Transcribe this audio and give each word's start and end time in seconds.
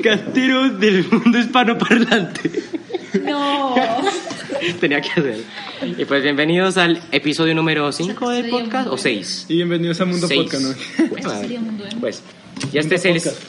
Podcasteros 0.00 0.80
del 0.80 1.06
mundo 1.10 1.38
hispanoparlante. 1.38 2.50
No. 3.22 3.74
Tenía 4.80 5.02
que 5.02 5.10
hacer. 5.10 5.44
Y 5.98 6.06
pues 6.06 6.22
bienvenidos 6.22 6.78
al 6.78 7.02
episodio 7.12 7.54
número 7.54 7.92
5 7.92 8.30
del 8.30 8.48
podcast, 8.48 8.88
o 8.88 8.96
6. 8.96 9.44
Y 9.48 9.56
bienvenidos 9.56 10.00
a 10.00 10.06
Mundo 10.06 10.26
Seis. 10.26 10.40
Podcast, 10.40 10.62
¿no? 10.62 11.06
Bueno, 11.10 11.30
pues 12.00 12.22
ya 12.72 12.80
este 12.80 12.94
es 12.94 13.04
el 13.04 13.14
Podcast. 13.16 13.42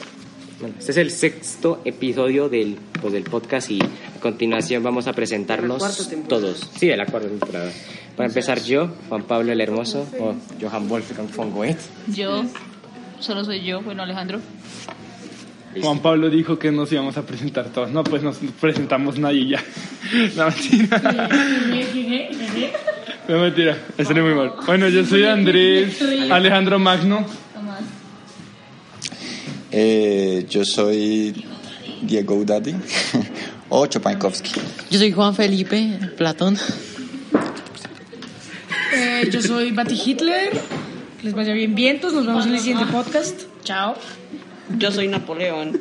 bueno, 0.60 0.74
este 0.78 0.90
es 0.92 0.96
el 0.98 1.10
sexto 1.10 1.80
episodio 1.86 2.50
del, 2.50 2.76
pues, 3.00 3.14
del 3.14 3.24
podcast 3.24 3.70
y 3.70 3.80
a 3.80 4.20
continuación 4.20 4.82
vamos 4.82 5.06
a 5.06 5.14
presentarnos 5.14 5.82
todos. 6.28 6.68
Sí, 6.76 6.86
de 6.86 6.98
la 6.98 7.06
cuarta 7.06 7.28
temporada. 7.28 7.72
Para 8.14 8.28
empezar 8.28 8.62
yo, 8.62 8.90
Juan 9.08 9.22
Pablo 9.22 9.52
el 9.52 9.60
Hermoso, 9.62 10.06
o 10.20 10.34
Johan 10.60 10.86
Wolfgang 10.86 11.34
von 11.34 11.50
Goethe. 11.50 11.80
Yo, 12.08 12.44
solo 13.20 13.42
soy 13.42 13.62
yo, 13.62 13.80
bueno, 13.80 14.02
Alejandro. 14.02 14.38
Juan 15.80 16.00
Pablo 16.00 16.28
dijo 16.28 16.58
que 16.58 16.70
nos 16.70 16.92
íbamos 16.92 17.16
a 17.16 17.22
presentar 17.22 17.66
todos. 17.70 17.90
No, 17.90 18.04
pues 18.04 18.22
nos 18.22 18.36
presentamos 18.60 19.18
nadie 19.18 19.48
ya. 19.48 19.62
No, 20.36 20.46
mentira. 20.46 21.00
No, 23.28 23.38
mentira. 23.38 23.78
Eso 23.96 24.14
muy 24.14 24.34
mal. 24.34 24.52
Bueno, 24.66 24.88
yo 24.88 25.04
soy 25.04 25.24
Andrés 25.24 25.98
Alejandro 26.30 26.78
Magno. 26.78 27.24
Eh, 29.70 30.44
yo 30.50 30.64
soy 30.66 31.46
Diego 32.02 32.34
Udadi 32.34 32.74
o 33.70 33.86
Chopankowski. 33.86 34.50
Yo 34.90 34.98
soy 34.98 35.12
Juan 35.12 35.34
Felipe 35.34 35.98
Platón. 36.18 36.58
Eh, 38.94 39.30
yo 39.30 39.40
soy 39.40 39.70
Bati 39.70 39.98
Hitler. 40.04 40.50
Les 41.22 41.32
vaya 41.32 41.54
bien 41.54 41.74
vientos. 41.74 42.12
Nos 42.12 42.26
vemos 42.26 42.46
en 42.46 42.54
el 42.54 42.60
siguiente 42.60 42.84
podcast. 42.92 43.42
Chao. 43.64 43.96
Yo 44.78 44.90
soy 44.90 45.08
Napoleón. 45.08 45.80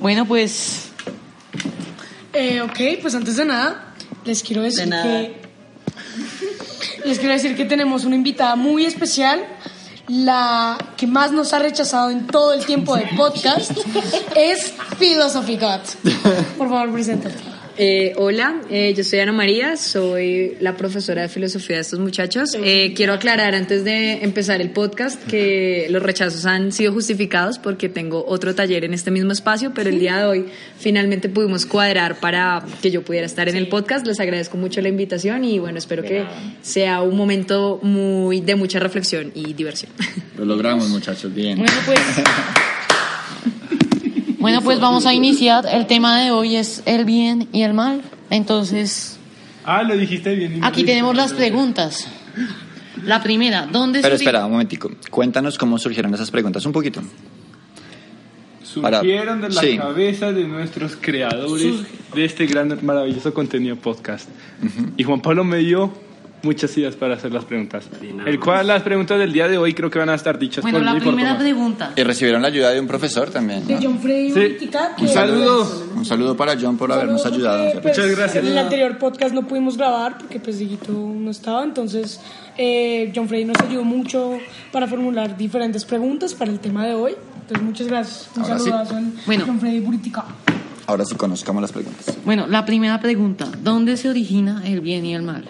Bueno, 0.00 0.26
pues 0.26 0.84
Eh, 2.32 2.60
ok, 2.60 3.00
pues 3.02 3.14
antes 3.14 3.36
de 3.36 3.44
nada, 3.44 3.94
les 4.24 4.42
quiero 4.42 4.62
decir 4.62 4.84
De 4.84 4.90
nada. 4.90 5.04
que. 5.04 5.40
Les 7.04 7.18
quiero 7.18 7.32
decir 7.34 7.56
que 7.56 7.64
tenemos 7.64 8.04
una 8.04 8.16
invitada 8.16 8.54
muy 8.56 8.84
especial. 8.84 9.40
La 10.08 10.78
que 10.96 11.06
más 11.06 11.32
nos 11.32 11.52
ha 11.52 11.58
rechazado 11.58 12.08
en 12.10 12.26
todo 12.26 12.54
el 12.54 12.64
tiempo 12.64 12.96
del 12.96 13.08
podcast 13.14 13.72
es 14.36 14.72
Philosophy 14.98 15.56
God. 15.56 15.80
Por 16.56 16.68
favor, 16.68 16.90
preséntate. 16.92 17.36
Eh, 17.80 18.12
hola, 18.16 18.60
eh, 18.70 18.92
yo 18.96 19.04
soy 19.04 19.20
Ana 19.20 19.30
María, 19.30 19.76
soy 19.76 20.56
la 20.58 20.76
profesora 20.76 21.22
de 21.22 21.28
filosofía 21.28 21.76
de 21.76 21.82
estos 21.82 22.00
muchachos. 22.00 22.58
Eh, 22.60 22.92
quiero 22.96 23.12
aclarar 23.12 23.54
antes 23.54 23.84
de 23.84 24.14
empezar 24.24 24.60
el 24.60 24.70
podcast 24.70 25.22
que 25.28 25.86
los 25.88 26.02
rechazos 26.02 26.44
han 26.44 26.72
sido 26.72 26.92
justificados 26.92 27.60
porque 27.60 27.88
tengo 27.88 28.24
otro 28.26 28.52
taller 28.56 28.84
en 28.84 28.94
este 28.94 29.12
mismo 29.12 29.30
espacio, 29.30 29.72
pero 29.74 29.90
el 29.90 30.00
día 30.00 30.18
de 30.18 30.24
hoy 30.24 30.46
finalmente 30.76 31.28
pudimos 31.28 31.66
cuadrar 31.66 32.18
para 32.18 32.66
que 32.82 32.90
yo 32.90 33.02
pudiera 33.02 33.26
estar 33.26 33.48
en 33.48 33.54
el 33.54 33.68
podcast. 33.68 34.04
Les 34.04 34.18
agradezco 34.18 34.56
mucho 34.56 34.80
la 34.80 34.88
invitación 34.88 35.44
y 35.44 35.60
bueno, 35.60 35.78
espero 35.78 36.02
que 36.02 36.24
sea 36.62 37.02
un 37.02 37.16
momento 37.16 37.78
muy 37.80 38.40
de 38.40 38.56
mucha 38.56 38.80
reflexión 38.80 39.30
y 39.36 39.52
diversión. 39.52 39.92
Lo 40.36 40.44
logramos, 40.44 40.88
muchachos, 40.88 41.32
bien. 41.32 41.58
Bueno, 41.58 41.74
pues. 41.86 42.00
Bueno, 44.38 44.60
pues 44.62 44.80
vamos 44.80 45.06
a 45.06 45.14
iniciar. 45.14 45.66
El 45.70 45.86
tema 45.86 46.20
de 46.20 46.30
hoy 46.30 46.56
es 46.56 46.82
el 46.86 47.04
bien 47.04 47.48
y 47.52 47.62
el 47.62 47.74
mal. 47.74 48.02
Entonces, 48.30 49.18
Ah, 49.64 49.82
lo 49.82 49.96
dijiste 49.96 50.34
bien. 50.34 50.64
aquí 50.64 50.84
tenemos 50.84 51.14
las 51.16 51.32
preguntas. 51.32 52.08
La 53.04 53.22
primera, 53.22 53.66
¿dónde 53.70 54.00
Pero 54.00 54.14
espera, 54.16 54.44
un 54.46 54.52
momentico. 54.52 54.90
Cuéntanos 55.10 55.56
cómo 55.58 55.78
surgieron 55.78 56.12
esas 56.14 56.30
preguntas 56.30 56.64
un 56.66 56.72
poquito. 56.72 57.00
Surgieron 58.62 59.40
de 59.40 59.48
la 59.48 59.60
sí. 59.60 59.78
cabeza 59.78 60.32
de 60.32 60.44
nuestros 60.44 60.96
creadores 61.00 61.76
de 62.14 62.24
este 62.24 62.46
gran, 62.46 62.78
maravilloso 62.82 63.32
contenido 63.32 63.76
podcast. 63.76 64.28
Y 64.96 65.04
Juan 65.04 65.20
Pablo 65.20 65.42
me 65.44 65.58
dio 65.58 65.92
muchas 66.42 66.76
ideas 66.78 66.94
para 66.96 67.14
hacer 67.14 67.32
las 67.32 67.44
preguntas. 67.44 67.88
El 68.26 68.38
cual 68.40 68.66
las 68.66 68.82
preguntas 68.82 69.18
del 69.18 69.32
día 69.32 69.48
de 69.48 69.58
hoy 69.58 69.74
creo 69.74 69.90
que 69.90 69.98
van 69.98 70.08
a 70.08 70.14
estar 70.14 70.38
dichas 70.38 70.62
Bueno, 70.62 70.78
por 70.78 70.84
la 70.84 70.92
mí 70.92 70.98
y 70.98 71.00
por 71.00 71.12
primera 71.14 71.30
Tomás. 71.30 71.42
pregunta. 71.42 71.92
Y 71.96 72.02
recibieron 72.02 72.42
la 72.42 72.48
ayuda 72.48 72.70
de 72.70 72.80
un 72.80 72.86
profesor 72.86 73.30
también. 73.30 73.66
De 73.66 73.74
¿no? 73.74 73.80
John 73.82 73.98
Freddy 74.00 74.30
Sí. 74.32 74.70
Un 75.00 75.08
saludo. 75.08 75.84
Un 75.96 76.04
saludo 76.04 76.36
para 76.36 76.56
John 76.60 76.76
por 76.76 76.92
habernos 76.92 77.22
Saludos, 77.22 77.48
ayudado. 77.48 77.80
pues, 77.82 77.96
Muchas 77.98 78.16
gracias. 78.16 78.44
En 78.44 78.52
el 78.52 78.58
anterior 78.58 78.98
podcast 78.98 79.34
no 79.34 79.46
pudimos 79.46 79.76
grabar 79.76 80.18
porque 80.18 80.38
pues 80.40 80.60
no 80.88 81.30
estaba, 81.30 81.64
entonces 81.64 82.20
eh, 82.56 83.12
John 83.14 83.28
Freddy 83.28 83.44
nos 83.44 83.58
ayudó 83.60 83.84
mucho 83.84 84.38
para 84.72 84.86
formular 84.86 85.36
diferentes 85.36 85.84
preguntas 85.84 86.34
para 86.34 86.50
el 86.50 86.60
tema 86.60 86.86
de 86.86 86.94
hoy. 86.94 87.12
Entonces 87.42 87.66
muchas 87.66 87.86
gracias. 87.88 88.30
Un 88.36 88.42
Ahora 88.42 88.58
sí. 88.58 88.64
saludazo 88.70 88.96
a 88.96 89.02
Bueno. 89.26 89.44
John 89.46 89.60
Freddy 89.60 89.80
Buritica. 89.80 90.24
Ahora 90.86 91.04
sí 91.04 91.14
conozcamos 91.16 91.60
las 91.60 91.72
preguntas. 91.72 92.16
Bueno, 92.24 92.46
la 92.46 92.64
primera 92.64 92.98
pregunta, 93.00 93.46
¿dónde 93.62 93.96
se 93.98 94.08
origina 94.08 94.62
el 94.66 94.80
bien 94.80 95.04
y 95.04 95.14
el 95.14 95.22
mal? 95.22 95.44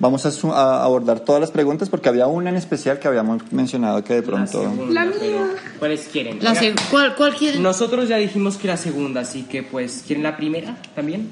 Vamos 0.00 0.24
a, 0.24 0.30
su- 0.30 0.50
a 0.52 0.82
abordar 0.82 1.20
todas 1.20 1.40
las 1.42 1.50
preguntas 1.50 1.90
porque 1.90 2.08
había 2.08 2.26
una 2.26 2.48
en 2.48 2.56
especial 2.56 2.98
que 2.98 3.06
habíamos 3.06 3.52
mencionado 3.52 4.02
que 4.02 4.14
de 4.14 4.22
pronto... 4.22 4.62
La 4.90 5.04
mía. 5.04 5.46
¿Cuáles 5.78 6.08
quieren? 6.10 6.38
La 6.42 6.54
¿cuál, 6.90 7.14
cuál 7.16 7.34
quieren? 7.36 7.62
Nosotros 7.62 8.08
ya 8.08 8.16
dijimos 8.16 8.56
que 8.56 8.66
la 8.68 8.78
segunda, 8.78 9.20
así 9.20 9.42
que 9.42 9.62
pues, 9.62 10.02
¿quieren 10.06 10.22
la 10.22 10.36
primera 10.38 10.78
también? 10.94 11.28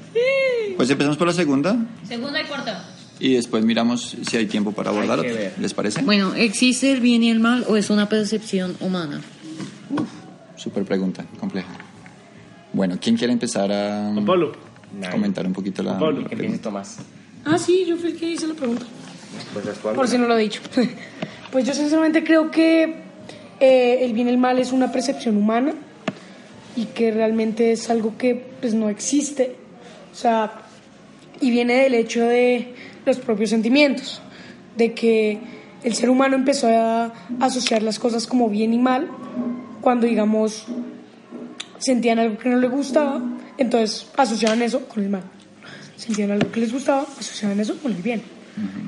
Pues 0.77 0.87
empezamos 0.89 1.17
por 1.17 1.25
la 1.27 1.33
segunda 1.33 1.75
Segunda 2.07 2.41
y 2.41 2.45
cuarta. 2.45 2.85
y 3.19 3.33
después 3.33 3.65
miramos 3.65 4.15
si 4.21 4.37
hay 4.37 4.45
tiempo 4.45 4.71
para 4.71 4.91
abordar 4.91 5.19
Hay 5.19 5.25
que 5.25 5.31
otra. 5.31 5.43
ver. 5.45 5.53
¿Les 5.59 5.73
parece? 5.73 6.03
Bueno, 6.03 6.35
¿existe 6.35 6.91
el 6.91 7.01
bien 7.01 7.23
y 7.23 7.31
el 7.31 7.39
mal 7.39 7.65
o 7.67 7.75
es 7.75 7.89
una 7.89 8.07
percepción 8.07 8.75
humana? 8.81 9.19
Súper 10.55 10.83
pregunta, 10.85 11.25
compleja. 11.39 11.69
Bueno, 12.71 12.97
¿quién 13.01 13.17
quiere 13.17 13.33
empezar 13.33 13.71
a 13.71 14.13
Pablo. 14.25 14.51
comentar 15.11 15.45
un 15.47 15.53
poquito 15.53 15.81
la, 15.81 15.97
Pablo, 15.97 16.21
la 16.21 16.27
Que 16.29 16.35
empiece? 16.35 16.59
Tomás. 16.59 16.97
Ah, 17.45 17.57
sí, 17.57 17.85
yo 17.87 17.97
fui 17.97 18.11
el 18.11 18.17
que 18.17 18.31
hice 18.31 18.47
la 18.47 18.53
pregunta. 18.53 18.85
Pues. 19.53 19.65
Por 19.79 20.07
si 20.07 20.17
no 20.17 20.27
lo 20.27 20.37
he 20.37 20.41
dicho. 20.41 20.61
Pues 21.51 21.65
yo 21.65 21.73
sinceramente 21.73 22.23
creo 22.23 22.51
que 22.51 22.83
eh, 23.59 23.97
el 24.01 24.13
bien 24.13 24.27
y 24.27 24.29
el 24.29 24.37
mal 24.37 24.59
es 24.59 24.71
una 24.71 24.91
percepción 24.91 25.35
humana 25.35 25.73
y 26.75 26.85
que 26.85 27.09
realmente 27.09 27.71
es 27.71 27.89
algo 27.89 28.15
que 28.19 28.35
pues 28.35 28.75
no 28.75 28.87
existe. 28.87 29.55
O 30.11 30.15
sea, 30.15 30.61
y 31.41 31.49
viene 31.49 31.81
del 31.81 31.95
hecho 31.95 32.23
de 32.23 32.75
los 33.03 33.17
propios 33.17 33.49
sentimientos, 33.49 34.21
de 34.77 34.93
que 34.93 35.39
el 35.83 35.95
ser 35.95 36.11
humano 36.11 36.35
empezó 36.35 36.67
a 36.67 37.13
asociar 37.39 37.81
las 37.81 37.97
cosas 37.97 38.27
como 38.27 38.47
bien 38.47 38.71
y 38.71 38.77
mal 38.77 39.09
cuando 39.81 40.05
digamos 40.05 40.65
sentían 41.79 42.19
algo 42.19 42.37
que 42.37 42.49
no 42.49 42.57
les 42.57 42.69
gustaba, 42.69 43.21
entonces 43.57 44.07
asociaban 44.17 44.61
eso 44.61 44.85
con 44.87 45.03
el 45.03 45.09
mal. 45.09 45.23
Sentían 45.99 46.31
algo 46.31 46.49
que 46.49 46.61
les 46.61 46.71
gustaba, 46.71 47.05
asociaban 47.19 47.59
eso 47.59 47.75
con 47.77 47.91
el 47.91 48.01
bien. 48.01 48.21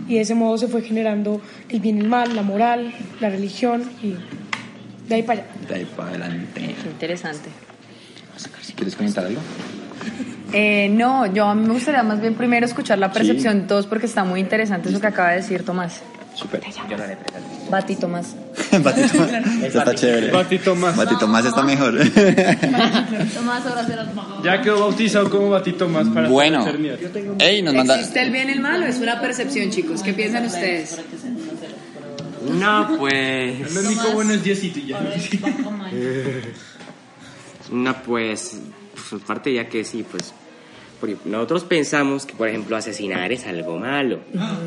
Y 0.08 0.16
de 0.16 0.22
ese 0.22 0.34
modo 0.34 0.58
se 0.58 0.68
fue 0.68 0.82
generando 0.82 1.42
el 1.70 1.80
bien 1.80 1.98
y 1.98 2.00
el 2.02 2.08
mal, 2.08 2.36
la 2.36 2.42
moral, 2.42 2.94
la 3.20 3.30
religión 3.30 3.84
y 4.02 4.16
de 5.08 5.16
ahí 5.16 5.24
para 5.24 5.42
allá. 5.42 5.50
De 5.68 5.76
ahí 5.76 5.86
para 5.86 6.10
adelante. 6.10 6.76
Interesante. 6.86 7.50
¿Quieres 8.76 8.96
comentar 8.96 9.26
algo? 9.26 9.42
Eh, 10.54 10.90
no, 10.90 11.28
yo 11.28 11.46
a 11.46 11.56
mí 11.56 11.66
me 11.66 11.72
gustaría 11.72 12.04
más 12.04 12.20
bien 12.20 12.34
primero 12.34 12.66
escuchar 12.66 13.00
la 13.00 13.10
percepción 13.10 13.62
de 13.62 13.68
todos 13.68 13.88
porque 13.88 14.06
está 14.06 14.26
muy 14.26 14.42
interesante 14.42 14.90
eso 14.90 15.00
que 15.00 15.08
acaba 15.08 15.30
de 15.30 15.38
decir 15.38 15.64
Tomás. 15.64 16.02
Súper. 16.36 16.62
Yo 16.90 16.98
presento. 16.98 17.24
Bati, 17.70 17.96
Tomás. 17.96 18.36
Batito 18.84 19.18
más. 19.20 19.64
Está 19.64 19.96
chévere. 19.96 20.32
Batito 20.32 20.76
más. 20.76 20.96
Batito 20.96 21.28
más 21.28 21.46
está 21.46 21.64
mejor. 21.64 21.98
Tomás, 23.34 23.66
ahora 23.66 23.86
serás 23.86 24.16
mejor. 24.16 24.44
Ya 24.44 24.62
quedó 24.62 24.80
bautizado 24.82 25.30
como 25.30 25.50
Batito 25.50 25.90
más 25.90 26.08
para 26.08 26.30
bueno. 26.30 26.64
la 26.64 26.70
eternidad. 26.70 26.98
Ey, 27.40 27.62
nos 27.62 27.74
manda... 27.74 27.96
¿Existe 27.96 28.22
el 28.22 28.32
bien 28.32 28.50
y 28.50 28.52
el 28.54 28.62
mal 28.62 28.82
o 28.84 28.86
es 28.86 28.98
una 28.98 29.20
percepción, 29.20 29.70
chicos? 29.70 30.02
¿Qué 30.02 30.14
piensan 30.14 30.46
ustedes? 30.46 30.98
No, 32.50 32.96
pues. 32.98 33.74
Lo 33.74 33.82
único 33.82 34.12
bueno 34.12 34.34
es 34.34 34.44
Diosito 34.44 34.80
y 34.80 34.88
ya. 34.88 35.02
No, 37.72 38.04
pues. 38.04 38.60
Pues 39.10 39.24
parte 39.24 39.54
ya 39.54 39.68
que 39.68 39.84
sí, 39.84 40.06
pues. 40.10 40.34
Porque 41.02 41.18
Nosotros 41.26 41.64
pensamos 41.66 42.26
que, 42.26 42.34
por 42.34 42.48
ejemplo, 42.48 42.78
asesinar 42.78 43.32
es 43.34 43.46
algo 43.46 43.78
malo, 43.78 44.20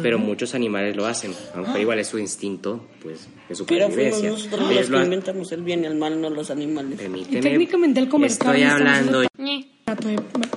pero 0.02 0.18
muchos 0.18 0.54
animales 0.54 0.94
lo 0.94 1.06
hacen, 1.06 1.32
aunque 1.54 1.80
igual 1.80 2.00
es 2.00 2.08
su 2.08 2.18
instinto, 2.18 2.86
pues, 3.02 3.20
de 3.48 3.56
Pero 3.56 3.56
fuimos 3.56 4.18
supervivencia. 4.18 4.30
nosotros 4.30 4.70
Ellos 4.70 4.80
los 4.80 4.90
lo 4.90 4.98
que 4.98 5.04
inventamos 5.04 5.52
el 5.52 5.62
bien 5.62 5.84
y 5.84 5.86
el 5.86 5.94
mal, 5.94 6.20
no 6.20 6.28
los 6.28 6.50
animales. 6.50 6.98
Permíteme. 6.98 7.38
Y 7.38 7.40
técnicamente 7.40 8.00
el 8.00 8.08
comer 8.08 8.30
Estoy 8.30 8.62
hablando. 8.64 9.22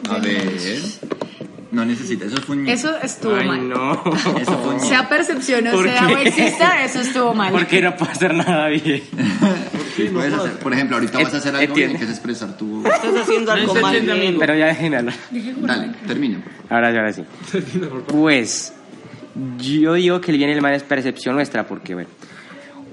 A 0.09 0.17
ver... 0.19 0.51
No 1.69 1.85
necesita, 1.85 2.25
eso 2.25 2.37
fue 2.37 2.55
un... 2.55 2.67
Eso 2.67 2.97
estuvo 3.03 3.35
Ay, 3.35 3.47
mal. 3.47 3.69
no. 3.69 3.93
Eso 4.41 4.57
fue 4.57 4.73
un... 4.75 4.79
Sea 4.79 5.07
percepción 5.07 5.67
o 5.67 5.71
¿Por 5.71 5.87
sea 5.87 6.07
qué? 6.07 6.13
o 6.13 6.17
exista, 6.17 6.83
eso 6.83 7.01
estuvo 7.01 7.33
mal. 7.33 7.51
Porque 7.57 7.81
no 7.81 7.95
puedo 7.95 8.11
hacer 8.11 8.33
nada 8.33 8.67
bien. 8.69 9.03
Sí, 9.97 10.09
puedes 10.13 10.33
hacer. 10.33 10.51
Por 10.59 10.73
ejemplo, 10.73 10.95
ahorita 10.97 11.19
vas 11.19 11.33
a 11.33 11.37
hacer 11.37 11.55
algo 11.55 11.73
tienes 11.73 11.97
que 11.97 12.05
expresar 12.05 12.55
tu... 12.55 12.79
Estás 12.85 13.15
haciendo 13.21 13.51
algo 13.51 13.75
mal. 13.75 13.99
bien. 13.99 14.37
Pero 14.39 14.55
ya 14.55 14.67
déjenlo. 14.67 15.11
Dale, 15.61 15.91
termina, 16.07 16.39
por 16.39 16.53
favor. 16.53 16.67
Ahora 16.69 16.91
sí, 16.91 16.97
ahora 16.97 17.13
sí. 17.13 17.23
Pues, 18.07 18.73
Yo 19.57 19.93
digo 19.93 20.21
que 20.21 20.31
el 20.31 20.37
bien 20.37 20.51
y 20.51 20.53
el 20.53 20.61
mal 20.61 20.73
es 20.73 20.83
percepción 20.83 21.35
nuestra, 21.35 21.67
porque, 21.67 21.95
bueno, 21.95 22.09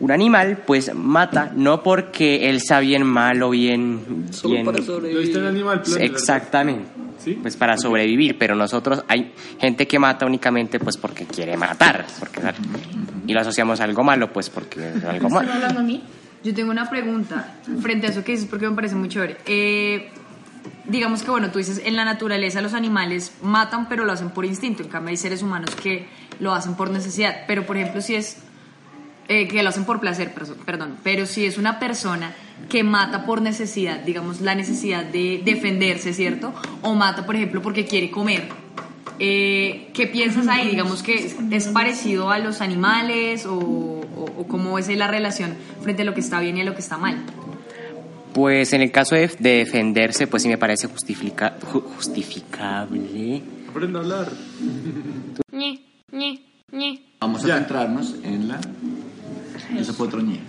un 0.01 0.11
animal, 0.11 0.63
pues, 0.67 0.95
mata, 0.95 1.53
no 1.55 1.83
porque 1.83 2.49
él 2.49 2.61
sea 2.61 2.81
bien 2.81 3.05
malo, 3.05 3.51
bien... 3.51 4.27
Solo 4.31 4.55
bien 4.55 4.67
para 4.67 4.79
¿Lo 4.79 4.83
viste 4.83 4.93
en 4.93 4.97
sobrevivir. 4.97 5.47
Animal 5.47 5.83
Planet? 5.83 6.11
Exactamente. 6.11 6.89
¿Sí? 7.19 7.39
Pues 7.41 7.57
para 7.57 7.79
sobrevivir, 7.79 8.37
pero 8.39 8.55
nosotros 8.55 9.05
hay 9.09 9.33
gente 9.59 9.87
que 9.87 9.99
mata 9.99 10.27
únicamente 10.27 10.79
pues 10.79 10.99
porque 10.99 11.25
quiere 11.25 11.57
matar, 11.57 12.05
porque, 12.19 12.41
y 13.27 13.33
lo 13.33 13.41
asociamos 13.41 13.81
a 13.81 13.85
algo 13.85 14.05
malo, 14.05 14.31
pues 14.31 14.51
porque 14.51 14.91
es 14.97 15.05
algo 15.05 15.31
malo. 15.31 15.47
¿Están 15.49 15.63
hablando 15.63 15.81
a 15.81 15.83
mí? 15.85 16.03
Yo 16.45 16.55
tengo 16.55 16.71
una 16.71 16.89
pregunta 16.91 17.55
frente 17.81 18.07
a 18.07 18.11
eso 18.11 18.23
que 18.23 18.33
dices 18.33 18.47
porque 18.49 18.69
me 18.69 18.75
parece 18.77 18.95
muy 18.95 19.09
chévere. 19.09 19.39
Eh, 19.47 20.11
digamos 20.87 21.23
que, 21.23 21.31
bueno, 21.31 21.51
tú 21.51 21.59
dices, 21.59 21.81
en 21.85 21.97
la 21.97 22.05
naturaleza 22.05 22.61
los 22.61 22.75
animales 22.75 23.33
matan, 23.43 23.89
pero 23.89 24.05
lo 24.05 24.13
hacen 24.13 24.29
por 24.31 24.45
instinto. 24.45 24.83
En 24.83 24.91
cambio, 24.91 25.11
hay 25.11 25.17
seres 25.17 25.43
humanos 25.43 25.75
que 25.75 26.07
lo 26.41 26.53
hacen 26.53 26.75
por 26.75 26.91
necesidad. 26.91 27.45
Pero, 27.47 27.65
por 27.65 27.77
ejemplo, 27.79 28.01
si 28.03 28.15
es. 28.15 28.37
eh, 29.29 29.49
que 29.49 29.63
lo 29.63 29.71
hacen 29.71 29.87
por 29.87 30.01
placer, 30.01 30.35
perdón. 30.67 30.99
Pero 31.03 31.25
si 31.25 31.47
es 31.47 31.57
una 31.57 31.79
persona 31.79 32.35
que 32.69 32.85
mata 32.85 33.25
por 33.25 33.41
necesidad, 33.41 34.01
digamos, 34.01 34.43
la 34.43 34.55
necesidad 34.55 35.03
de 35.03 35.41
defenderse, 35.43 36.13
¿cierto? 36.13 36.53
O 36.83 36.95
mata, 36.95 37.25
por 37.25 37.35
ejemplo, 37.37 37.63
porque 37.63 37.87
quiere 37.87 38.11
comer. 38.11 38.49
Eh, 39.19 39.91
¿Qué 39.95 40.07
piensas 40.09 40.49
ahí? 40.49 40.69
Digamos 40.69 41.03
que 41.03 41.33
es, 41.53 41.67
parecido 41.69 42.31
a 42.31 42.39
los 42.39 42.61
animales 42.61 43.47
o, 43.47 43.55
o- 43.59 44.33
o 44.39 44.47
cómo 44.49 44.79
es 44.79 44.89
la 44.89 45.07
relación 45.09 45.55
frente 45.83 46.03
a 46.03 46.05
lo 46.05 46.15
que 46.15 46.21
está 46.21 46.41
bien 46.41 46.57
y 46.57 46.63
a 46.63 46.65
lo 46.65 46.75
que 46.75 46.81
está 46.81 46.99
mal. 46.99 47.17
Pues 48.33 48.73
en 48.73 48.83
el 48.83 48.91
caso 48.91 49.15
de, 49.15 49.29
de 49.39 49.51
defenderse, 49.59 50.27
pues 50.27 50.43
sí 50.43 50.49
me 50.49 50.59
parece 50.59 50.89
justifica- 50.89 51.57
ju- 51.61 51.83
justificable. 51.97 53.43
Aprenda 53.69 54.01
a 54.01 54.03
hablar. 54.03 54.29
Ñe, 55.53 55.81
Ñe, 56.11 56.41
Ñe. 56.73 57.01
Vamos 57.21 57.45
a 57.45 57.49
Ya. 57.49 57.55
centrarnos 57.59 58.17
en 58.25 58.49
la... 58.49 58.61
Eso 59.79 59.95
fue 59.95 60.09
otro 60.09 60.21
ñe. 60.21 60.41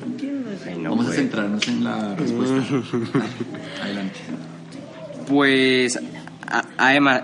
Ay, 0.67 0.77
no, 0.79 0.89
Vamos 0.89 1.07
a 1.07 1.13
centrarnos 1.13 1.67
en 1.67 1.83
la 1.83 2.15
respuesta. 2.15 2.55
Adelante. 3.83 4.19
Pues, 5.27 5.99
a- 6.47 6.65
además... 6.77 7.21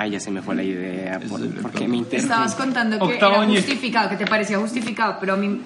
Ay, 0.00 0.10
ya 0.12 0.20
se 0.20 0.30
me 0.30 0.40
fue 0.42 0.54
la 0.54 0.62
idea, 0.62 1.18
por- 1.18 1.40
porque 1.60 1.88
me 1.88 1.96
interrumpe. 1.96 2.16
Estabas 2.18 2.54
contando 2.54 2.98
que 2.98 3.14
Octavo 3.14 3.42
era 3.42 3.46
justificado, 3.52 4.08
que 4.10 4.16
te 4.16 4.26
parecía 4.28 4.56
justificado, 4.58 5.16
pero 5.18 5.32
a 5.32 5.36
mí 5.36 5.60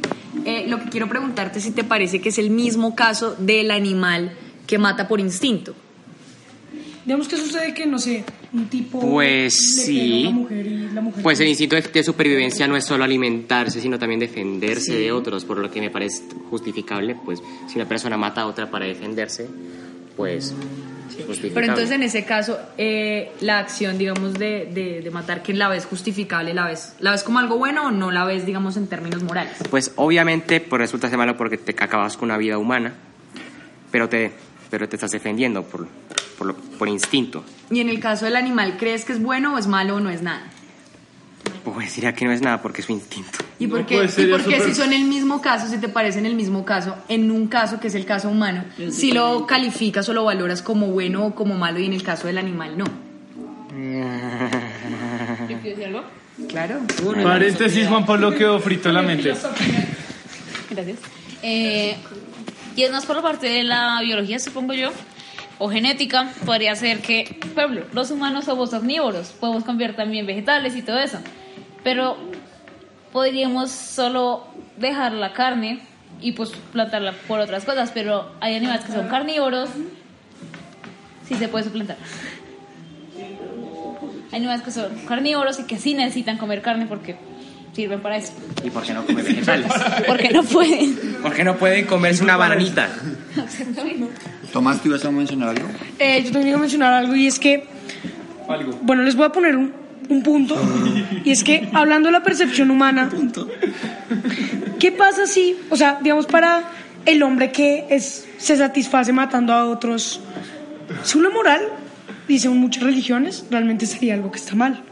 eh, 0.47 0.65
lo 0.69 0.79
que 0.79 0.89
quiero 0.89 1.07
preguntarte 1.07 1.59
es 1.59 1.65
si 1.65 1.73
te 1.73 1.85
parece 1.85 2.21
que 2.23 2.31
es 2.31 2.39
el 2.39 2.49
mismo 2.49 2.95
caso 2.95 3.37
del 3.39 3.71
animal 3.71 4.33
que 4.67 4.79
mata 4.79 5.07
por 5.07 5.21
instinto. 5.21 5.75
Digamos 7.05 7.29
que 7.29 7.37
sucede 7.37 7.75
que, 7.75 7.85
no 7.85 7.99
sé, 7.99 8.25
un 8.55 8.67
tipo 8.69 9.01
Pues 9.01 9.53
le 9.77 9.83
sí. 9.85 9.99
pega 9.99 10.29
a 10.29 10.31
una 10.31 10.39
mujer 10.41 10.67
y 10.67 10.79
la 10.93 11.01
mujer... 11.03 11.23
Pues 11.23 11.41
el 11.41 11.49
instinto 11.49 11.77
de, 11.77 11.83
de 11.83 12.03
supervivencia 12.05 12.67
no 12.69 12.77
es 12.77 12.85
solo 12.87 13.05
alimentarse, 13.05 13.81
sino 13.83 13.99
también 13.99 14.21
defenderse 14.21 14.95
de 14.95 15.13
otros, 15.13 15.45
por 15.45 15.59
lo 15.59 15.71
que 15.71 15.81
me 15.81 15.91
parece 15.91 16.23
justificable, 16.49 17.17
pues 17.23 17.43
si 17.69 17.77
una 17.77 17.87
persona 17.87 18.17
mata 18.17 18.41
a 18.43 18.47
otra 18.47 18.71
para 18.71 18.87
defenderse, 18.87 19.47
pues 20.17 20.55
justificable. 20.55 20.92
Pero 21.55 21.67
entonces 21.67 21.91
en 21.91 22.03
ese 22.03 22.25
caso, 22.25 22.59
eh, 22.79 23.31
la 23.41 23.59
acción, 23.59 23.99
digamos, 23.99 24.35
de, 24.35 24.69
de, 24.73 25.01
de 25.03 25.11
matar, 25.11 25.43
que 25.43 25.53
la 25.53 25.69
ves 25.69 25.85
justificable, 25.87 26.55
la 26.55 26.67
ves, 26.67 26.95
¿la 27.01 27.11
ves 27.11 27.23
como 27.23 27.39
algo 27.39 27.59
bueno 27.59 27.87
o 27.87 27.91
no 27.91 28.11
la 28.11 28.25
ves, 28.25 28.47
digamos, 28.47 28.77
en 28.77 28.87
términos 28.87 29.23
morales? 29.23 29.53
Pues 29.71 29.93
obviamente 29.97 30.61
pues 30.61 30.81
resulta 30.81 31.09
ser 31.09 31.19
malo 31.19 31.37
porque 31.37 31.59
te 31.59 31.73
acabas 31.83 32.17
con 32.17 32.29
una 32.31 32.39
vida 32.39 32.59
humana, 32.59 32.95
pero 33.91 34.09
te, 34.09 34.33
pero 34.71 34.89
te 34.89 34.97
estás 34.97 35.11
defendiendo 35.11 35.63
por, 35.65 35.87
por, 36.39 36.47
lo- 36.49 36.57
por 36.57 36.89
instinto. 36.89 37.45
Y 37.71 37.81
en 37.81 37.89
el 37.89 38.01
caso 38.01 38.25
del 38.25 38.37
animal, 38.37 38.77
¿crees 38.79 39.05
que 39.05 39.13
es 39.13 39.23
bueno 39.23 39.55
o 39.55 39.59
es 39.59 39.67
malo 39.67 39.97
o 39.97 40.01
no 40.01 40.11
es 40.11 40.23
nada? 40.23 40.45
Pues 41.65 41.95
diría 41.95 42.13
que 42.13 42.25
no 42.25 42.33
es 42.33 42.43
nada 42.43 42.61
porque 42.61 42.81
es 42.81 42.87
su 42.87 42.93
instinto. 42.93 43.39
¿Y 43.59 43.67
por 43.69 43.81
No, 43.81 43.87
qué, 43.87 43.95
y 43.95 44.27
por 44.27 44.45
qué 44.45 44.61
si 44.61 44.75
son 44.75 44.93
el 44.93 45.05
mismo 45.05 45.41
caso, 45.41 45.69
si 45.69 45.79
te 45.79 45.89
parecen 45.89 46.27
el 46.27 46.35
mismo 46.35 46.65
caso, 46.65 46.97
en 47.09 47.31
un 47.31 47.47
caso 47.47 47.79
que 47.79 47.87
es 47.87 47.95
el 47.95 48.05
caso 48.05 48.29
humano, 48.29 48.65
si 48.91 49.13
lo 49.13 49.47
calificas 49.47 50.09
o 50.09 50.13
lo 50.13 50.25
valoras 50.25 50.63
como 50.63 50.89
bueno 50.89 51.27
o 51.27 51.35
como 51.35 51.57
malo 51.57 51.79
y 51.79 51.87
en 51.87 51.93
el 51.93 52.03
caso 52.03 52.27
del 52.27 52.39
animal 52.39 52.77
no? 52.77 52.85
¿Yo 55.49 55.59
quiero 55.61 55.77
decir 55.77 55.85
algo? 55.87 56.03
Claro. 56.49 56.81
Paréntesis, 57.23 57.87
Juan 57.87 58.05
Pablo 58.07 58.35
quedó 58.35 58.59
frito 58.59 58.89
en 58.89 58.95
la 58.95 59.03
mente. 59.03 59.35
Gracias. 60.71 60.99
Eh, 61.43 61.97
y 62.75 62.83
es 62.83 62.91
más 62.91 63.05
por 63.07 63.17
la 63.17 63.23
parte 63.23 63.49
de 63.49 63.63
la 63.63 64.01
biología, 64.03 64.39
supongo 64.39 64.73
yo, 64.73 64.93
o 65.65 65.69
genética, 65.69 66.29
podría 66.45 66.75
ser 66.75 67.03
que, 67.03 67.21
ejemplo, 67.21 67.85
los 67.93 68.11
humanos 68.11 68.47
somos 68.47 68.73
omnívoros, 68.73 69.29
podemos 69.29 69.63
comer 69.63 69.95
también 69.95 70.27
vegetales 70.27 70.75
y 70.75 70.83
todo 70.83 70.99
eso, 70.99 71.19
pero 71.85 72.17
podríamos 73.13 73.71
solo 73.71 74.45
dejar 74.77 75.13
la 75.13 75.33
carne 75.33 75.79
y 76.21 76.33
pues 76.33 76.51
plantarla 76.73 77.13
por 77.29 77.39
otras 77.39 77.65
cosas, 77.65 77.93
pero 77.95 78.33
hay 78.41 78.57
animales 78.57 78.85
que 78.85 78.91
son 78.91 79.07
carnívoros, 79.07 79.71
sí 81.29 81.37
se 81.37 81.47
puede 81.47 81.63
suplantar. 81.67 81.97
Hay 84.33 84.39
animales 84.39 84.63
que 84.63 84.73
son 84.73 84.91
carnívoros 85.07 85.61
y 85.61 85.65
que 85.65 85.79
sí 85.79 85.95
necesitan 85.95 86.39
comer 86.39 86.61
carne 86.63 86.87
porque 86.87 87.15
sirven 87.73 88.01
para 88.01 88.17
eso. 88.17 88.33
¿Y 88.65 88.71
por 88.71 88.83
qué 88.83 88.93
no 88.93 89.05
come 89.05 89.23
vegetales? 89.23 89.71
Porque 90.07 90.31
no 90.31 90.43
pueden. 90.43 90.97
Porque 91.23 91.45
no 91.45 91.57
pueden 91.57 91.87
comerse 91.87 92.23
una 92.23 92.37
bananita. 92.37 92.89
Tomás, 94.53 94.83
¿tú 94.83 94.89
ibas 94.89 95.05
a 95.05 95.11
mencionar 95.11 95.51
algo? 95.51 95.69
Eh, 95.99 96.23
yo 96.25 96.33
también 96.33 96.49
iba 96.49 96.59
a 96.59 96.61
mencionar 96.61 96.93
algo 96.93 97.15
y 97.15 97.27
es 97.27 97.39
que, 97.39 97.65
Algo. 98.49 98.79
bueno, 98.83 99.03
les 99.03 99.17
voy 99.17 99.27
a 99.27 99.31
poner 99.31 99.57
un, 99.57 99.73
un 100.09 100.23
punto. 100.23 100.57
Y 101.25 101.31
es 101.31 101.43
que, 101.43 101.69
hablando 101.73 102.09
de 102.09 102.13
la 102.13 102.23
percepción 102.23 102.71
humana, 102.71 103.09
¿qué 104.79 104.93
pasa 104.93 105.27
si, 105.27 105.57
o 105.71 105.77
sea, 105.77 105.99
digamos, 106.03 106.27
para 106.27 106.65
el 107.07 107.23
hombre 107.23 107.51
que 107.51 107.87
es, 107.89 108.29
se 108.37 108.57
satisface 108.57 109.13
matando 109.13 109.53
a 109.53 109.65
otros, 109.67 110.21
si 111.03 111.19
una 111.19 111.31
moral, 111.31 111.63
dicen 112.29 112.57
muchas 112.57 112.83
religiones, 112.83 113.47
realmente 113.51 113.87
sería 113.87 114.15
algo 114.15 114.31
que 114.31 114.39
está 114.39 114.55
mal. 114.55 114.83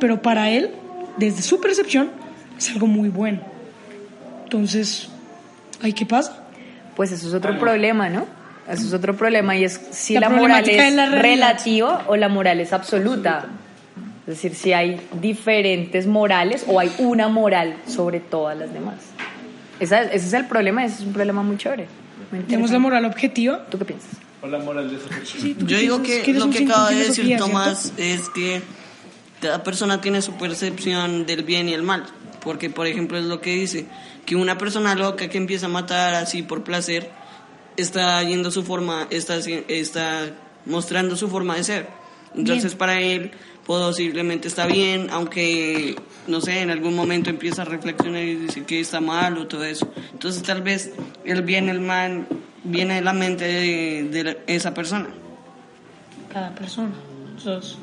Pero 0.00 0.20
para 0.20 0.50
él, 0.50 0.70
desde 1.16 1.42
su 1.42 1.60
percepción, 1.60 2.10
es 2.58 2.70
algo 2.70 2.86
muy 2.86 3.08
bueno. 3.08 3.40
Entonces, 4.44 5.08
¿ahí 5.82 5.92
qué 5.92 6.06
pasa? 6.06 6.44
Pues 6.94 7.12
eso 7.12 7.28
es 7.28 7.34
otro 7.34 7.58
problema, 7.58 8.08
¿no? 8.08 8.26
Eso 8.68 8.86
es 8.86 8.92
otro 8.92 9.16
problema 9.16 9.56
y 9.56 9.64
es 9.64 9.80
si 9.92 10.14
La 10.14 10.20
la, 10.22 10.30
moral 10.30 10.68
es 10.68 10.94
la 10.94 11.06
relativa 11.10 12.04
o 12.08 12.16
la 12.16 12.28
moral 12.28 12.60
es 12.60 12.72
absoluta. 12.72 13.46
Es 14.26 14.34
decir, 14.42 14.54
si 14.56 14.72
hay 14.72 15.00
diferentes 15.20 16.06
morales 16.06 16.64
o 16.66 16.80
hay 16.80 16.92
una 16.98 17.28
moral 17.28 17.76
sobre 17.86 18.18
todas 18.18 18.58
las 18.58 18.72
demás. 18.72 18.96
Esa- 19.78 20.02
ese 20.02 20.26
es 20.26 20.32
el 20.32 20.46
problema, 20.46 20.84
ese 20.84 20.96
es 20.96 21.00
un 21.02 21.12
problema 21.12 21.42
muy 21.44 21.56
chévere. 21.58 21.86
muy 22.32 22.40
Tenemos 22.40 22.70
la 22.72 22.78
moral 22.80 23.04
objetiva. 23.04 23.64
¿Tú 23.70 23.78
qué 23.78 23.84
piensas? 23.84 24.10
O 24.42 24.48
la 24.48 24.58
moral 24.58 24.90
de 24.90 24.96
persona. 24.96 25.54
Yo 25.64 25.78
digo 25.78 26.02
que 26.02 26.24
lo 26.32 26.50
que 26.50 26.64
acaba 26.64 26.90
de 26.90 27.04
decir 27.04 27.36
Tomás 27.36 27.92
es 27.98 28.28
que 28.30 28.62
cada 29.40 29.62
persona 29.62 30.00
tiene 30.00 30.22
su 30.22 30.32
percepción 30.32 31.24
del 31.26 31.42
bien 31.44 31.68
y 31.68 31.74
el 31.74 31.82
mal. 31.82 32.04
Porque, 32.46 32.70
por 32.70 32.86
ejemplo, 32.86 33.18
es 33.18 33.24
lo 33.24 33.40
que 33.42 33.50
dice, 33.54 33.86
que 34.24 34.36
una 34.36 34.56
persona 34.56 34.94
loca 34.94 35.28
que 35.28 35.36
empieza 35.36 35.66
a 35.66 35.68
matar 35.68 36.14
así 36.14 36.42
por 36.42 36.62
placer, 36.64 37.10
está 37.76 38.22
yendo 38.22 38.50
su 38.52 38.62
forma, 38.62 39.06
está, 39.10 39.36
está 39.36 40.30
mostrando 40.64 41.16
su 41.16 41.28
forma 41.28 41.56
de 41.56 41.64
ser. 41.64 41.88
Entonces, 42.36 42.74
para 42.76 43.00
él, 43.00 43.32
posiblemente 43.66 44.46
está 44.46 44.64
bien, 44.66 45.08
aunque, 45.10 45.96
no 46.28 46.40
sé, 46.40 46.60
en 46.60 46.70
algún 46.70 46.94
momento 46.94 47.30
empieza 47.30 47.62
a 47.62 47.64
reflexionar 47.64 48.22
y 48.22 48.36
dice 48.36 48.62
que 48.64 48.78
está 48.80 49.00
mal 49.00 49.36
o 49.38 49.48
todo 49.48 49.64
eso. 49.64 49.92
Entonces, 50.12 50.42
tal 50.44 50.62
vez 50.62 50.92
el 51.24 51.42
bien 51.42 51.66
y 51.66 51.70
el 51.70 51.80
mal 51.80 52.28
viene 52.62 52.94
de 52.94 53.00
la 53.00 53.12
mente 53.12 53.44
de, 53.44 54.08
de 54.10 54.22
la- 54.24 54.36
esa 54.46 54.72
persona. 54.72 55.08
Cada 56.32 56.54
persona. 56.54 56.92
Sos- 57.42 57.76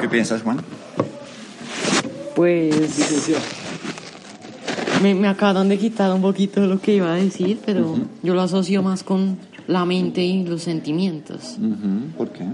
¿Qué 0.00 0.08
piensas, 0.08 0.42
Juan? 0.42 0.60
Pues 2.38 2.70
me, 5.02 5.12
me 5.16 5.26
acaban 5.26 5.68
de 5.68 5.76
quitar 5.76 6.12
un 6.14 6.22
poquito 6.22 6.60
lo 6.68 6.80
que 6.80 6.94
iba 6.94 7.12
a 7.12 7.16
decir, 7.16 7.58
pero 7.66 7.98
yo 8.22 8.32
lo 8.32 8.42
asocio 8.42 8.80
más 8.80 9.02
con 9.02 9.36
la 9.66 9.84
mente 9.84 10.22
y 10.24 10.44
los 10.44 10.62
sentimientos. 10.62 11.56
¿Por 12.16 12.28
qué? 12.30 12.44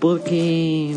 Porque 0.00 0.96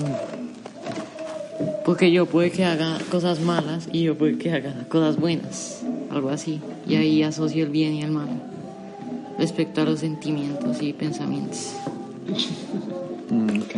porque 1.85 2.11
yo 2.11 2.25
puede 2.25 2.49
que 2.49 2.65
haga 2.65 2.97
cosas 3.11 3.39
malas 3.41 3.87
y 3.93 4.01
yo 4.01 4.17
puede 4.17 4.39
que 4.39 4.51
haga 4.51 4.73
cosas 4.89 5.17
buenas, 5.17 5.81
algo 6.09 6.29
así. 6.31 6.61
Y 6.87 6.95
ahí 6.95 7.21
asocio 7.21 7.63
el 7.65 7.69
bien 7.69 7.93
y 7.93 8.01
el 8.01 8.09
mal 8.09 8.27
respecto 9.37 9.81
a 9.81 9.85
los 9.85 9.99
sentimientos 9.99 10.81
y 10.81 10.93
pensamientos. 10.93 11.73
Mm, 13.29 13.61
ok. 13.61 13.75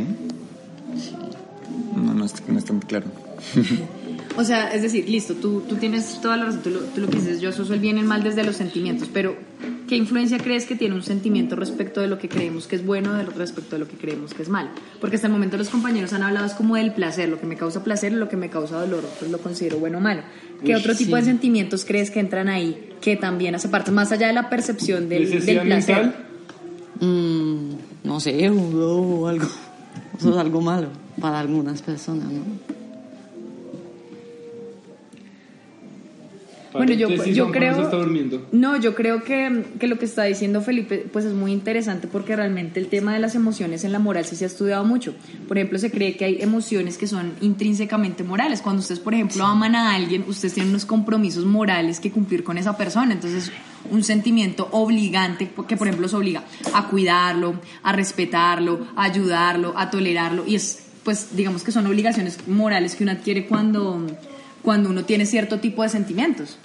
No, 1.97 2.13
no, 2.13 2.23
es- 2.25 2.47
no 2.47 2.57
es 2.57 2.63
tan 2.65 2.79
claro. 2.79 3.07
O 4.35 4.43
sea, 4.43 4.73
es 4.73 4.81
decir, 4.81 5.07
listo, 5.07 5.35
tú, 5.35 5.61
tú 5.69 5.75
tienes 5.75 6.19
toda 6.19 6.37
la 6.37 6.45
razón, 6.45 6.61
tú 6.63 6.71
lo, 6.71 6.79
tú 6.79 7.01
lo 7.01 7.07
que 7.07 7.17
dices, 7.17 7.39
yo 7.39 7.49
asocio 7.49 7.75
el 7.75 7.79
bien 7.79 7.97
y 7.97 7.99
el 7.99 8.07
mal 8.07 8.23
desde 8.23 8.43
los 8.43 8.55
sentimientos, 8.55 9.07
pero 9.13 9.35
¿qué 9.87 9.95
influencia 9.95 10.39
crees 10.39 10.65
que 10.65 10.75
tiene 10.75 10.95
un 10.95 11.03
sentimiento 11.03 11.55
respecto 11.55 12.01
de 12.01 12.07
lo 12.07 12.17
que 12.17 12.29
creemos 12.29 12.65
que 12.65 12.75
es 12.75 12.83
bueno 12.83 13.13
de 13.13 13.25
respecto 13.25 13.75
de 13.75 13.79
lo 13.79 13.87
que 13.87 13.95
creemos 13.95 14.33
que 14.33 14.41
es 14.41 14.49
malo? 14.49 14.69
Porque 14.99 15.17
hasta 15.17 15.27
el 15.27 15.33
momento 15.33 15.55
los 15.57 15.69
compañeros 15.69 16.13
han 16.13 16.23
hablado 16.23 16.47
es 16.47 16.53
como 16.53 16.77
del 16.77 16.93
placer, 16.93 17.29
lo 17.29 17.39
que 17.39 17.45
me 17.45 17.57
causa 17.57 17.83
placer 17.83 18.11
y 18.13 18.15
lo 18.15 18.27
que 18.27 18.35
me 18.35 18.49
causa 18.49 18.79
dolor, 18.79 19.03
pues 19.19 19.29
lo 19.29 19.37
considero 19.37 19.77
bueno 19.77 19.99
o 19.99 20.01
malo. 20.01 20.23
¿Qué 20.61 20.73
Uy, 20.73 20.73
otro 20.73 20.95
tipo 20.95 21.15
de 21.15 21.21
sí. 21.21 21.27
sentimientos 21.27 21.85
crees 21.85 22.09
que 22.09 22.19
entran 22.19 22.49
ahí 22.49 22.89
que 23.01 23.15
también 23.17 23.53
hace 23.53 23.69
parte, 23.69 23.91
más 23.91 24.11
allá 24.11 24.27
de 24.27 24.33
la 24.33 24.49
percepción 24.49 25.09
del, 25.09 25.45
del 25.45 25.61
placer? 25.61 26.11
Mm, 26.99 27.69
no 28.03 28.19
sé, 28.19 28.49
un 28.49 28.71
globo 28.71 29.19
o 29.21 29.27
algo. 29.27 29.45
Eso 30.17 30.31
es 30.31 30.37
algo 30.37 30.59
malo 30.59 30.87
para 31.21 31.39
algunas 31.39 31.83
personas, 31.83 32.31
¿no? 32.31 32.82
Bueno, 36.73 36.93
yo, 36.93 37.09
yo 37.09 37.51
creo... 37.51 37.81
está 37.81 37.97
durmiendo. 37.97 38.47
No, 38.51 38.77
yo 38.77 38.95
creo 38.95 39.23
que, 39.23 39.65
que 39.79 39.87
lo 39.87 39.97
que 39.97 40.05
está 40.05 40.23
diciendo 40.23 40.61
Felipe 40.61 41.05
pues 41.11 41.25
es 41.25 41.33
muy 41.33 41.51
interesante 41.51 42.07
porque 42.07 42.35
realmente 42.35 42.79
el 42.79 42.87
tema 42.87 43.13
de 43.13 43.19
las 43.19 43.35
emociones 43.35 43.83
en 43.83 43.91
la 43.91 43.99
moral 43.99 44.25
sí 44.25 44.35
se 44.35 44.45
ha 44.45 44.47
estudiado 44.47 44.83
mucho. 44.83 45.13
Por 45.47 45.57
ejemplo, 45.57 45.79
se 45.79 45.91
cree 45.91 46.17
que 46.17 46.25
hay 46.25 46.41
emociones 46.41 46.97
que 46.97 47.07
son 47.07 47.33
intrínsecamente 47.41 48.23
morales. 48.23 48.61
Cuando 48.61 48.81
ustedes, 48.81 48.99
por 48.99 49.13
ejemplo, 49.13 49.45
aman 49.45 49.75
a 49.75 49.95
alguien, 49.95 50.25
ustedes 50.27 50.53
tienen 50.53 50.71
unos 50.71 50.85
compromisos 50.85 51.45
morales 51.45 51.99
que 51.99 52.11
cumplir 52.11 52.43
con 52.43 52.57
esa 52.57 52.75
persona. 52.77 53.13
Entonces, 53.13 53.51
un 53.89 54.03
sentimiento 54.03 54.69
obligante 54.71 55.49
que, 55.67 55.77
por 55.77 55.87
ejemplo, 55.87 56.07
os 56.07 56.13
obliga 56.13 56.43
a 56.73 56.87
cuidarlo, 56.87 57.55
a 57.83 57.91
respetarlo, 57.91 58.87
a 58.95 59.03
ayudarlo, 59.03 59.73
a 59.77 59.89
tolerarlo. 59.89 60.43
Y 60.47 60.55
es, 60.55 60.83
pues, 61.03 61.35
digamos 61.35 61.63
que 61.63 61.71
son 61.71 61.85
obligaciones 61.87 62.47
morales 62.47 62.95
que 62.95 63.03
uno 63.03 63.11
adquiere 63.11 63.45
cuando, 63.45 64.05
cuando 64.63 64.89
uno 64.89 65.05
tiene 65.05 65.25
cierto 65.25 65.59
tipo 65.59 65.83
de 65.83 65.89
sentimientos. 65.89 66.57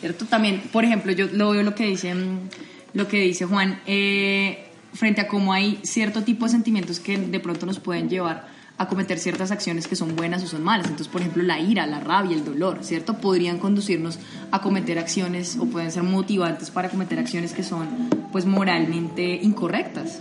¿cierto? 0.00 0.24
También, 0.26 0.62
por 0.72 0.84
ejemplo, 0.84 1.12
yo 1.12 1.26
lo 1.32 1.50
veo 1.50 1.62
lo 1.62 1.74
que 1.74 1.86
dice, 1.86 2.12
mm, 2.14 2.48
lo 2.94 3.06
que 3.06 3.20
dice 3.20 3.44
Juan, 3.44 3.80
eh, 3.86 4.66
frente 4.94 5.20
a 5.20 5.28
cómo 5.28 5.52
hay 5.52 5.78
cierto 5.82 6.22
tipo 6.22 6.44
de 6.44 6.50
sentimientos 6.50 6.98
que 6.98 7.16
de 7.16 7.40
pronto 7.40 7.66
nos 7.66 7.78
pueden 7.78 8.08
llevar 8.08 8.48
a 8.78 8.88
cometer 8.88 9.18
ciertas 9.20 9.52
acciones 9.52 9.86
que 9.86 9.94
son 9.94 10.16
buenas 10.16 10.42
o 10.42 10.48
son 10.48 10.64
malas. 10.64 10.86
Entonces, 10.86 11.06
por 11.06 11.20
ejemplo, 11.20 11.44
la 11.44 11.60
ira, 11.60 11.86
la 11.86 12.00
rabia, 12.00 12.36
el 12.36 12.44
dolor, 12.44 12.78
¿cierto? 12.82 13.14
Podrían 13.14 13.58
conducirnos 13.58 14.18
a 14.50 14.60
cometer 14.60 14.98
acciones 14.98 15.56
o 15.60 15.66
pueden 15.66 15.92
ser 15.92 16.02
motivantes 16.02 16.70
para 16.70 16.88
cometer 16.88 17.20
acciones 17.20 17.52
que 17.52 17.62
son, 17.62 17.86
pues, 18.32 18.44
moralmente 18.44 19.38
incorrectas. 19.40 20.20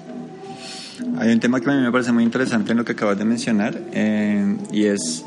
Hay 1.17 1.31
un 1.31 1.39
tema 1.39 1.59
que 1.59 1.71
a 1.71 1.73
mí 1.73 1.81
me 1.81 1.91
parece 1.91 2.11
muy 2.11 2.23
interesante 2.23 2.71
en 2.71 2.77
lo 2.77 2.85
que 2.85 2.91
acabas 2.91 3.17
de 3.17 3.25
mencionar 3.25 3.81
eh, 3.93 4.57
y 4.71 4.83
es, 4.83 5.25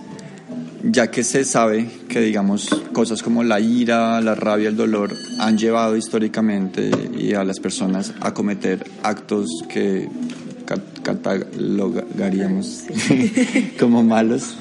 ya 0.90 1.10
que 1.10 1.24
se 1.24 1.44
sabe 1.44 1.88
que, 2.08 2.20
digamos, 2.20 2.68
cosas 2.92 3.22
como 3.22 3.42
la 3.42 3.60
ira, 3.60 4.20
la 4.20 4.34
rabia, 4.34 4.68
el 4.68 4.76
dolor 4.76 5.12
han 5.38 5.56
llevado 5.58 5.96
históricamente 5.96 6.90
y 7.18 7.34
a 7.34 7.44
las 7.44 7.58
personas 7.60 8.12
a 8.20 8.34
cometer 8.34 8.84
actos 9.02 9.48
que 9.68 10.08
cat- 10.66 11.00
catalogaríamos 11.02 12.84
como 13.78 14.02
malos. 14.02 14.56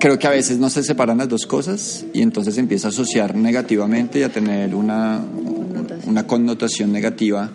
Creo 0.00 0.18
que 0.18 0.26
a 0.26 0.30
veces 0.30 0.58
no 0.58 0.70
se 0.70 0.82
separan 0.82 1.18
las 1.18 1.28
dos 1.28 1.46
cosas 1.46 2.04
y 2.12 2.22
entonces 2.22 2.56
empieza 2.58 2.88
a 2.88 2.90
asociar 2.90 3.34
negativamente 3.34 4.20
y 4.20 4.22
a 4.22 4.28
tener 4.30 4.74
una, 4.74 5.20
una 6.06 6.26
connotación 6.26 6.92
negativa 6.92 7.50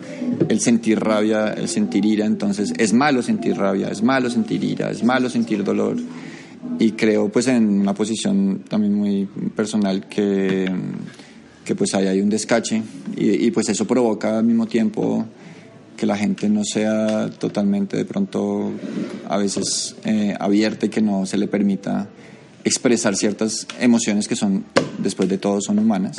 el 0.48 0.60
sentir 0.60 0.98
rabia, 1.00 1.52
el 1.52 1.68
sentir 1.68 2.04
ira. 2.04 2.26
Entonces 2.26 2.72
es 2.76 2.92
malo 2.92 3.22
sentir 3.22 3.56
rabia, 3.56 3.88
es 3.88 4.02
malo 4.02 4.30
sentir 4.30 4.62
ira, 4.64 4.90
es 4.90 5.02
malo 5.04 5.28
sentir 5.30 5.64
dolor. 5.64 5.96
Y 6.78 6.92
creo 6.92 7.28
pues 7.30 7.46
en 7.46 7.80
una 7.80 7.94
posición 7.94 8.64
también 8.68 8.94
muy 8.94 9.26
personal 9.56 10.08
que, 10.08 10.70
que 11.64 11.74
pues 11.74 11.94
ahí 11.94 12.06
hay 12.06 12.20
un 12.20 12.28
descache 12.28 12.82
y, 13.16 13.46
y 13.46 13.50
pues 13.50 13.68
eso 13.68 13.86
provoca 13.86 14.38
al 14.38 14.44
mismo 14.44 14.66
tiempo 14.66 15.26
que 16.00 16.06
la 16.06 16.16
gente 16.16 16.48
no 16.48 16.64
sea 16.64 17.28
totalmente 17.28 17.94
de 17.94 18.06
pronto 18.06 18.72
a 19.28 19.36
veces 19.36 19.96
eh, 20.06 20.34
abierta 20.40 20.86
y 20.86 20.88
que 20.88 21.02
no 21.02 21.26
se 21.26 21.36
le 21.36 21.46
permita 21.46 22.08
expresar 22.64 23.16
ciertas 23.16 23.66
emociones 23.78 24.26
que 24.26 24.34
son, 24.34 24.64
después 24.96 25.28
de 25.28 25.36
todo, 25.36 25.60
son 25.60 25.78
humanas 25.78 26.16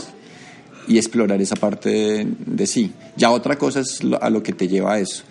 y 0.87 0.97
explorar 0.97 1.41
esa 1.41 1.55
parte 1.55 1.89
de, 1.89 2.27
de 2.45 2.67
sí. 2.67 2.91
Ya 3.17 3.31
otra 3.31 3.57
cosa 3.57 3.79
es 3.79 4.01
a 4.21 4.29
lo 4.29 4.43
que 4.43 4.53
te 4.53 4.67
lleva 4.67 4.93
a 4.93 4.99
eso, 4.99 5.23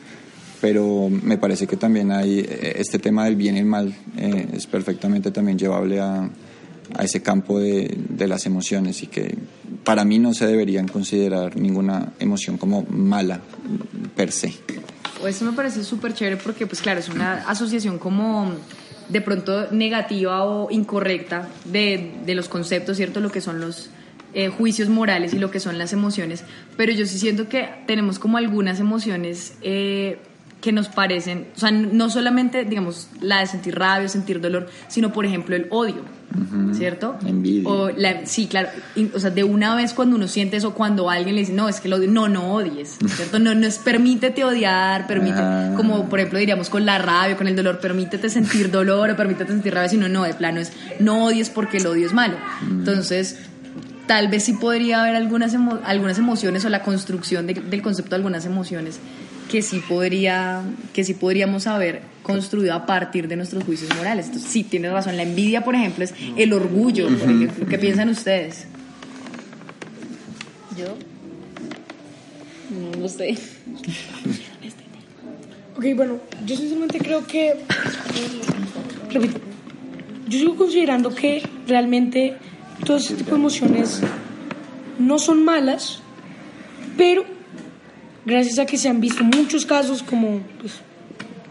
pero 0.61 1.09
me 1.09 1.39
parece 1.39 1.67
que 1.67 1.77
también 1.77 2.13
hay 2.13 2.41
eh, 2.41 2.75
este 2.77 2.99
tema 2.99 3.25
del 3.25 3.37
bien 3.37 3.57
y 3.57 3.61
el 3.61 3.67
mal 3.67 3.95
eh, 4.17 4.49
es 4.53 4.67
perfectamente 4.67 5.31
también 5.31 5.59
llevable 5.59 6.01
a, 6.01 6.29
a 6.95 7.05
ese 7.05 7.23
campo 7.23 7.59
de, 7.59 7.97
de 8.09 8.27
las 8.29 8.47
emociones 8.47 9.03
y 9.03 9.07
que 9.07 9.37
para 9.85 10.05
mí 10.05 10.19
no 10.19 10.35
se 10.35 10.47
deberían 10.47 10.89
considerar 10.89 11.57
ninguna 11.57 12.13
emoción 12.19 12.59
como 12.59 12.83
mala 12.83 13.41
per 14.17 14.33
se. 14.33 14.53
Eso 15.27 15.45
me 15.45 15.53
parece 15.53 15.85
súper 15.85 16.15
chévere 16.15 16.37
porque, 16.37 16.67
pues 16.67 16.81
claro, 16.81 17.01
es 17.01 17.09
una 17.09 17.49
asociación 17.49 17.99
como 17.99 18.53
de 19.09 19.21
pronto 19.21 19.71
negativa 19.71 20.45
o 20.45 20.71
incorrecta 20.71 21.49
de, 21.65 22.13
de 22.25 22.35
los 22.35 22.49
conceptos, 22.49 22.97
¿cierto? 22.97 23.21
Lo 23.21 23.31
que 23.31 23.41
son 23.41 23.61
los 23.61 23.91
eh, 24.33 24.49
juicios 24.49 24.89
morales 24.89 25.35
y 25.35 25.39
lo 25.39 25.51
que 25.51 25.61
son 25.61 25.77
las 25.77 25.93
emociones. 25.93 26.45
Pero 26.77 26.93
yo 26.93 27.05
sí 27.07 27.19
siento 27.19 27.49
que 27.49 27.69
tenemos 27.87 28.19
como 28.19 28.39
algunas 28.39 28.79
emociones 28.81 29.55
eh, 29.63 30.21
que 30.61 30.73
nos 30.73 30.89
parecen, 30.89 31.47
o 31.57 31.59
sea, 31.59 31.71
no 31.71 32.11
solamente, 32.11 32.65
digamos, 32.65 33.09
la 33.23 33.41
de 33.41 33.47
sentir 33.47 33.79
rabia, 33.79 34.09
sentir 34.09 34.41
dolor, 34.41 34.69
sino, 34.89 35.11
por 35.13 35.25
ejemplo, 35.25 35.57
el 35.57 35.67
odio, 35.71 36.03
¿cierto? 36.75 37.17
Envidia. 37.27 37.69
O 37.69 37.91
la- 37.91 38.27
sí, 38.27 38.47
claro. 38.47 38.69
O 39.15 39.21
sea, 39.21 39.31
de 39.31 39.43
una 39.43 39.75
vez 39.75 39.95
cuando 39.95 40.17
uno 40.17 40.29
siente 40.29 40.57
eso, 40.59 40.75
cuando 40.75 41.09
alguien 41.11 41.35
le 41.35 41.41
dice, 41.43 41.53
no, 41.55 41.69
es 41.69 41.81
que 41.81 41.89
lo 41.89 41.97
odio, 41.97 42.11
no, 42.11 42.29
no 42.29 42.53
odies, 42.53 42.99
¿cierto? 43.17 43.39
No, 43.39 43.55
no 43.55 43.67
es 43.67 43.79
permítete 43.79 44.45
odiar, 44.45 45.07
permítete, 45.07 45.41
Ah. 45.43 45.73
como 45.77 46.09
por 46.09 46.19
ejemplo 46.21 46.39
diríamos 46.39 46.69
con 46.69 46.85
la 46.85 46.99
rabia, 46.99 47.37
con 47.37 47.49
el 47.49 47.57
dolor, 47.57 47.81
permítete 47.81 48.29
sentir 48.29 48.71
dolor 48.71 49.11
o 49.11 49.17
permítete 49.17 49.51
sentir 49.53 49.73
rabia, 49.75 49.89
sino 49.89 50.09
no, 50.09 50.25
de 50.25 50.35
plano 50.35 50.61
es, 50.61 50.73
no 50.99 51.25
odies 51.25 51.49
porque 51.51 51.79
el 51.79 51.87
odio 51.87 52.07
es 52.07 52.13
malo. 52.13 52.37
Entonces, 52.63 53.39
tal 54.07 54.29
vez 54.29 54.45
sí 54.45 54.53
podría 54.55 55.01
haber 55.03 55.15
algunas, 55.17 55.55
emo- 55.55 55.81
algunas 55.85 56.19
emociones 56.19 56.65
o 56.65 56.69
la 56.69 56.83
construcción 56.83 57.47
de- 57.47 57.55
del 57.55 57.81
concepto 57.83 58.11
de 58.11 58.17
algunas 58.17 58.45
emociones 58.45 58.99
que 59.51 59.63
sí 59.63 59.81
podría 59.81 60.63
que 60.93 61.03
sí 61.03 61.15
podríamos 61.15 61.67
haber 61.67 62.03
construido 62.23 62.73
a 62.75 62.87
partir 62.87 63.27
de 63.27 63.37
nuestros 63.37 63.65
juicios 63.65 63.95
morales. 63.97 64.27
Entonces, 64.27 64.51
sí, 64.51 64.63
tienes 64.63 64.93
razón. 64.93 65.17
La 65.17 65.25
envidia, 65.25 65.65
por 65.65 65.75
ejemplo, 65.75 66.05
es 66.05 66.15
el 66.37 66.53
orgullo, 66.53 67.09
por 67.09 67.29
ejemplo. 67.29 67.67
¿Qué 67.67 67.79
piensan 67.79 68.09
ustedes? 68.09 68.67
Yo. 70.79 70.97
No 72.71 73.01
lo 73.01 73.09
sé. 73.09 73.37
Ok, 75.77 75.85
bueno, 75.97 76.21
yo 76.47 76.57
sinceramente 76.57 76.99
creo 76.99 77.27
que. 77.27 77.55
Repito. 79.11 79.41
Yo 80.29 80.39
sigo 80.39 80.55
considerando 80.55 81.13
que 81.13 81.43
realmente 81.67 82.37
todo 82.85 82.99
ese 82.99 83.15
tipo 83.15 83.31
de 83.31 83.37
emociones 83.37 84.01
no 85.01 85.19
son 85.19 85.45
malas, 85.45 86.01
pero 86.97 87.25
gracias 88.25 88.59
a 88.59 88.67
que 88.67 88.77
se 88.77 88.89
han 88.89 89.01
visto 89.01 89.25
muchos 89.25 89.67
casos 89.67 90.03
como, 90.03 90.41
pues, 90.61 90.81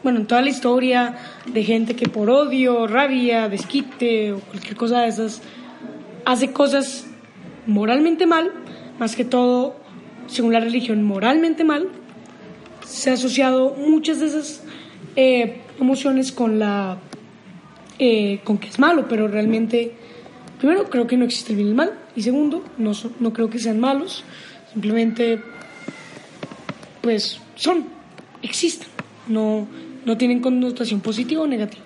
bueno, 0.04 0.20
en 0.20 0.28
toda 0.28 0.42
la 0.42 0.50
historia 0.50 1.18
de 1.46 1.64
gente 1.64 1.96
que 1.96 2.08
por 2.08 2.30
odio, 2.30 2.88
rabia, 2.88 3.50
desquite 3.50 4.34
o 4.34 4.40
cualquier 4.40 4.76
cosa 4.76 5.02
de 5.02 5.10
esas 5.10 5.42
hace 6.26 6.52
cosas 6.52 7.06
moralmente 7.66 8.26
mal, 8.26 8.52
más 9.00 9.16
que 9.16 9.26
todo, 9.26 9.76
según 10.28 10.54
la 10.54 10.60
religión, 10.60 11.04
moralmente 11.04 11.64
mal, 11.64 11.90
se 12.86 13.10
ha 13.10 13.14
asociado 13.14 13.76
muchas 13.76 14.20
de 14.20 14.28
esas 14.28 14.64
eh, 15.16 15.62
emociones 15.80 16.32
con 16.32 16.60
la 16.60 16.98
eh, 17.98 18.40
con 18.44 18.58
que 18.58 18.70
es 18.70 18.80
malo, 18.80 19.08
pero 19.10 19.28
realmente 19.28 19.92
primero 20.58 20.90
creo 20.90 21.08
que 21.08 21.18
no 21.18 21.26
existe 21.26 21.52
el 21.52 21.58
bien 21.58 21.70
y 21.70 21.74
mal 21.74 21.94
y 22.16 22.22
segundo 22.22 22.64
no 22.78 22.92
no 23.20 23.34
creo 23.34 23.50
que 23.50 23.60
sean 23.60 23.80
malos, 23.80 24.24
simplemente 24.72 25.42
pues 27.02 27.40
son, 27.56 27.86
existen, 28.42 28.88
no 29.28 29.68
no 30.06 30.18
tienen 30.18 30.40
connotación 30.40 31.02
positiva 31.02 31.42
o 31.44 31.48
negativa. 31.48 31.84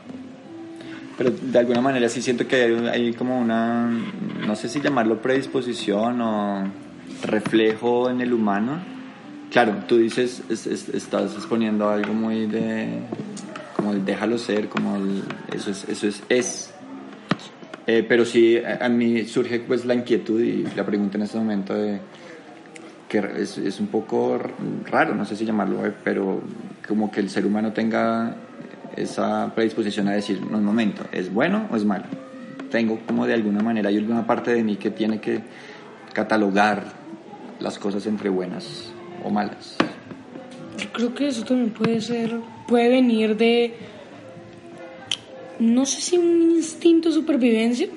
Pero 1.18 1.32
de 1.32 1.60
alguna 1.60 1.82
manera 1.82 2.08
sí 2.10 2.22
siento 2.22 2.48
que 2.48 2.56
hay, 2.92 3.14
como 3.14 3.40
una, 3.40 3.88
no 4.48 4.56
sé 4.56 4.70
si 4.70 4.82
llamarlo 4.82 5.22
predisposición 5.22 6.22
o 6.22 6.64
reflejo 7.24 8.10
en 8.10 8.22
el 8.22 8.32
humano. 8.34 8.80
Claro, 9.52 9.84
tú 9.88 9.98
dices, 9.98 10.42
es- 10.50 10.68
es- 10.68 10.90
estás 10.90 11.34
exponiendo 11.34 11.90
algo 11.90 12.14
muy 12.14 12.46
de, 12.46 13.00
como 13.76 13.92
el 13.92 14.06
déjalo 14.06 14.38
ser, 14.38 14.70
como 14.70 14.96
el, 14.98 15.24
eso 15.54 15.72
es, 15.72 15.84
eso 15.90 16.08
es, 16.08 16.24
es. 16.30 16.74
Eh, 17.88 18.06
pero 18.08 18.26
sí, 18.26 18.58
a, 18.58 18.86
a 18.86 18.90
mí 18.90 19.26
surge 19.26 19.60
pues 19.60 19.86
la 19.86 19.94
inquietud 19.96 20.40
y 20.42 20.64
la 20.76 20.86
pregunta 20.86 21.18
en 21.18 21.24
este 21.24 21.38
momento 21.38 21.74
de 21.74 22.00
es 23.20 23.80
un 23.80 23.88
poco 23.88 24.40
raro, 24.86 25.16
no 25.16 25.26
sé 25.26 25.36
si 25.36 25.46
llamarlo, 25.46 25.86
eh, 25.86 25.94
pero 26.04 26.42
como 26.88 27.12
que 27.12 27.20
el 27.20 27.30
ser 27.30 27.46
humano 27.46 27.72
tenga 27.74 28.36
esa 28.96 29.52
predisposición 29.54 30.08
a 30.08 30.14
decir, 30.14 30.42
no, 30.42 30.58
un 30.58 30.66
momento, 30.66 31.04
¿es 31.12 31.34
bueno 31.34 31.68
o 31.72 31.76
es 31.76 31.86
malo? 31.86 32.06
Tengo 32.70 33.00
como 33.06 33.26
de 33.26 33.34
alguna 33.34 33.62
manera, 33.62 33.90
hay 33.90 33.98
alguna 33.98 34.26
parte 34.26 34.54
de 34.54 34.64
mí 34.64 34.76
que 34.78 34.92
tiene 34.92 35.20
que 35.20 35.42
catalogar 36.14 36.84
las 37.60 37.78
cosas 37.80 38.06
entre 38.08 38.30
buenas 38.30 38.92
o 39.24 39.30
malas. 39.30 39.78
Yo 40.78 40.92
creo 40.92 41.14
que 41.14 41.28
eso 41.28 41.44
también 41.44 41.72
puede 41.72 42.02
ser, 42.02 42.40
puede 42.68 42.90
venir 42.90 43.38
de, 43.38 43.76
no 45.60 45.86
sé 45.86 46.02
si 46.02 46.18
un 46.18 46.52
instinto 46.52 47.10
de 47.10 47.16
supervivencia, 47.16 47.88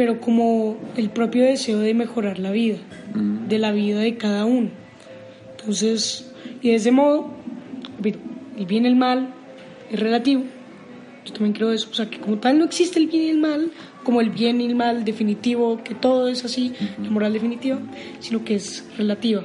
pero 0.00 0.18
como 0.18 0.78
el 0.96 1.10
propio 1.10 1.44
deseo 1.44 1.78
de 1.78 1.92
mejorar 1.92 2.38
la 2.38 2.50
vida, 2.50 2.78
de 3.14 3.58
la 3.58 3.70
vida 3.70 4.00
de 4.00 4.16
cada 4.16 4.46
uno. 4.46 4.70
Entonces, 5.50 6.32
y 6.62 6.70
de 6.70 6.76
ese 6.76 6.90
modo, 6.90 7.28
el 8.56 8.64
bien 8.64 8.86
y 8.86 8.88
el 8.88 8.96
mal 8.96 9.28
es 9.90 10.00
relativo. 10.00 10.44
Yo 11.26 11.34
también 11.34 11.52
creo 11.52 11.70
eso. 11.70 11.90
O 11.90 11.94
sea, 11.94 12.08
que 12.08 12.18
como 12.18 12.38
tal 12.38 12.58
no 12.58 12.64
existe 12.64 12.98
el 12.98 13.08
bien 13.08 13.24
y 13.24 13.28
el 13.28 13.40
mal, 13.40 13.72
como 14.02 14.22
el 14.22 14.30
bien 14.30 14.62
y 14.62 14.64
el 14.68 14.74
mal 14.74 15.04
definitivo, 15.04 15.84
que 15.84 15.94
todo 15.94 16.28
es 16.28 16.46
así, 16.46 16.72
la 17.02 17.10
moral 17.10 17.34
definitiva, 17.34 17.78
sino 18.20 18.42
que 18.42 18.54
es 18.54 18.88
relativa. 18.96 19.44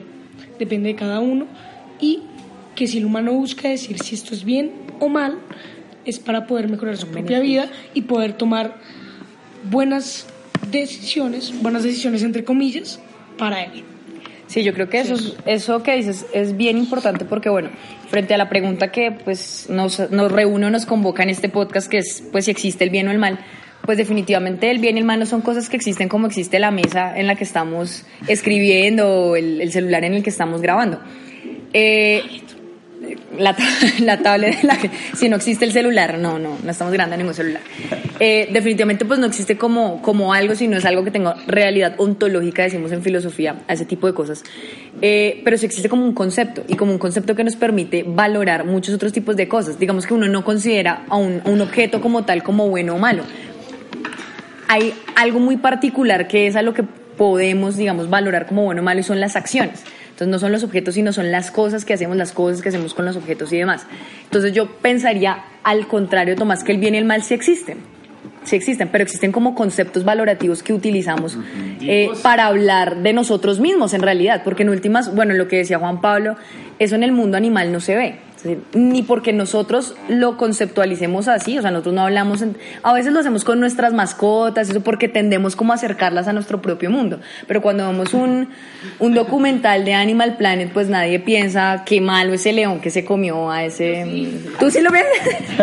Depende 0.58 0.88
de 0.88 0.96
cada 0.96 1.20
uno. 1.20 1.48
Y 2.00 2.22
que 2.76 2.88
si 2.88 3.00
el 3.00 3.06
humano 3.06 3.34
busca 3.34 3.68
decir 3.68 4.00
si 4.00 4.16
esto 4.16 4.34
es 4.34 4.46
bien 4.46 4.72
o 5.02 5.10
mal, 5.10 5.38
es 6.06 6.18
para 6.18 6.48
poder 6.48 6.70
mejorar 6.70 6.96
su 6.96 7.08
propia 7.08 7.42
vida 7.42 7.70
y 7.94 8.04
poder 8.04 8.38
tomar 8.38 8.78
buenas 9.70 10.28
decisiones, 10.72 11.54
buenas 11.62 11.84
decisiones 11.84 12.24
entre 12.24 12.44
comillas, 12.44 13.00
para 13.38 13.64
él. 13.64 13.84
Sí, 14.48 14.64
yo 14.64 14.74
creo 14.74 14.90
que 14.90 15.00
eso, 15.00 15.16
es- 15.16 15.34
eso 15.46 15.82
que 15.84 15.96
dices 15.96 16.26
es 16.34 16.56
bien 16.56 16.78
importante 16.78 17.26
porque, 17.26 17.50
bueno, 17.50 17.70
frente 18.10 18.34
a 18.36 18.38
la 18.38 18.48
pregunta 18.48 18.92
que 18.92 19.12
pues 19.12 19.66
nos, 19.70 20.12
nos 20.12 20.32
reúne 20.32 20.68
o 20.68 20.70
nos 20.70 20.86
convoca 20.86 21.24
en 21.24 21.30
este 21.30 21.50
podcast, 21.50 21.90
que 21.90 21.98
es 21.98 22.24
pues 22.32 22.46
si 22.46 22.52
existe 22.52 22.84
el 22.84 22.92
bien 22.92 23.08
o 23.08 23.12
el 23.12 23.18
mal, 23.18 23.40
pues 23.84 23.98
definitivamente 23.98 24.70
el 24.70 24.80
bien 24.80 24.98
y 24.98 25.00
el 25.00 25.06
mal 25.06 25.20
no 25.20 25.26
son 25.26 25.42
cosas 25.42 25.68
que 25.68 25.76
existen 25.78 26.10
como 26.10 26.28
existe 26.28 26.60
la 26.60 26.70
mesa 26.72 27.18
en 27.18 27.26
la 27.28 27.36
que 27.36 27.44
estamos 27.44 28.04
escribiendo 28.28 29.10
o 29.10 29.36
el, 29.36 29.62
el 29.62 29.72
celular 29.72 30.04
en 30.06 30.14
el 30.14 30.24
que 30.24 30.30
estamos 30.30 30.62
grabando. 30.62 31.00
Eh, 31.74 32.22
la, 33.38 33.56
la 34.00 34.22
tablet 34.22 34.64
la 34.64 34.78
si 35.16 35.30
no 35.30 35.38
existe 35.38 35.66
el 35.66 35.72
celular, 35.72 36.18
no, 36.18 36.40
no, 36.40 36.58
no 36.64 36.72
estamos 36.72 36.94
grabando 36.94 37.18
ningún 37.18 37.34
celular. 37.34 37.62
Eh, 38.20 38.50
definitivamente 38.52 39.06
pues 39.06 39.20
no 39.20 39.26
existe 39.26 39.58
como, 39.58 40.02
como 40.02 40.34
algo, 40.34 40.56
sino 40.56 40.78
es 40.78 40.86
algo 40.86 41.04
que 41.04 41.12
tenga 41.12 41.36
realidad 41.48 41.96
ontológica, 41.98 42.64
decimos 42.64 42.92
en 42.92 43.02
filosofía, 43.02 43.64
a 43.68 43.74
ese 43.74 43.86
tipo 43.86 44.08
de 44.08 44.14
cosas. 44.14 44.44
Eh, 45.02 45.42
pero 45.44 45.58
sí 45.58 45.66
existe 45.66 45.90
como 45.90 46.06
un 46.06 46.14
concepto 46.14 46.64
y 46.68 46.76
como 46.76 46.92
un 46.92 47.00
concepto 47.00 47.36
que 47.36 47.44
nos 47.44 47.56
permite 47.56 48.04
valorar 48.08 48.66
muchos 48.66 48.96
otros 48.96 49.12
tipos 49.12 49.36
de 49.36 49.48
cosas. 49.48 49.80
Digamos 49.80 50.06
que 50.06 50.14
uno 50.14 50.28
no 50.28 50.44
considera 50.44 51.06
a 51.10 51.18
un, 51.18 51.42
a 51.46 51.50
un 51.50 51.62
objeto 51.62 52.02
como 52.02 52.24
tal 52.24 52.44
como 52.44 52.70
bueno 52.70 52.96
o 52.96 53.00
malo. 53.00 53.24
Hay 54.68 54.94
algo 55.16 55.40
muy 55.40 55.58
particular 55.58 56.28
que 56.28 56.48
es 56.48 56.56
a 56.56 56.62
lo 56.62 56.74
que 56.74 56.84
podemos, 57.18 57.78
digamos, 57.78 58.10
valorar 58.10 58.46
como 58.46 58.64
bueno 58.64 58.82
o 58.82 58.86
malo 58.86 59.00
y 59.00 59.04
son 59.04 59.20
las 59.20 59.36
acciones. 59.36 59.84
Entonces 60.16 60.32
no 60.32 60.40
son 60.40 60.54
los 60.54 60.64
objetos, 60.64 60.94
sino 60.94 61.12
son 61.12 61.30
las 61.30 61.52
cosas 61.52 61.84
que 61.84 61.94
hacemos, 61.94 62.16
las 62.16 62.32
cosas 62.32 62.62
que 62.62 62.70
hacemos 62.70 62.94
con 62.94 63.04
los 63.04 63.18
objetos 63.18 63.52
y 63.52 63.58
demás. 63.58 63.86
Entonces 64.24 64.54
yo 64.54 64.78
pensaría 64.78 65.44
al 65.62 65.88
contrario, 65.88 66.38
Tomás, 66.38 66.64
que 66.64 66.72
el 66.72 66.78
bien 66.78 66.96
y 66.96 67.00
el 67.00 67.04
mal 67.04 67.22
sí 67.22 67.34
existen. 67.34 67.80
Sí 68.46 68.56
existen, 68.56 68.88
pero 68.88 69.04
existen 69.04 69.34
como 69.34 69.56
conceptos 69.56 70.06
valorativos 70.06 70.64
que 70.64 70.72
utilizamos 70.72 71.38
eh, 71.82 72.12
para 72.24 72.46
hablar 72.46 73.04
de 73.04 73.12
nosotros 73.12 73.60
mismos 73.60 73.94
en 73.94 74.04
realidad, 74.04 74.42
porque 74.46 74.64
en 74.64 74.70
últimas, 74.70 75.14
bueno, 75.14 75.34
lo 75.34 75.50
que 75.50 75.58
decía 75.58 75.80
Juan 75.80 76.00
Pablo, 76.00 76.38
eso 76.80 76.96
en 76.96 77.04
el 77.04 77.12
mundo 77.12 77.36
animal 77.36 77.74
no 77.74 77.82
se 77.82 77.96
ve. 77.98 78.20
Ni 78.74 79.02
porque 79.04 79.34
nosotros 79.34 79.96
lo 80.08 80.38
conceptualicemos 80.38 81.28
así, 81.28 81.58
o 81.58 81.62
sea, 81.62 81.72
nosotros 81.72 81.96
no 81.96 82.02
hablamos, 82.02 82.42
en- 82.42 82.58
a 82.84 82.94
veces 82.94 83.12
lo 83.14 83.20
hacemos 83.20 83.44
con 83.44 83.60
nuestras 83.60 83.94
mascotas, 83.94 84.70
eso 84.70 84.82
porque 84.82 85.08
tendemos 85.08 85.56
como 85.56 85.72
a 85.74 85.76
acercarlas 85.76 86.28
a 86.28 86.34
nuestro 86.34 86.62
propio 86.62 86.90
mundo, 86.92 87.20
pero 87.48 87.62
cuando 87.62 87.88
vemos 87.88 88.14
un, 88.14 88.50
un 89.00 89.14
documental 89.14 89.84
de 89.86 89.94
Animal 89.94 90.38
Planet, 90.38 90.72
pues 90.74 90.90
nadie 90.90 91.20
piensa 91.20 91.84
qué 91.86 92.02
malo 92.02 92.34
ese 92.34 92.54
león 92.54 92.80
que 92.80 92.90
se 92.92 93.04
comió 93.06 93.50
a 93.52 93.64
ese... 93.66 94.06
¿Tú 94.60 94.70
sí 94.70 94.82
lo 94.82 94.92
ves? 94.92 95.06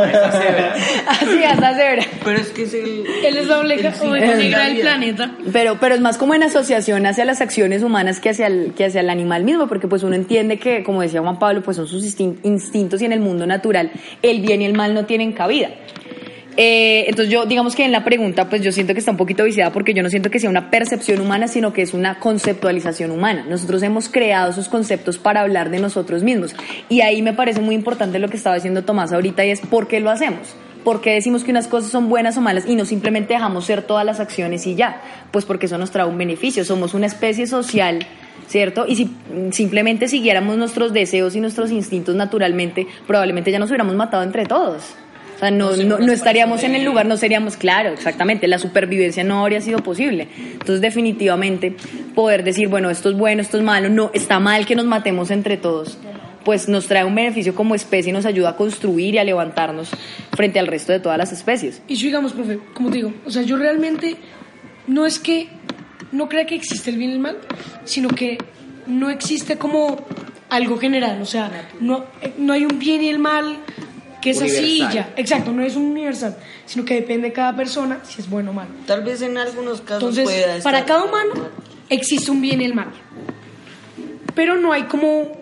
Así, 1.09 1.45
hasta 1.45 1.75
cebra. 1.75 2.03
Pero 2.25 2.39
es 2.39 2.49
que 2.51 2.63
es 2.65 2.75
el... 2.75 3.05
Él 3.25 3.37
es 3.37 3.49
oveja 3.51 4.35
negra 4.37 4.65
del 4.67 4.81
planeta. 4.81 5.33
Pero, 5.53 5.79
pero 5.81 5.95
es 5.95 6.01
más 6.01 6.19
como 6.19 6.35
en 6.35 6.43
asociación 6.43 7.07
hacia 7.07 7.25
las 7.25 7.41
acciones 7.41 7.83
humanas 7.83 8.21
que 8.21 8.31
hacia, 8.31 8.47
el, 8.47 8.73
que 8.77 8.87
hacia 8.87 9.01
el 9.01 9.11
animal 9.11 9.45
mismo, 9.45 9.69
porque 9.69 9.89
pues 9.89 10.03
uno 10.03 10.15
entiende 10.15 10.59
que, 10.59 10.83
como 10.83 11.03
decía 11.03 11.21
Juan 11.21 11.39
Pablo, 11.39 11.63
pues 11.63 11.77
son 11.77 11.87
sus 11.87 12.05
instin- 12.05 12.37
instintos 12.73 13.03
y 13.03 13.05
en 13.05 13.13
el 13.13 13.21
mundo 13.21 13.47
natural 13.47 13.93
el 14.23 14.41
bien 14.41 14.63
y 14.63 14.65
el 14.65 14.73
mal 14.73 14.95
no 14.95 15.05
tienen 15.05 15.33
cabida. 15.33 15.69
Eh, 16.57 17.05
entonces 17.09 17.33
yo, 17.33 17.47
digamos 17.47 17.75
que 17.75 17.85
en 17.85 17.93
la 17.93 18.05
pregunta, 18.05 18.49
pues 18.49 18.63
yo 18.63 18.73
siento 18.73 18.93
que 18.93 18.99
está 18.99 19.11
un 19.11 19.17
poquito 19.17 19.45
viciada 19.45 19.73
porque 19.73 19.95
yo 19.95 20.03
no 20.03 20.11
siento 20.11 20.31
que 20.31 20.39
sea 20.39 20.51
una 20.51 20.71
percepción 20.71 21.21
humana, 21.21 21.49
sino 21.49 21.73
que 21.73 21.83
es 21.83 21.95
una 21.95 22.19
conceptualización 22.19 23.11
humana. 23.11 23.47
Nosotros 23.49 23.83
hemos 23.83 24.09
creado 24.09 24.51
esos 24.51 24.69
conceptos 24.69 25.19
para 25.19 25.41
hablar 25.41 25.71
de 25.71 25.81
nosotros 25.81 26.23
mismos. 26.23 26.55
Y 26.89 27.01
ahí 27.01 27.23
me 27.23 27.33
parece 27.33 27.61
muy 27.61 27.75
importante 27.75 28.19
lo 28.19 28.29
que 28.29 28.37
estaba 28.37 28.57
diciendo 28.57 28.85
Tomás 28.85 29.13
ahorita 29.13 29.45
y 29.45 29.51
es 29.51 29.61
por 29.61 29.89
qué 29.89 30.01
lo 30.01 30.11
hacemos. 30.11 30.55
¿Por 30.85 31.01
qué 31.01 31.13
decimos 31.13 31.45
que 31.45 31.53
unas 31.53 31.69
cosas 31.69 31.93
son 31.93 32.09
buenas 32.09 32.37
o 32.37 32.41
malas 32.41 32.65
y 32.67 32.75
no 32.75 32.85
simplemente 32.85 33.35
dejamos 33.35 33.67
ser 33.67 33.83
todas 33.83 34.05
las 34.05 34.19
acciones 34.19 34.67
y 34.67 34.75
ya? 34.75 35.01
Pues 35.31 35.45
porque 35.45 35.67
eso 35.67 35.79
nos 35.79 35.93
trae 35.93 36.07
un 36.07 36.19
beneficio. 36.19 36.65
Somos 36.65 36.93
una 36.93 37.07
especie 37.07 37.47
social, 37.47 38.05
¿cierto? 38.47 38.85
Y 38.87 38.97
si 38.97 39.05
mm, 39.07 39.53
simplemente 39.53 40.09
siguiéramos 40.09 40.57
nuestros 40.57 40.93
deseos 40.93 41.35
y 41.35 41.41
nuestros 41.41 41.71
instintos 41.71 42.15
naturalmente, 42.15 42.87
probablemente 43.07 43.51
ya 43.51 43.59
nos 43.59 43.71
hubiéramos 43.71 43.95
matado 43.97 44.23
entre 44.23 44.47
todos. 44.47 44.95
O 45.37 45.39
sea, 45.39 45.51
no, 45.51 45.77
no, 45.77 45.99
no 45.99 46.13
estaríamos 46.13 46.63
en 46.63 46.77
el 46.77 46.85
lugar, 46.85 47.07
no 47.07 47.17
seríamos, 47.17 47.57
claro, 47.57 47.91
exactamente, 47.91 48.47
la 48.47 48.59
supervivencia 48.59 49.25
no 49.25 49.41
habría 49.43 49.61
sido 49.61 49.81
posible. 49.81 50.29
Entonces, 50.37 50.81
definitivamente, 50.81 51.75
poder 52.15 52.45
decir, 52.45 52.69
bueno, 52.69 52.91
esto 52.91 53.09
es 53.11 53.17
bueno, 53.17 53.43
esto 53.43 53.57
es 53.57 53.65
malo, 53.65 53.89
no, 53.89 54.11
está 54.15 54.39
mal 54.39 54.67
que 54.67 54.77
nos 54.77 54.87
matemos 54.87 55.33
entre 55.33 55.57
todos, 55.57 55.99
pues 56.45 56.69
nos 56.69 56.87
trae 56.87 57.05
un 57.05 57.15
beneficio 57.15 57.55
como 57.55 57.75
especie 57.75 58.11
y 58.11 58.13
nos 58.13 58.27
ayuda 58.27 58.51
a 58.51 58.57
construir 58.57 59.15
y 59.15 59.19
a 59.19 59.25
levantarnos 59.25 59.91
frente 60.37 60.61
al 60.61 60.67
resto 60.67 60.93
de 60.93 61.01
todas 61.01 61.19
las 61.19 61.33
especies. 61.33 61.83
Y 61.89 61.97
yo 61.97 62.07
digamos, 62.07 62.33
profe, 62.33 62.61
como 62.75 62.91
te 62.91 62.97
digo, 62.97 63.13
o 63.25 63.31
sea, 63.31 63.43
yo 63.43 63.57
realmente 63.57 64.17
no 64.87 65.07
es 65.07 65.19
que 65.19 65.49
no 66.13 66.29
crea 66.29 66.47
que 66.47 66.55
existe 66.55 66.91
el 66.91 66.97
bien 66.97 67.11
y 67.11 67.15
el 67.15 67.21
mal, 67.21 67.39
sino 67.85 68.09
que 68.09 68.39
no 68.87 69.11
existe 69.11 69.57
como 69.59 70.05
algo 70.51 70.79
general, 70.79 71.21
o 71.23 71.27
sea, 71.27 71.51
no, 71.81 72.05
eh, 72.21 72.35
no 72.39 72.53
hay 72.53 72.65
un 72.65 72.79
bien 72.79 73.03
y 73.03 73.09
el 73.09 73.19
mal 73.19 73.57
que 74.21 74.31
es 74.31 74.43
así 74.43 74.83
y 74.83 74.93
ya, 74.93 75.13
exacto, 75.17 75.53
no 75.53 75.63
es 75.63 75.75
un 75.75 75.87
universal, 75.87 76.37
sino 76.67 76.85
que 76.85 76.95
depende 76.95 77.29
de 77.29 77.33
cada 77.33 77.57
persona 77.57 78.01
si 78.05 78.21
es 78.21 78.31
bueno 78.31 78.51
o 78.51 78.55
malo. 78.55 78.71
Tal 78.87 79.03
vez 79.03 79.21
en 79.23 79.37
algunos 79.37 79.81
casos 79.81 80.03
Entonces, 80.17 80.25
pueda 80.25 80.57
estar... 80.57 80.73
para 80.73 80.85
cada 80.85 81.05
humano 81.05 81.33
existe 81.89 82.31
un 82.31 82.41
bien 82.41 82.61
y 82.61 82.67
el 82.67 82.75
mal, 82.75 82.93
pero 84.35 84.57
no 84.57 84.73
hay 84.73 84.85
como 84.85 85.33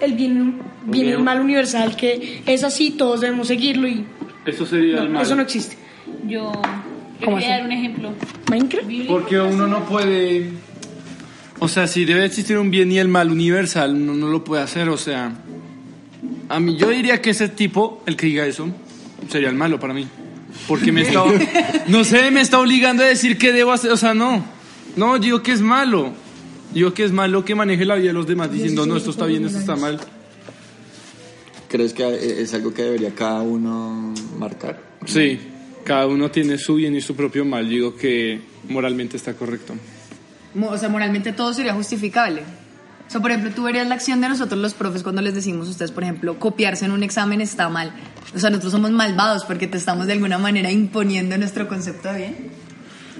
el 0.00 0.14
bien, 0.14 0.60
bien 0.84 1.06
y 1.06 1.10
el 1.10 1.18
mal 1.18 1.40
universal 1.40 1.94
que 1.96 2.42
es 2.46 2.64
así, 2.64 2.92
todos 2.92 3.20
debemos 3.20 3.48
seguirlo 3.48 3.86
y 3.88 4.04
Eso 4.46 4.64
sería 4.64 4.98
el 4.98 5.04
no, 5.08 5.14
mal. 5.14 5.22
eso 5.22 5.34
no 5.34 5.42
existe. 5.42 5.76
Yo, 6.26 6.52
yo 7.22 7.26
¿Cómo 7.26 7.38
así? 7.38 7.46
dar 7.46 7.64
un 7.64 7.72
ejemplo. 7.72 8.12
Minecraft. 8.50 8.88
Porque 9.08 9.40
uno 9.40 9.66
no 9.66 9.84
puede... 9.86 10.50
O 11.60 11.68
sea, 11.68 11.86
si 11.86 12.04
debe 12.04 12.24
existir 12.24 12.58
un 12.58 12.70
bien 12.70 12.90
y 12.90 12.98
el 12.98 13.06
mal 13.06 13.30
universal, 13.30 13.94
uno 13.94 14.14
no 14.14 14.28
lo 14.28 14.42
puede 14.42 14.62
hacer, 14.62 14.88
o 14.88 14.98
sea... 14.98 15.32
A 16.48 16.60
mí, 16.60 16.76
yo 16.76 16.90
diría 16.90 17.22
que 17.22 17.30
ese 17.30 17.48
tipo, 17.48 18.02
el 18.06 18.16
que 18.16 18.26
diga 18.26 18.44
eso, 18.44 18.68
sería 19.28 19.48
el 19.48 19.54
malo 19.54 19.78
para 19.78 19.94
mí. 19.94 20.06
Porque 20.66 20.90
me 20.90 21.02
está... 21.02 21.22
No 21.86 22.04
sé, 22.04 22.30
me 22.30 22.40
está 22.40 22.58
obligando 22.58 23.04
a 23.04 23.06
decir 23.06 23.38
qué 23.38 23.52
debo 23.52 23.72
hacer, 23.72 23.92
o 23.92 23.96
sea, 23.96 24.14
no. 24.14 24.44
No, 24.96 25.16
yo 25.16 25.22
digo 25.22 25.42
que 25.42 25.52
es 25.52 25.60
malo. 25.60 26.12
Digo 26.74 26.92
que 26.92 27.04
es 27.04 27.12
malo 27.12 27.44
que 27.44 27.54
maneje 27.54 27.84
la 27.84 27.94
vida 27.94 28.08
de 28.08 28.14
los 28.14 28.26
demás 28.26 28.50
diciendo, 28.50 28.84
no, 28.84 28.96
esto 28.96 29.10
está 29.10 29.26
bien, 29.26 29.44
esto 29.44 29.58
está 29.58 29.76
mal. 29.76 30.00
¿Crees 31.68 31.94
que 31.94 32.42
es 32.42 32.52
algo 32.54 32.74
que 32.74 32.82
debería 32.82 33.14
cada 33.14 33.40
uno 33.42 34.12
marcar? 34.38 34.82
Sí, 35.06 35.38
cada 35.84 36.06
uno 36.06 36.30
tiene 36.30 36.58
su 36.58 36.74
bien 36.76 36.94
y 36.96 37.00
su 37.00 37.14
propio 37.16 37.44
mal. 37.44 37.68
Digo 37.68 37.96
que 37.96 38.40
moralmente 38.68 39.16
está 39.16 39.34
correcto. 39.34 39.74
O 40.60 40.76
sea, 40.78 40.88
moralmente 40.88 41.32
todo 41.32 41.52
sería 41.54 41.74
justificable. 41.74 42.42
O 43.08 43.10
sea, 43.12 43.20
por 43.20 43.30
ejemplo, 43.30 43.50
tú 43.54 43.64
verías 43.64 43.86
la 43.86 43.94
acción 43.94 44.20
de 44.20 44.28
nosotros 44.28 44.58
los 44.60 44.72
profes 44.74 45.02
cuando 45.02 45.20
les 45.20 45.34
decimos 45.34 45.68
a 45.68 45.70
ustedes, 45.70 45.90
por 45.90 46.02
ejemplo, 46.02 46.38
copiarse 46.38 46.84
en 46.86 46.92
un 46.92 47.02
examen 47.02 47.40
está 47.40 47.68
mal. 47.68 47.92
O 48.34 48.38
sea, 48.38 48.48
nosotros 48.50 48.72
somos 48.72 48.90
malvados 48.90 49.44
porque 49.44 49.66
te 49.66 49.76
estamos 49.76 50.06
de 50.06 50.14
alguna 50.14 50.38
manera 50.38 50.70
imponiendo 50.70 51.36
nuestro 51.36 51.68
concepto 51.68 52.10
de 52.12 52.18
bien. 52.18 52.36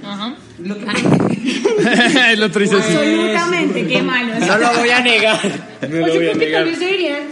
Ajá. 0.04 0.34
el 2.32 2.42
otro 2.42 2.60
dice 2.62 2.76
sí. 2.82 2.92
Absolutamente, 2.94 3.86
qué 3.86 4.02
malo. 4.02 4.34
No 4.40 4.58
lo 4.58 4.72
voy 4.78 4.90
a 4.90 5.00
negar. 5.00 5.40
No 5.82 5.88
Pues 5.88 5.92
lo 6.00 6.06
yo 6.08 6.14
voy 6.14 6.28
a 6.28 6.32
creo 6.32 6.32
que 6.32 6.38
tal 6.38 6.38
negar. 6.38 6.64
vez 6.64 6.80
deberían. 6.80 7.22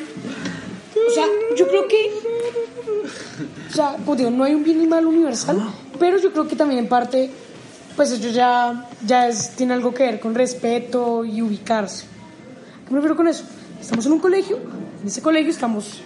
O 1.09 1.13
sea, 1.15 1.25
yo 1.57 1.67
creo 1.69 1.89
que. 1.89 2.11
O 3.71 3.73
sea, 3.73 3.97
como 4.05 4.17
digo, 4.17 4.31
no 4.31 4.45
hay 4.45 4.55
un 4.55 4.65
bien 4.65 4.83
y 4.83 4.87
mal 4.87 5.07
universal, 5.07 5.61
pero 5.99 6.19
yo 6.19 6.33
creo 6.33 6.49
que 6.49 6.57
también 6.57 6.81
en 6.81 6.89
parte, 6.89 7.31
pues 7.97 8.11
ellos 8.13 8.35
ya, 8.35 8.89
ya 9.07 9.29
es, 9.29 9.51
tiene 9.57 9.75
algo 9.75 9.95
que 9.95 10.03
ver 10.05 10.21
con 10.21 10.35
respeto 10.35 11.25
y 11.25 11.41
ubicarse. 11.41 12.07
¿Qué 12.87 12.91
me 12.91 12.97
refiero 12.97 13.17
con 13.17 13.29
eso? 13.29 13.45
Estamos 13.81 14.05
en 14.07 14.13
un 14.13 14.19
colegio, 14.19 14.59
en 15.01 15.07
ese 15.07 15.23
colegio 15.23 15.51
estamos. 15.51 16.01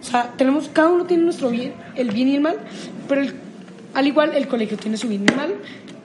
O 0.00 0.04
sea, 0.04 0.32
tenemos, 0.36 0.68
cada 0.72 0.88
uno 0.88 1.04
tiene 1.06 1.24
nuestro 1.24 1.48
bien, 1.48 1.72
el 1.94 2.10
bien 2.10 2.28
y 2.28 2.34
el 2.36 2.40
mal, 2.42 2.58
pero 3.08 3.22
el- 3.22 3.34
al 3.94 4.06
igual 4.06 4.32
el 4.34 4.46
colegio 4.46 4.76
tiene 4.76 4.96
su 4.98 5.08
bien 5.08 5.24
y 5.26 5.30
el 5.30 5.36
mal, 5.36 5.54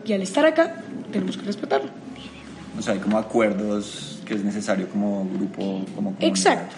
y 0.05 0.13
al 0.13 0.21
estar 0.21 0.45
acá 0.45 0.81
tenemos 1.11 1.35
que 1.37 1.43
respetarlo. 1.45 1.89
O 2.79 2.81
sea, 2.81 2.93
hay 2.93 2.99
como 2.99 3.17
acuerdos 3.17 4.19
que 4.25 4.35
es 4.35 4.43
necesario 4.45 4.87
como 4.87 5.27
grupo, 5.35 5.61
como 5.93 6.11
comunidad. 6.11 6.23
Exacto. 6.23 6.75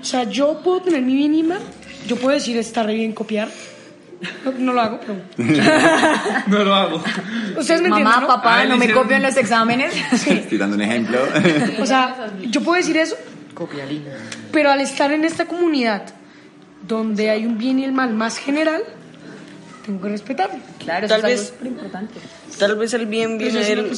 O 0.00 0.04
sea, 0.04 0.24
yo 0.24 0.60
puedo 0.64 0.82
tener 0.82 1.00
mi 1.02 1.14
bien 1.14 1.32
y 1.34 1.44
mal, 1.44 1.60
yo 2.06 2.16
puedo 2.16 2.34
decir 2.34 2.56
está 2.56 2.82
re 2.82 2.94
bien 2.94 3.12
copiar. 3.12 3.48
No, 4.44 4.52
no 4.52 4.72
lo 4.72 4.80
hago, 4.80 5.00
pero. 5.00 5.20
No 6.46 6.62
lo 6.64 6.74
hago. 6.74 7.02
Ustedes 7.56 7.82
me 7.82 7.88
Mamá, 7.88 8.00
entienden, 8.02 8.20
¿no? 8.20 8.26
papá, 8.28 8.58
Ay, 8.60 8.68
no 8.68 8.76
me 8.76 8.86
en 8.86 9.22
los 9.22 9.36
exámenes. 9.36 9.94
Estoy 10.26 10.58
dando 10.58 10.76
un 10.76 10.82
ejemplo. 10.82 11.18
O 11.80 11.86
sea, 11.86 12.28
yo 12.48 12.60
puedo 12.62 12.76
decir 12.78 12.96
eso, 12.96 13.16
Copialina. 13.54 14.10
pero 14.52 14.70
al 14.70 14.80
estar 14.80 15.12
en 15.12 15.24
esta 15.24 15.46
comunidad 15.46 16.04
donde 16.86 17.30
hay 17.30 17.46
un 17.46 17.58
bien 17.58 17.78
y 17.80 17.84
el 17.84 17.92
mal 17.92 18.12
más 18.14 18.38
general, 18.38 18.82
tengo 19.84 20.00
que 20.00 20.08
respetarlo. 20.08 20.56
Claro, 20.78 21.08
Tal 21.08 21.18
eso 21.20 21.28
es 21.28 21.38
algo 21.40 21.50
súper 21.52 21.66
importante. 21.68 22.14
Tal 22.58 22.76
vez 22.76 22.92
el 22.94 23.06
bien 23.06 23.38
viene 23.38 23.64
del, 23.64 23.90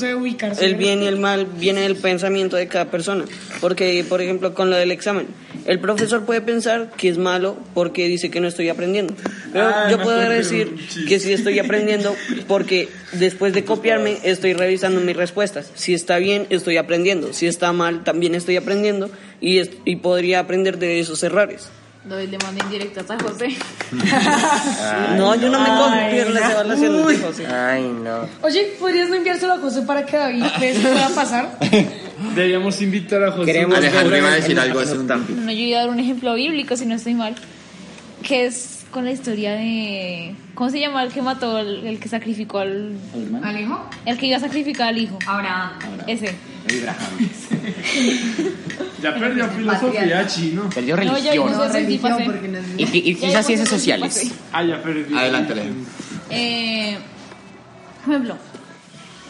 el 0.61 0.75
bien 0.77 1.03
y 1.03 1.07
el 1.07 1.18
mal 1.18 1.44
viene 1.47 1.81
del 1.83 1.97
pensamiento 1.97 2.57
de 2.57 2.68
cada 2.68 2.87
persona. 2.87 3.25
Porque, 3.61 4.05
por 4.09 4.23
ejemplo, 4.23 4.55
con 4.55 4.70
lo 4.70 4.77
del 4.77 4.92
examen, 4.92 5.27
el 5.66 5.81
profesor 5.81 6.25
puede 6.25 6.40
pensar 6.40 6.90
que 6.97 7.09
es 7.09 7.18
malo 7.18 7.57
porque 7.75 8.07
dice 8.07 8.31
que 8.31 8.40
no 8.40 8.47
estoy 8.49 8.68
aprendiendo. 8.68 9.14
Pero 9.53 9.66
Ah, 9.66 9.88
yo 9.90 9.99
puedo 10.01 10.18
decir 10.29 10.75
que 11.09 11.18
sí 11.18 11.33
estoy 11.33 11.59
aprendiendo 11.59 12.14
porque 12.47 12.88
después 13.12 13.53
de 13.55 13.64
copiarme 13.64 14.18
estoy 14.23 14.53
revisando 14.55 15.01
mis 15.01 15.16
respuestas. 15.16 15.70
Si 15.75 15.92
está 15.92 16.18
bien, 16.18 16.47
estoy 16.51 16.77
aprendiendo. 16.77 17.33
Si 17.33 17.47
está 17.47 17.73
mal, 17.73 18.05
también 18.05 18.35
estoy 18.35 18.57
aprendiendo 18.57 19.11
y, 19.40 19.59
es- 19.59 19.70
y 19.85 19.97
podría 19.97 20.38
aprender 20.40 20.79
de 20.79 21.01
esos 21.01 21.23
errores. 21.25 21.68
Doy 22.05 22.27
le 22.27 22.37
mando 22.38 22.62
indirectas 22.64 23.11
a 23.11 23.19
José. 23.19 23.57
no, 25.17 25.35
yo 25.37 25.49
no 25.49 25.59
me 25.61 25.69
copio 25.69 26.29
las 26.35 26.51
evaluaciones 26.51 27.07
de 27.07 27.19
José. 27.27 27.47
Ay, 27.47 27.83
no. 27.83 28.29
Oye, 28.43 28.75
¿podrías 28.79 29.09
no 29.09 29.14
enviárselo 29.17 29.55
a 29.55 29.59
José 29.59 29.83
para 29.83 30.05
que 30.05 30.17
David 30.19 30.45
pues, 30.59 30.79
pueda 30.81 31.09
pasar? 31.09 31.59
Deberíamos 32.35 32.81
invitar 32.83 33.25
a 33.25 33.33
José. 33.33 33.47
Queremos 33.47 33.79
Alejandro 33.79 34.17
iba 34.19 34.29
a 34.29 34.35
en- 34.35 34.37
decir 34.37 34.53
en- 34.53 34.59
algo 34.59 34.81
en 34.81 34.85
hace 34.87 34.95
un 34.99 35.11
octavo. 35.11 35.25
No, 35.31 35.51
yo 35.51 35.59
iba 35.61 35.79
a 35.79 35.83
dar 35.83 35.90
un 35.90 35.99
ejemplo 35.99 36.35
bíblico, 36.35 36.77
si 36.77 36.85
no 36.85 36.95
estoy 36.95 37.14
mal. 37.14 37.35
Que 38.23 38.45
es 38.47 38.85
con 38.90 39.05
la 39.07 39.11
historia 39.11 39.53
de. 39.55 40.35
¿Cómo 40.55 40.69
se 40.71 40.81
llama 40.81 41.03
el 41.03 41.11
que 41.12 41.23
mató, 41.23 41.59
el, 41.59 41.87
el 41.87 41.99
que 41.99 42.09
sacrificó 42.11 42.59
al. 42.59 42.93
¿Al 43.43 43.59
hijo? 43.61 43.83
El 44.05 44.19
que 44.19 44.27
iba 44.27 44.37
a 44.37 44.40
sacrificar 44.40 44.88
al 44.88 44.99
hijo. 44.99 45.19
Abraham. 45.27 45.71
Ese. 46.07 46.35
Ya 49.05 49.14
perdió 49.14 49.47
filosofía 49.49 50.27
chino. 50.27 50.71
Perdió 50.75 50.97
No, 50.97 51.19
ya 51.19 51.33
religión. 51.33 51.93
y 51.93 51.99
pasé. 51.99 52.25
y, 52.79 52.83
y- 52.85 53.11
y 53.11 53.14
Ya 53.14 53.29
quizás 53.29 53.47
ciencias 53.47 53.69
sociales. 53.69 54.33
Ah, 54.53 54.64
ya 54.64 54.83
perdió. 54.83 55.17
Adelante. 55.19 55.55
Eh, 56.31 56.97
por 58.05 58.14
ejemplo, 58.14 58.37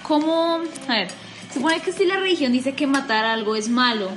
¿cómo. 0.04 0.60
A 0.88 0.92
ver, 0.92 1.08
supone 1.52 1.80
que 1.80 1.92
si 1.92 2.04
la 2.04 2.16
religión 2.18 2.52
dice 2.52 2.74
que 2.74 2.86
matar 2.86 3.24
algo 3.24 3.56
es 3.56 3.68
malo, 3.68 4.10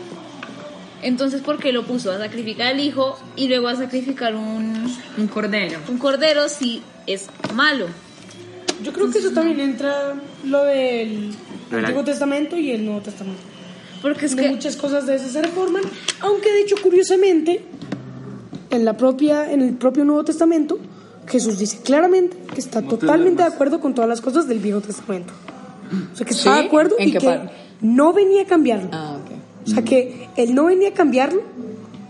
entonces 1.01 1.41
¿por 1.41 1.57
qué 1.59 1.71
lo 1.71 1.85
puso 1.85 2.11
a 2.11 2.17
sacrificar 2.19 2.67
al 2.67 2.79
hijo 2.79 3.19
y 3.35 3.47
luego 3.47 3.67
a 3.67 3.75
sacrificar 3.75 4.35
un, 4.35 4.95
Un 5.17 5.27
cordero. 5.27 5.79
un 5.87 5.97
cordero 5.97 6.49
si 6.49 6.81
es 7.07 7.29
malo? 7.55 7.87
Yo 8.83 8.93
creo 8.93 9.09
que 9.09 9.17
eso 9.17 9.31
también 9.31 9.59
entra 9.59 10.13
lo 10.43 10.63
del 10.65 11.31
Lo 11.71 11.77
del- 11.77 11.85
Antiguo 11.85 12.03
Testamento 12.03 12.55
y 12.57 12.71
el 12.71 12.85
Nuevo 12.85 13.01
Testamento. 13.01 13.41
Porque 14.01 14.25
es 14.27 14.35
De 14.35 14.43
que. 14.43 14.49
muchas 14.49 14.75
cosas 14.75 15.05
de 15.07 15.15
esas 15.15 15.31
se 15.31 15.41
reforman, 15.41 15.83
aunque 16.21 16.51
de 16.51 16.61
hecho 16.61 16.75
curiosamente 16.81 17.63
en 18.69 18.85
la 18.85 18.95
propia 18.97 19.51
en 19.51 19.61
el 19.61 19.73
propio 19.75 20.03
Nuevo 20.05 20.23
Testamento 20.25 20.77
Jesús 21.27 21.57
dice 21.57 21.79
claramente 21.83 22.37
que 22.53 22.59
está 22.59 22.81
totalmente 22.81 23.41
de 23.43 23.49
acuerdo 23.49 23.79
con 23.81 23.93
todas 23.93 24.09
las 24.09 24.21
cosas 24.21 24.47
del 24.47 24.59
Viejo 24.59 24.79
Testamento. 24.81 25.33
O 26.13 26.15
sea 26.15 26.25
que 26.25 26.33
está 26.33 26.55
¿Sí? 26.55 26.61
de 26.61 26.67
acuerdo 26.67 26.95
¿En 26.99 27.09
y 27.09 27.11
que 27.13 27.19
parte? 27.19 27.51
no 27.81 28.13
venía 28.13 28.43
a 28.43 28.45
cambiarlo. 28.45 28.89
Ah, 28.93 29.17
ok. 29.21 29.31
O 29.65 29.69
sea 29.69 29.83
que 29.83 30.29
él 30.37 30.55
no 30.55 30.65
venía 30.65 30.89
a 30.89 30.93
cambiarlo, 30.93 31.41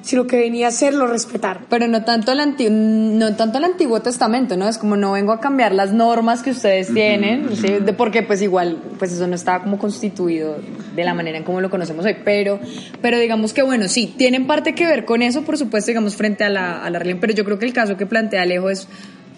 sino 0.08 0.26
que 0.26 0.38
venía 0.38 0.68
a 0.68 0.70
hacerlo 0.70 1.06
respetar. 1.06 1.66
Pero 1.70 1.86
no 1.88 2.04
tanto, 2.06 2.32
el 2.32 2.40
anti- 2.40 2.70
no 2.70 3.36
tanto 3.36 3.58
el 3.58 3.66
Antiguo 3.66 4.00
Testamento, 4.02 4.56
¿no? 4.56 4.68
Es 4.70 4.78
como 4.78 4.96
no 4.96 5.12
vengo 5.12 5.34
a 5.34 5.42
cambiar 5.42 5.74
las 5.74 5.92
normas 5.92 6.42
que 6.44 6.52
ustedes 6.52 6.94
tienen, 6.94 7.50
¿sí? 7.56 7.68
De- 7.84 7.92
porque 7.92 8.24
pues 8.24 8.42
igual, 8.42 8.78
pues 8.98 9.12
eso 9.12 9.28
no 9.28 9.36
está 9.36 9.60
como 9.62 9.78
constituido 9.78 10.56
de 10.96 11.04
la 11.04 11.14
manera 11.14 11.38
en 11.38 11.44
como 11.44 11.60
lo 11.60 11.70
conocemos 11.70 12.06
hoy, 12.06 12.16
pero, 12.24 12.60
pero 13.02 13.20
digamos 13.20 13.52
que 13.52 13.62
bueno, 13.64 13.90
sí, 13.90 14.14
tienen 14.18 14.48
parte 14.48 14.74
que 14.74 14.86
ver 14.86 15.04
con 15.04 15.22
eso, 15.22 15.42
por 15.42 15.58
supuesto, 15.58 15.92
digamos, 15.92 16.16
frente 16.16 16.46
a 16.46 16.50
la, 16.50 16.84
a 16.84 16.90
la 16.90 17.00
religión, 17.00 17.20
pero 17.20 17.34
yo 17.34 17.44
creo 17.44 17.60
que 17.60 17.66
el 17.66 17.74
caso 17.74 17.98
que 17.98 18.06
plantea 18.06 18.44
Alejo 18.44 18.70
es 18.70 18.88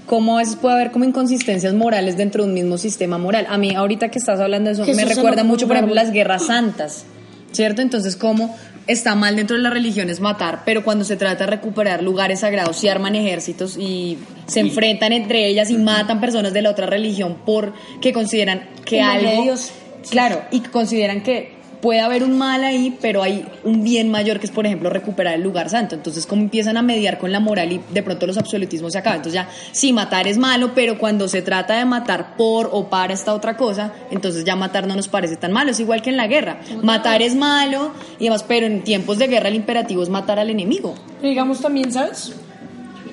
cómo 0.05 0.37
a 0.37 0.41
veces 0.41 0.55
puede 0.55 0.75
haber 0.75 0.91
como 0.91 1.05
inconsistencias 1.05 1.73
morales 1.73 2.15
dentro 2.15 2.43
de 2.43 2.49
un 2.49 2.53
mismo 2.53 2.77
sistema 2.77 3.17
moral. 3.17 3.47
A 3.49 3.57
mí, 3.57 3.73
ahorita 3.75 4.09
que 4.09 4.19
estás 4.19 4.39
hablando 4.39 4.69
de 4.69 4.73
eso, 4.75 4.85
me 4.95 5.03
recuerda 5.15 5.43
mucho, 5.43 5.67
por 5.67 5.75
ejemplo, 5.77 5.95
las 5.95 6.11
guerras 6.11 6.45
santas. 6.45 7.05
¿Cierto? 7.51 7.81
Entonces, 7.81 8.15
¿cómo 8.15 8.55
está 8.89 9.13
mal 9.13 9.35
dentro 9.35 9.55
de 9.55 9.61
las 9.61 9.71
religiones 9.71 10.19
matar, 10.19 10.63
pero 10.65 10.83
cuando 10.83 11.05
se 11.05 11.15
trata 11.15 11.45
de 11.45 11.51
recuperar 11.51 12.01
lugares 12.01 12.39
sagrados, 12.39 12.77
se 12.77 12.89
arman 12.89 13.15
ejércitos 13.15 13.77
y 13.77 14.17
se 14.47 14.61
enfrentan 14.61 15.13
entre 15.13 15.47
ellas 15.47 15.69
y 15.69 15.77
matan 15.77 16.19
personas 16.19 16.53
de 16.53 16.63
la 16.63 16.71
otra 16.71 16.87
religión 16.87 17.37
porque 17.45 18.11
consideran 18.11 18.67
que 18.85 19.01
algo... 19.01 19.43
Dios. 19.43 19.71
Claro, 20.09 20.41
y 20.49 20.61
consideran 20.61 21.21
que 21.21 21.58
puede 21.81 22.01
haber 22.01 22.23
un 22.23 22.37
mal 22.37 22.63
ahí, 22.63 22.97
pero 23.01 23.23
hay 23.23 23.45
un 23.63 23.83
bien 23.83 24.11
mayor 24.11 24.39
que 24.39 24.45
es, 24.45 24.51
por 24.51 24.65
ejemplo, 24.65 24.89
recuperar 24.89 25.35
el 25.35 25.41
lugar 25.41 25.69
santo. 25.69 25.95
Entonces, 25.95 26.25
¿cómo 26.25 26.41
empiezan 26.41 26.77
a 26.77 26.81
mediar 26.81 27.17
con 27.17 27.31
la 27.31 27.39
moral 27.39 27.71
y 27.71 27.81
de 27.91 28.03
pronto 28.03 28.27
los 28.27 28.37
absolutismos 28.37 28.93
se 28.93 28.99
acaban? 28.99 29.17
Entonces 29.17 29.33
ya, 29.33 29.49
sí, 29.71 29.93
matar 29.93 30.27
es 30.27 30.37
malo, 30.37 30.71
pero 30.75 30.97
cuando 30.97 31.27
se 31.27 31.41
trata 31.41 31.77
de 31.77 31.85
matar 31.85 32.35
por 32.35 32.69
o 32.71 32.89
para 32.89 33.13
esta 33.13 33.33
otra 33.33 33.55
cosa, 33.57 33.93
entonces 34.11 34.43
ya 34.43 34.55
matar 34.55 34.87
no 34.87 34.95
nos 34.95 35.07
parece 35.07 35.37
tan 35.37 35.51
malo. 35.51 35.71
Es 35.71 35.79
igual 35.79 36.01
que 36.01 36.09
en 36.09 36.17
la 36.17 36.27
guerra. 36.27 36.59
Matar 36.83 37.21
es 37.21 37.35
malo 37.35 37.91
y 38.19 38.25
demás, 38.25 38.43
pero 38.43 38.65
en 38.65 38.83
tiempos 38.83 39.17
de 39.17 39.27
guerra 39.27 39.49
el 39.49 39.55
imperativo 39.55 40.03
es 40.03 40.09
matar 40.09 40.39
al 40.39 40.49
enemigo. 40.49 40.95
Digamos 41.21 41.61
también, 41.61 41.91
¿sabes? 41.91 42.33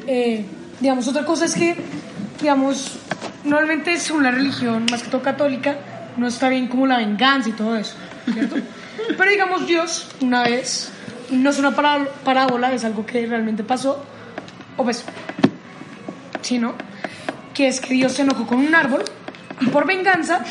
Eh, 0.06 0.44
digamos, 0.80 1.08
otra 1.08 1.24
cosa 1.24 1.44
es 1.44 1.54
que, 1.54 1.76
digamos, 2.40 2.92
normalmente 3.44 3.98
según 3.98 4.24
la 4.24 4.30
religión, 4.30 4.86
más 4.90 5.02
que 5.02 5.10
todo 5.10 5.22
católica, 5.22 5.76
no 6.16 6.26
está 6.26 6.48
bien 6.48 6.66
como 6.66 6.86
la 6.86 6.98
venganza 6.98 7.48
y 7.48 7.52
todo 7.52 7.76
eso, 7.76 7.94
¿cierto? 8.32 8.56
Pero 9.16 9.30
digamos, 9.30 9.66
Dios, 9.66 10.08
una 10.20 10.42
vez, 10.42 10.90
y 11.30 11.36
no 11.36 11.50
es 11.50 11.58
una 11.58 11.74
pará- 11.74 12.08
parábola, 12.24 12.72
es 12.72 12.84
algo 12.84 13.04
que 13.06 13.26
realmente 13.26 13.62
pasó, 13.64 14.04
o 14.76 14.84
pues, 14.84 15.04
sí, 16.42 16.58
¿no? 16.58 16.74
Que 17.54 17.68
es 17.68 17.80
que 17.80 17.94
Dios 17.94 18.12
se 18.12 18.22
enojó 18.22 18.46
con 18.46 18.58
un 18.58 18.74
árbol 18.74 19.02
y 19.60 19.66
por 19.66 19.86
venganza, 19.86 20.44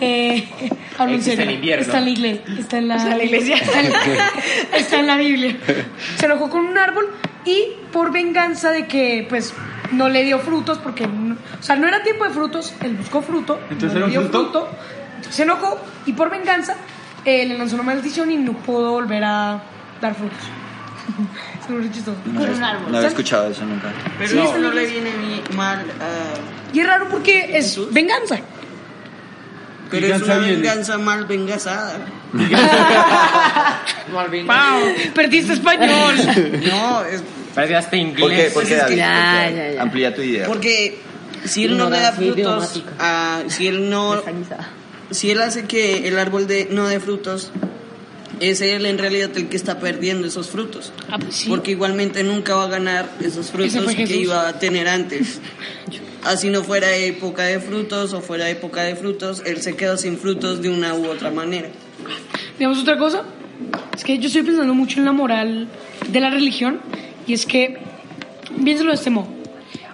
eh, 0.00 0.48
hablo 0.98 1.14
en 1.14 1.20
Existe 1.20 1.36
serio, 1.36 1.50
el 1.50 1.54
invierno. 1.56 1.82
está 1.84 1.98
en 1.98 2.04
la 2.04 2.10
iglesia, 2.10 2.44
está 2.58 2.78
en 2.78 2.88
la, 2.88 3.24
iglesia, 3.24 3.56
está 3.56 3.80
en, 3.80 3.92
está 4.74 5.00
en 5.00 5.06
la 5.06 5.16
Biblia. 5.16 5.56
Se 6.18 6.26
enojó 6.26 6.50
con 6.50 6.66
un 6.66 6.76
árbol 6.78 7.08
y 7.44 7.64
por 7.92 8.12
venganza 8.12 8.70
de 8.70 8.86
que, 8.86 9.26
pues, 9.28 9.54
no 9.92 10.08
le 10.08 10.22
dio 10.24 10.38
frutos, 10.40 10.78
porque, 10.78 11.06
no- 11.06 11.36
o 11.58 11.62
sea, 11.62 11.76
no 11.76 11.86
era 11.88 12.02
tiempo 12.02 12.24
de 12.24 12.30
frutos, 12.30 12.74
él 12.82 12.94
buscó 12.96 13.22
fruto, 13.22 13.58
Entonces 13.70 13.98
no 13.98 14.06
le 14.06 14.12
dio 14.12 14.22
fruto. 14.22 14.42
fruto, 14.42 14.68
se 15.30 15.42
enojó 15.44 15.78
y 16.06 16.12
por 16.12 16.30
venganza 16.30 16.76
eh, 17.24 17.46
le 17.46 17.56
lanzó 17.58 17.74
una 17.76 17.84
maldición 17.84 18.30
y 18.30 18.36
no 18.36 18.52
pudo 18.54 18.92
volver 18.92 19.24
a 19.24 19.60
dar 20.00 20.14
frutos. 20.14 20.38
es 21.64 21.70
muy 21.70 21.90
chistoso. 21.90 22.16
No 22.26 22.40
Con 22.40 22.50
un 22.50 22.62
árbol. 22.64 22.90
No 22.92 22.96
había 22.98 23.08
escuchado 23.08 23.48
eso 23.50 23.64
nunca. 23.64 23.92
Pero 24.18 24.30
Sí, 24.30 24.36
no 24.36 24.52
bien. 24.70 24.74
le 24.74 24.86
viene 24.86 25.10
ni 25.16 25.56
mal 25.56 25.80
a... 26.00 26.72
Y 26.74 26.80
es 26.80 26.86
raro 26.86 27.08
porque 27.10 27.56
es 27.58 27.78
venganza. 27.92 28.38
Pero 29.90 30.06
es 30.06 30.12
Venganza 30.12 30.36
una 30.38 30.46
viene. 30.46 30.62
venganza 30.62 30.98
mal 30.98 31.24
vengazada. 31.26 31.98
Perdiste 35.14 35.52
español. 35.54 36.14
No, 36.66 37.02
es 37.04 37.22
Parece 37.54 37.76
hasta 37.76 37.96
inglés. 37.96 38.20
¿Por 38.20 38.30
qué? 38.30 38.50
¿Por 38.54 38.64
qué, 38.64 38.76
Ya, 38.76 38.86
qué? 38.86 38.96
ya, 38.96 39.50
ya. 39.74 39.82
Amplía 39.82 40.14
tu 40.14 40.22
idea. 40.22 40.46
porque 40.46 40.98
si 41.44 41.64
él 41.64 41.76
no 41.76 41.90
me 41.90 42.00
da 42.00 42.12
frutos, 42.12 42.82
ah, 42.98 43.40
si 43.48 43.66
él 43.66 43.90
no, 43.90 44.22
si 45.12 45.30
él 45.30 45.40
hace 45.40 45.64
que 45.64 46.08
el 46.08 46.18
árbol 46.18 46.46
de, 46.46 46.68
no 46.70 46.88
dé 46.88 47.00
frutos, 47.00 47.52
es 48.40 48.60
él 48.60 48.86
en 48.86 48.98
realidad 48.98 49.30
el 49.36 49.48
que 49.48 49.56
está 49.56 49.78
perdiendo 49.78 50.26
esos 50.26 50.50
frutos. 50.50 50.92
Ah, 51.08 51.18
pues 51.18 51.36
sí. 51.36 51.48
Porque 51.48 51.70
igualmente 51.70 52.22
nunca 52.24 52.56
va 52.56 52.64
a 52.64 52.68
ganar 52.68 53.08
esos 53.20 53.50
frutos 53.50 53.94
que 53.94 54.16
iba 54.16 54.48
a 54.48 54.58
tener 54.58 54.88
antes. 54.88 55.40
Así 56.24 56.50
no 56.50 56.62
fuera 56.62 56.94
época 56.96 57.42
de 57.44 57.58
frutos 57.60 58.12
o 58.12 58.20
fuera 58.20 58.48
época 58.48 58.82
de 58.82 58.94
frutos, 58.94 59.42
él 59.44 59.60
se 59.60 59.74
quedó 59.74 59.96
sin 59.96 60.18
frutos 60.18 60.62
de 60.62 60.68
una 60.68 60.94
u 60.94 61.06
otra 61.06 61.32
manera. 61.32 61.68
Digamos 62.58 62.78
otra 62.78 62.96
cosa, 62.96 63.24
es 63.94 64.04
que 64.04 64.18
yo 64.18 64.28
estoy 64.28 64.42
pensando 64.42 64.72
mucho 64.72 65.00
en 65.00 65.04
la 65.04 65.12
moral 65.12 65.68
de 66.08 66.20
la 66.20 66.30
religión 66.30 66.80
y 67.26 67.32
es 67.32 67.44
que, 67.44 67.76
piénsalo 68.64 68.90
de 68.90 68.96
este 68.96 69.10
modo, 69.10 69.28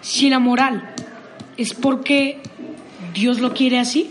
si 0.03 0.29
la 0.29 0.39
moral 0.39 0.95
es 1.57 1.73
porque 1.73 2.41
Dios 3.15 3.41
lo 3.41 3.55
quiere 3.55 3.79
así, 3.79 4.11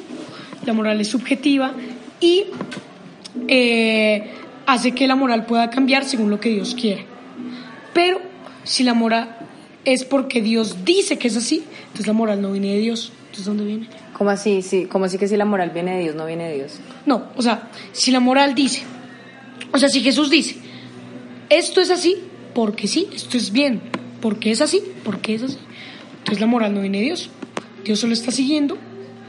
la 0.67 0.73
moral 0.73 1.01
es 1.01 1.07
subjetiva 1.07 1.73
y 2.19 2.43
eh, 3.47 4.31
hace 4.65 4.91
que 4.91 5.07
la 5.07 5.15
moral 5.15 5.45
pueda 5.45 5.69
cambiar 5.69 6.03
según 6.03 6.29
lo 6.29 6.39
que 6.39 6.49
Dios 6.49 6.75
quiere. 6.79 7.05
Pero 7.93 8.21
si 8.63 8.83
la 8.83 8.93
moral 8.93 9.35
es 9.85 10.03
porque 10.03 10.41
Dios 10.41 10.83
dice 10.83 11.17
que 11.17 11.29
es 11.29 11.37
así, 11.37 11.63
entonces 11.79 12.07
la 12.07 12.13
moral 12.13 12.41
no 12.41 12.51
viene 12.51 12.73
de 12.73 12.79
Dios. 12.79 13.11
Entonces, 13.27 13.45
¿dónde 13.45 13.63
viene? 13.65 13.87
¿Cómo 14.13 14.29
así? 14.29 14.61
Sí, 14.61 14.85
¿Cómo 14.85 15.05
así 15.05 15.17
que 15.17 15.27
si 15.27 15.37
la 15.37 15.45
moral 15.45 15.71
viene 15.71 15.95
de 15.97 16.03
Dios, 16.03 16.15
no 16.15 16.25
viene 16.25 16.49
de 16.49 16.55
Dios? 16.55 16.79
No, 17.05 17.27
o 17.35 17.41
sea, 17.41 17.69
si 17.93 18.11
la 18.11 18.19
moral 18.19 18.55
dice 18.55 18.83
O 19.71 19.77
sea, 19.77 19.89
si 19.89 20.01
Jesús 20.01 20.29
dice, 20.29 20.57
esto 21.49 21.79
es 21.79 21.89
así, 21.89 22.17
porque 22.53 22.87
sí, 22.87 23.07
esto 23.13 23.37
es 23.37 23.51
bien, 23.51 23.81
porque 24.21 24.51
es 24.51 24.61
así, 24.61 24.81
porque 25.03 25.35
es 25.35 25.43
así. 25.43 25.57
Entonces 26.19 26.41
la 26.41 26.47
moral 26.47 26.73
no 26.73 26.81
viene 26.81 26.97
de 26.97 27.05
Dios. 27.05 27.29
Dios 27.85 27.99
solo 27.99 28.13
está 28.13 28.31
siguiendo 28.31 28.77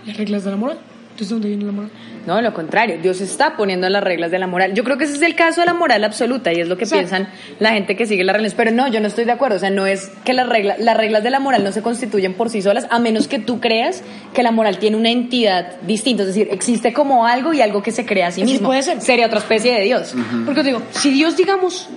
las 0.04 0.16
reglas 0.16 0.42
de 0.42 0.50
la 0.50 0.56
moral. 0.56 0.78
Entonces, 1.18 1.28
¿de 1.30 1.34
dónde 1.34 1.48
viene 1.48 1.64
la 1.64 1.72
moral? 1.72 1.90
No, 2.28 2.40
lo 2.40 2.54
contrario, 2.54 2.98
Dios 3.02 3.20
está 3.20 3.56
poniendo 3.56 3.88
las 3.88 4.04
reglas 4.04 4.30
de 4.30 4.38
la 4.38 4.46
moral. 4.46 4.72
Yo 4.74 4.84
creo 4.84 4.96
que 4.98 5.04
ese 5.04 5.16
es 5.16 5.22
el 5.22 5.34
caso 5.34 5.62
de 5.62 5.66
la 5.66 5.74
moral 5.74 6.04
absoluta 6.04 6.52
y 6.52 6.60
es 6.60 6.68
lo 6.68 6.76
que 6.76 6.84
Exacto. 6.84 7.00
piensan 7.08 7.28
la 7.58 7.72
gente 7.72 7.96
que 7.96 8.06
sigue 8.06 8.22
las 8.22 8.34
reglas. 8.36 8.54
Pero 8.54 8.70
no, 8.70 8.86
yo 8.86 9.00
no 9.00 9.08
estoy 9.08 9.24
de 9.24 9.32
acuerdo. 9.32 9.56
O 9.56 9.58
sea, 9.58 9.70
no 9.70 9.84
es 9.86 10.12
que 10.24 10.32
las 10.32 10.48
reglas, 10.48 10.78
las 10.78 10.96
reglas 10.96 11.24
de 11.24 11.30
la 11.30 11.40
moral 11.40 11.64
no 11.64 11.72
se 11.72 11.82
constituyen 11.82 12.34
por 12.34 12.50
sí 12.50 12.62
solas, 12.62 12.86
a 12.90 13.00
menos 13.00 13.26
que 13.26 13.40
tú 13.40 13.58
creas 13.58 14.04
que 14.32 14.44
la 14.44 14.52
moral 14.52 14.78
tiene 14.78 14.96
una 14.96 15.10
entidad 15.10 15.80
distinta. 15.82 16.22
Es 16.22 16.28
decir, 16.28 16.48
existe 16.52 16.92
como 16.92 17.26
algo 17.26 17.52
y 17.52 17.62
algo 17.62 17.82
que 17.82 17.90
se 17.90 18.06
crea 18.06 18.28
a 18.28 18.30
sí 18.30 18.42
Así 18.42 18.52
mismo. 18.52 18.68
puede 18.68 18.82
ser. 18.84 19.00
Sería 19.00 19.26
otra 19.26 19.40
especie 19.40 19.74
de 19.74 19.82
Dios. 19.82 20.14
Porque 20.44 20.60
os 20.60 20.66
digo, 20.66 20.82
si 20.92 21.10
Dios, 21.10 21.36
digamos, 21.36 21.88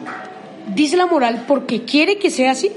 dice 0.73 0.97
la 0.97 1.05
moral 1.05 1.43
porque 1.47 1.83
quiere 1.83 2.17
que 2.17 2.31
sea 2.31 2.51
así, 2.51 2.71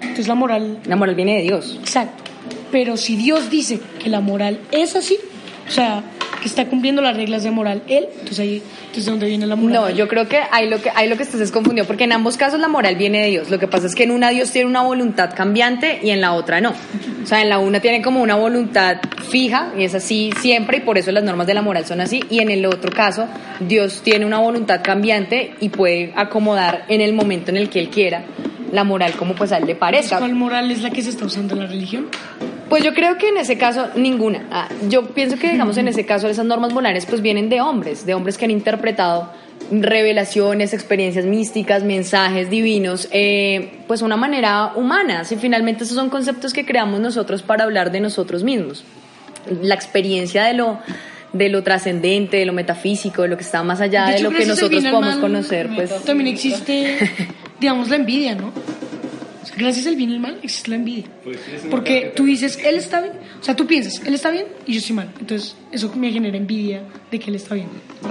entonces 0.00 0.28
la 0.28 0.34
moral 0.34 0.78
La 0.86 0.96
moral 0.96 1.14
viene 1.14 1.36
de 1.36 1.42
Dios. 1.42 1.76
Exacto. 1.78 2.24
Pero 2.72 2.96
si 2.96 3.16
Dios 3.16 3.50
dice 3.50 3.80
que 4.02 4.08
la 4.08 4.20
moral 4.20 4.60
es 4.70 4.94
así, 4.96 5.18
o 5.70 5.72
sea, 5.72 6.02
que 6.42 6.48
está 6.48 6.66
cumpliendo 6.66 7.00
las 7.00 7.16
reglas 7.16 7.44
de 7.44 7.52
moral 7.52 7.82
él, 7.86 8.08
entonces 8.10 8.40
ahí, 8.40 8.62
entonces 8.80 9.04
¿de 9.04 9.10
dónde 9.12 9.26
viene 9.26 9.46
la 9.46 9.54
moral? 9.54 9.82
No, 9.82 9.90
yo 9.90 10.08
creo 10.08 10.26
que 10.26 10.40
hay 10.50 10.68
lo 10.68 10.82
que 10.82 10.90
hay 10.92 11.08
lo 11.08 11.16
que 11.16 11.22
estás 11.22 11.40
es 11.40 11.52
confundido, 11.52 11.86
porque 11.86 12.04
en 12.04 12.12
ambos 12.12 12.36
casos 12.36 12.58
la 12.58 12.66
moral 12.66 12.96
viene 12.96 13.22
de 13.22 13.28
Dios. 13.28 13.50
Lo 13.50 13.60
que 13.60 13.68
pasa 13.68 13.86
es 13.86 13.94
que 13.94 14.02
en 14.02 14.10
una 14.10 14.30
Dios 14.30 14.50
tiene 14.50 14.68
una 14.68 14.82
voluntad 14.82 15.32
cambiante 15.32 16.00
y 16.02 16.10
en 16.10 16.20
la 16.20 16.32
otra 16.32 16.60
no. 16.60 16.70
O 17.22 17.26
sea, 17.26 17.40
en 17.40 17.50
la 17.50 17.60
una 17.60 17.78
tiene 17.78 18.02
como 18.02 18.20
una 18.20 18.34
voluntad 18.34 18.96
fija 19.30 19.72
y 19.78 19.84
es 19.84 19.94
así 19.94 20.32
siempre 20.40 20.78
y 20.78 20.80
por 20.80 20.98
eso 20.98 21.12
las 21.12 21.22
normas 21.22 21.46
de 21.46 21.54
la 21.54 21.62
moral 21.62 21.86
son 21.86 22.00
así. 22.00 22.20
Y 22.28 22.40
en 22.40 22.50
el 22.50 22.66
otro 22.66 22.90
caso, 22.90 23.28
Dios 23.60 24.00
tiene 24.02 24.26
una 24.26 24.38
voluntad 24.38 24.80
cambiante 24.82 25.54
y 25.60 25.68
puede 25.68 26.12
acomodar 26.16 26.84
en 26.88 27.00
el 27.00 27.12
momento 27.12 27.52
en 27.52 27.58
el 27.58 27.68
que 27.68 27.78
él 27.78 27.90
quiera 27.90 28.24
la 28.72 28.84
moral 28.84 29.12
como 29.12 29.34
pues 29.34 29.52
a 29.52 29.58
él 29.58 29.66
le 29.66 29.74
parezca. 29.74 30.18
¿Cuál 30.18 30.34
moral 30.34 30.70
es 30.70 30.82
la 30.82 30.90
que 30.90 31.02
se 31.02 31.10
está 31.10 31.24
usando 31.24 31.54
en 31.54 31.60
la 31.60 31.66
religión? 31.66 32.08
Pues 32.68 32.84
yo 32.84 32.94
creo 32.94 33.18
que 33.18 33.28
en 33.28 33.36
ese 33.36 33.58
caso 33.58 33.88
ninguna. 33.96 34.46
Ah, 34.50 34.68
yo 34.88 35.06
pienso 35.06 35.36
que 35.36 35.50
digamos 35.50 35.76
en 35.76 35.88
ese 35.88 36.06
caso 36.06 36.28
esas 36.28 36.46
normas 36.46 36.72
morales 36.72 37.06
pues 37.06 37.20
vienen 37.20 37.48
de 37.48 37.60
hombres, 37.60 38.06
de 38.06 38.14
hombres 38.14 38.38
que 38.38 38.44
han 38.44 38.50
interpretado 38.50 39.30
revelaciones, 39.70 40.72
experiencias 40.72 41.24
místicas, 41.26 41.84
mensajes 41.84 42.50
divinos, 42.50 43.08
eh, 43.12 43.80
pues 43.86 44.02
una 44.02 44.16
manera 44.16 44.72
humana. 44.74 45.24
Si 45.24 45.36
finalmente 45.36 45.84
esos 45.84 45.96
son 45.96 46.10
conceptos 46.10 46.52
que 46.52 46.64
creamos 46.64 47.00
nosotros 47.00 47.42
para 47.42 47.64
hablar 47.64 47.90
de 47.90 48.00
nosotros 48.00 48.42
mismos. 48.42 48.84
La 49.62 49.74
experiencia 49.74 50.44
de 50.44 50.54
lo 50.54 50.78
de 51.32 51.48
lo 51.48 51.62
trascendente, 51.62 52.38
de 52.38 52.46
lo 52.46 52.52
metafísico, 52.52 53.22
de 53.22 53.28
lo 53.28 53.36
que 53.36 53.44
está 53.44 53.62
más 53.62 53.80
allá 53.80 54.06
de, 54.06 54.14
hecho, 54.14 54.30
lo 54.30 54.36
que 54.36 54.46
nosotros 54.46 54.84
podemos 54.84 55.16
conocer, 55.16 55.70
pues 55.74 56.04
También 56.04 56.28
existe, 56.28 56.98
digamos, 57.60 57.88
la 57.88 57.96
envidia, 57.96 58.34
¿no? 58.34 58.48
O 59.42 59.46
sea, 59.46 59.56
gracias 59.56 59.86
al 59.86 59.96
bien 59.96 60.10
y 60.10 60.14
al 60.14 60.20
mal 60.20 60.38
existe 60.42 60.70
la 60.70 60.76
envidia. 60.76 61.04
Porque 61.70 62.12
tú 62.14 62.24
dices, 62.24 62.58
él 62.64 62.76
está 62.76 63.00
bien. 63.00 63.14
O 63.40 63.44
sea, 63.44 63.56
tú 63.56 63.66
piensas, 63.66 64.02
él 64.04 64.14
está 64.14 64.30
bien 64.30 64.46
y 64.66 64.72
yo 64.74 64.78
estoy 64.80 64.96
mal. 64.96 65.12
Entonces, 65.18 65.56
eso 65.72 65.92
me 65.94 66.10
genera 66.10 66.36
envidia 66.36 66.82
de 67.10 67.18
que 67.18 67.30
él 67.30 67.36
está 67.36 67.54
bien. 67.54 67.68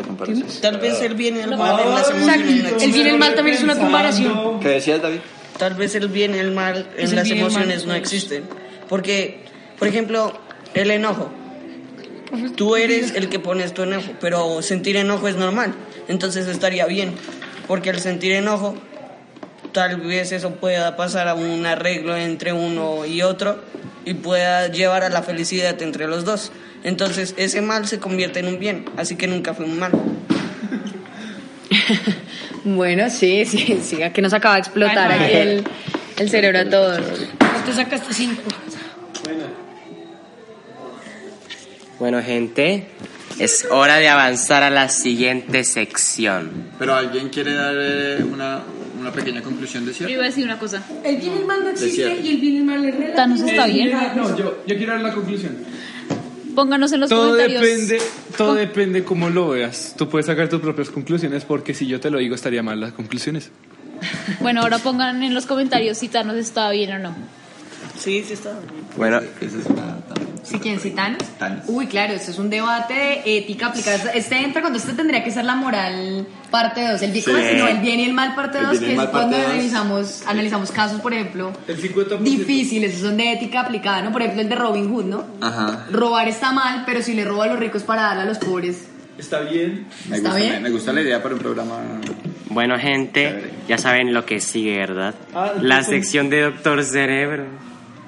¿Entiendes? 0.09 0.61
Tal 0.61 0.77
vez 0.77 1.01
el 1.01 1.15
bien 1.15 1.35
y 1.37 1.39
el 1.39 1.57
mal 1.57 1.79
en 1.79 1.89
las 1.89 2.09
emociones. 2.09 2.83
El 2.83 2.91
bien 2.91 3.07
y 3.07 3.09
el 3.09 3.17
mal 3.17 3.35
también 3.35 3.57
es 3.57 3.63
una 3.63 3.77
comparación. 3.77 4.59
¿Qué 4.59 4.69
decías, 4.69 5.01
David? 5.01 5.19
Tal 5.57 5.73
vez 5.73 5.93
el 5.95 6.07
bien 6.07 6.35
y 6.35 6.39
el 6.39 6.51
mal 6.51 6.87
en 6.97 7.09
el 7.09 7.15
las 7.15 7.29
el 7.29 7.37
emociones 7.37 7.85
no 7.85 7.93
pues. 7.93 7.99
existen. 8.01 8.43
Porque, 8.87 9.41
por 9.77 9.87
ejemplo, 9.87 10.39
el 10.73 10.89
enojo. 10.89 11.29
Tú 12.55 12.75
eres 12.75 13.13
el 13.15 13.29
que 13.29 13.39
pones 13.39 13.73
tu 13.73 13.83
enojo, 13.83 14.11
pero 14.21 14.61
sentir 14.61 14.95
enojo 14.95 15.27
es 15.27 15.35
normal. 15.35 15.73
Entonces 16.07 16.47
estaría 16.47 16.85
bien. 16.85 17.13
Porque 17.67 17.89
al 17.89 17.99
sentir 17.99 18.31
enojo, 18.31 18.75
tal 19.71 20.01
vez 20.01 20.31
eso 20.31 20.55
pueda 20.55 20.95
pasar 20.95 21.27
a 21.27 21.33
un 21.33 21.65
arreglo 21.65 22.15
entre 22.15 22.53
uno 22.53 23.05
y 23.05 23.21
otro 23.21 23.63
y 24.05 24.13
pueda 24.15 24.67
llevar 24.67 25.03
a 25.03 25.09
la 25.09 25.23
felicidad 25.23 25.81
entre 25.81 26.07
los 26.07 26.25
dos. 26.25 26.51
Entonces 26.83 27.33
ese 27.37 27.61
mal 27.61 27.87
se 27.87 27.99
convierte 27.99 28.39
en 28.39 28.47
un 28.47 28.59
bien, 28.59 28.85
así 28.97 29.15
que 29.15 29.27
nunca 29.27 29.53
fue 29.53 29.65
un 29.65 29.79
mal. 29.79 29.91
bueno, 32.63 33.09
sí, 33.09 33.45
sí, 33.45 33.79
sí, 33.83 33.97
que 34.13 34.21
nos 34.21 34.33
acaba 34.33 34.55
de 34.55 34.61
explotar 34.61 35.11
aquí 35.11 35.33
el, 35.33 35.63
el 36.17 36.29
cerebro 36.29 36.59
a 36.59 36.65
todos. 36.65 36.99
No 36.99 37.63
te 37.65 37.73
sacaste 37.73 38.13
cinco. 38.13 38.41
Bueno, 41.99 42.23
gente, 42.23 42.87
es 43.39 43.67
hora 43.69 43.97
de 43.97 44.07
avanzar 44.07 44.63
a 44.63 44.69
la 44.69 44.87
siguiente 44.87 45.65
sección. 45.65 46.71
Pero 46.79 46.95
alguien 46.95 47.27
quiere 47.27 47.53
dar 47.53 47.75
eh, 47.77 48.23
una, 48.23 48.61
una 48.99 49.11
pequeña 49.11 49.41
conclusión 49.41 49.85
de 49.85 49.91
Yo 49.91 49.97
cierre. 49.97 50.13
iba 50.13 50.23
a 50.23 50.25
decir 50.27 50.45
una 50.45 50.59
cosa. 50.59 50.83
El 51.03 51.17
bien 51.17 51.33
y 51.35 51.37
el 51.39 51.45
mal 51.45 51.63
no 51.63 51.69
existe 51.69 51.95
cierto. 51.95 52.21
y 52.23 52.29
el 52.29 52.37
bien 52.37 52.53
y 52.53 52.57
el 52.57 52.63
mal 52.65 52.85
es 52.85 52.93
relativo. 52.93 53.15
Thanos 53.15 53.41
está 53.41 53.65
bien. 53.67 53.91
No, 54.15 54.37
yo, 54.37 54.63
yo 54.67 54.77
quiero 54.77 54.93
dar 54.93 55.01
la 55.01 55.13
conclusión. 55.13 55.57
Pónganos 56.55 56.91
en 56.91 56.99
los 56.99 57.09
Todo 57.09 57.29
comentarios. 57.31 57.61
depende, 57.61 58.01
todo 58.37 58.47
Con- 58.49 58.57
depende 58.57 59.03
cómo 59.03 59.29
lo 59.29 59.49
veas. 59.49 59.95
Tú 59.97 60.09
puedes 60.09 60.25
sacar 60.25 60.49
tus 60.49 60.59
propias 60.59 60.89
conclusiones 60.89 61.45
porque 61.45 61.73
si 61.73 61.87
yo 61.87 61.99
te 61.99 62.09
lo 62.09 62.17
digo 62.17 62.35
estaría 62.35 62.61
mal 62.63 62.79
las 62.79 62.91
conclusiones. 62.93 63.49
Bueno, 64.39 64.61
ahora 64.61 64.79
pongan 64.79 65.23
en 65.23 65.33
los 65.33 65.45
comentarios 65.45 65.97
si 65.97 66.07
Thanos 66.09 66.35
estaba 66.37 66.71
bien 66.71 66.91
o 66.93 66.99
no. 66.99 67.15
Sí, 67.99 68.23
sí 68.25 68.33
está. 68.33 68.53
Bueno, 68.97 69.17
Esa 69.41 69.57
es 69.59 69.65
una- 69.67 69.97
¿Sí 70.41 70.57
quién? 70.57 70.79
¿Sí, 70.79 70.91
Thanos? 70.91 71.19
Thanos. 71.37 71.65
Uy, 71.67 71.85
claro, 71.85 72.13
esto 72.13 72.31
es 72.31 72.39
un 72.39 72.49
debate 72.49 72.93
de 73.25 73.37
ética 73.37 73.67
aplicada. 73.67 74.11
Este 74.13 74.37
entra 74.37 74.61
cuando 74.61 74.79
este 74.79 74.93
tendría 74.93 75.23
que 75.23 75.29
ser 75.31 75.43
la 75.45 75.53
moral 75.55 76.25
parte 76.49 76.87
2. 76.89 77.01
El. 77.03 77.13
No, 77.59 77.67
el 77.67 77.79
bien 77.81 77.99
y 77.99 78.05
el 78.05 78.13
mal 78.13 78.33
parte 78.35 78.57
El 78.57 78.63
2, 78.67 78.79
bien 78.79 78.83
y 78.83 78.87
que 78.87 78.93
el 79.01 79.05
es 79.05 79.09
cuando 79.11 79.37
dos. 79.37 79.45
analizamos, 79.45 80.23
analizamos 80.25 80.71
casos, 80.71 81.01
por 81.01 81.13
ejemplo, 81.13 81.51
El 81.67 81.77
50%. 81.77 82.17
difíciles, 82.23 82.93
esos 82.93 83.07
son 83.09 83.17
de 83.17 83.33
ética 83.33 83.59
aplicada, 83.61 84.01
¿no? 84.01 84.11
Por 84.11 84.21
ejemplo, 84.21 84.41
el 84.41 84.49
de 84.49 84.55
Robin 84.55 84.89
Hood, 84.91 85.05
¿no? 85.05 85.25
Ajá. 85.41 85.85
Robar 85.91 86.27
está 86.29 86.51
mal, 86.51 86.83
pero 86.85 87.03
si 87.03 87.13
le 87.13 87.25
roba 87.25 87.43
a 87.43 87.47
los 87.47 87.59
ricos 87.59 87.83
para 87.83 88.03
darle 88.03 88.23
a 88.23 88.25
los 88.25 88.39
pobres. 88.39 88.87
Está 89.19 89.41
bien. 89.41 89.85
Me 90.07 90.15
¿Está 90.15 90.29
gusta, 90.29 90.35
bien? 90.43 90.53
Me, 90.53 90.59
me 90.61 90.69
gusta 90.71 90.93
la 90.93 91.01
idea 91.01 91.21
para 91.21 91.35
un 91.35 91.41
programa. 91.41 91.75
bueno, 92.47 92.79
gente, 92.79 93.51
ya 93.67 93.77
saben 93.77 94.13
lo 94.13 94.25
que 94.25 94.39
sigue, 94.39 94.77
¿verdad? 94.77 95.13
Ah, 95.35 95.51
La 95.61 95.83
sección 95.83 96.29
de 96.31 96.41
Doctor 96.43 96.83
Cerebro. 96.83 97.43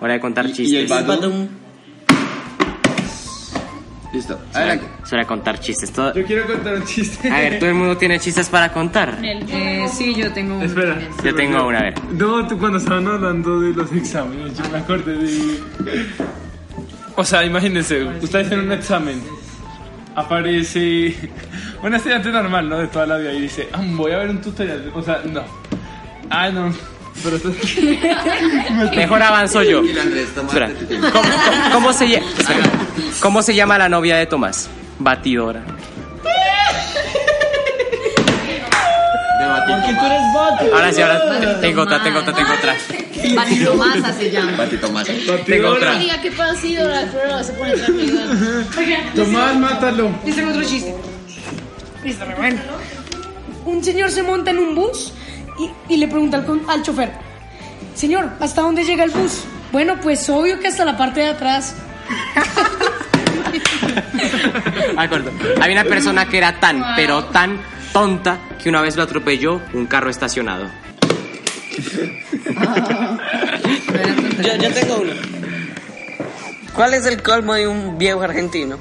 Hora 0.02 0.14
de 0.14 0.20
contar 0.20 0.46
Y- 0.48 0.50
y 0.50 0.54
chistes. 0.54 0.82
el 0.82 0.88
Badum. 0.88 1.08
Badum. 1.08 1.48
Listo. 4.14 4.38
Adelante. 4.54 4.86
es 5.06 5.14
hora 5.14 5.22
de 5.22 5.28
contar 5.28 5.60
chistes. 5.60 5.92
Todo- 5.94 6.14
Yo 6.14 6.26
quiero 6.26 6.46
contar 6.46 6.74
un 6.76 6.84
chiste. 6.84 7.30
A 7.32 7.36
ver, 7.40 7.60
todo 7.60 7.70
el 7.70 7.76
mundo 7.76 7.96
tiene 7.98 8.20
chistes 8.20 8.50
para 8.50 8.74
contar. 8.74 9.18
Eh, 9.24 9.86
sí, 9.94 10.14
yo 10.16 10.34
tengo 10.34 10.56
un- 10.58 10.64
Espera. 10.64 10.98
Yo 11.24 11.34
tengo 11.34 11.66
una, 11.66 11.80
a 11.80 11.84
ver. 11.84 11.94
No, 12.14 12.46
tú 12.46 12.58
cuando 12.58 12.78
estaban 12.78 13.08
hablando 13.08 13.62
de 13.62 13.74
los 13.74 13.90
exámenes, 13.94 14.58
yo 14.58 14.70
me 14.70 14.80
acordé 14.80 15.16
de... 15.18 15.60
O 17.16 17.24
sea, 17.24 17.46
imagínense, 17.46 18.04
ustedes 18.22 18.52
en 18.52 18.60
un 18.62 18.72
examen 18.74 19.22
aparece 20.16 21.16
un 21.82 21.94
estudiante 21.94 22.32
normal, 22.32 22.68
¿no? 22.68 22.80
De 22.80 22.88
toda 22.88 23.06
la 23.06 23.18
vida 23.18 23.32
y 23.34 23.42
dice, 23.42 23.70
"Ah, 23.72 23.82
voy 23.82 24.12
a 24.12 24.18
ver 24.18 24.30
un 24.30 24.42
tutorial. 24.42 24.92
O 24.94 25.02
sea, 25.02 25.22
no. 25.26 25.42
Ah, 26.30 26.50
no. 26.50 26.74
Pero 27.24 27.38
Mejor 28.96 29.22
avanzo 29.22 29.62
yo. 29.64 29.82
La 29.82 30.04
Espera. 30.22 30.72
¿Cómo, 30.90 31.12
cómo- 31.12 31.72
cómo 31.74 31.94
se 31.94 32.08
llama? 32.10 32.26
¿Cómo 33.20 33.42
se 33.42 33.54
llama 33.56 33.78
la 33.78 33.90
novia 33.90 34.16
de 34.18 34.26
Tomás? 34.26 34.70
Batidora. 35.00 35.64
Porque 39.68 39.94
tú 40.00 40.06
eres 40.06 40.22
bot. 40.34 40.74
Ahora 40.74 40.92
sí, 40.94 41.02
ahora 41.02 41.60
tengo 41.62 41.82
otra, 41.84 42.04
tengo 42.04 42.20
otra, 42.20 42.34
tengo 42.34 42.54
otra. 42.54 42.76
Batito 43.36 43.76
Masa 43.76 44.14
se 44.14 44.32
llama. 44.32 44.52
Batito 44.58 44.92
más. 44.92 45.08
Tengo 45.46 45.70
otra. 45.70 45.96
Diga 46.00 46.22
qué 46.22 46.32
pasa 46.32 46.56
si 46.56 46.76
Dora 46.76 47.04
pero 47.12 47.44
se 47.44 47.54
pone 47.54 47.74
tranquila. 47.74 48.24
Tomás, 49.16 49.56
mátalo. 49.58 50.10
Tengo 50.26 50.50
otro 50.52 50.64
chiste. 50.64 50.96
Listo, 52.04 52.26
bueno. 52.38 52.60
Un 53.66 53.84
señor 53.84 54.10
se 54.10 54.24
monta 54.24 54.50
en 54.52 54.58
un 54.60 54.74
bus 54.76 55.14
y, 55.64 55.94
y 55.94 55.98
le 55.98 56.08
pregunta 56.08 56.38
al, 56.38 56.62
al 56.68 56.84
chofer, 56.84 57.12
señor, 57.96 58.30
¿hasta 58.40 58.62
dónde 58.62 58.84
llega 58.84 59.04
el 59.04 59.12
bus? 59.12 59.44
Bueno, 59.72 59.96
pues 60.02 60.28
obvio 60.30 60.60
que 60.60 60.68
hasta 60.68 60.86
la 60.86 60.98
parte 60.98 61.22
de 61.22 61.28
atrás. 61.28 61.76
Acuerdo. 64.98 65.32
Había 65.62 65.82
una 65.82 65.90
persona 65.90 66.28
que 66.28 66.38
era 66.38 66.60
tan, 66.60 66.84
pero 66.96 67.26
tan 67.26 67.60
tonta 67.94 68.38
que 68.62 68.70
una 68.70 68.82
vez 68.82 68.96
lo 68.96 69.04
atropelló 69.04 69.62
un 69.74 69.86
carro 69.86 70.10
estacionado. 70.10 70.68
Yo, 74.42 74.56
yo 74.56 74.74
tengo 74.74 74.96
uno. 75.02 75.12
¿Cuál 76.74 76.96
es 76.96 77.06
el 77.06 77.22
colmo 77.22 77.54
de 77.54 77.68
un 77.68 77.98
viejo 78.00 78.22
argentino? 78.22 78.78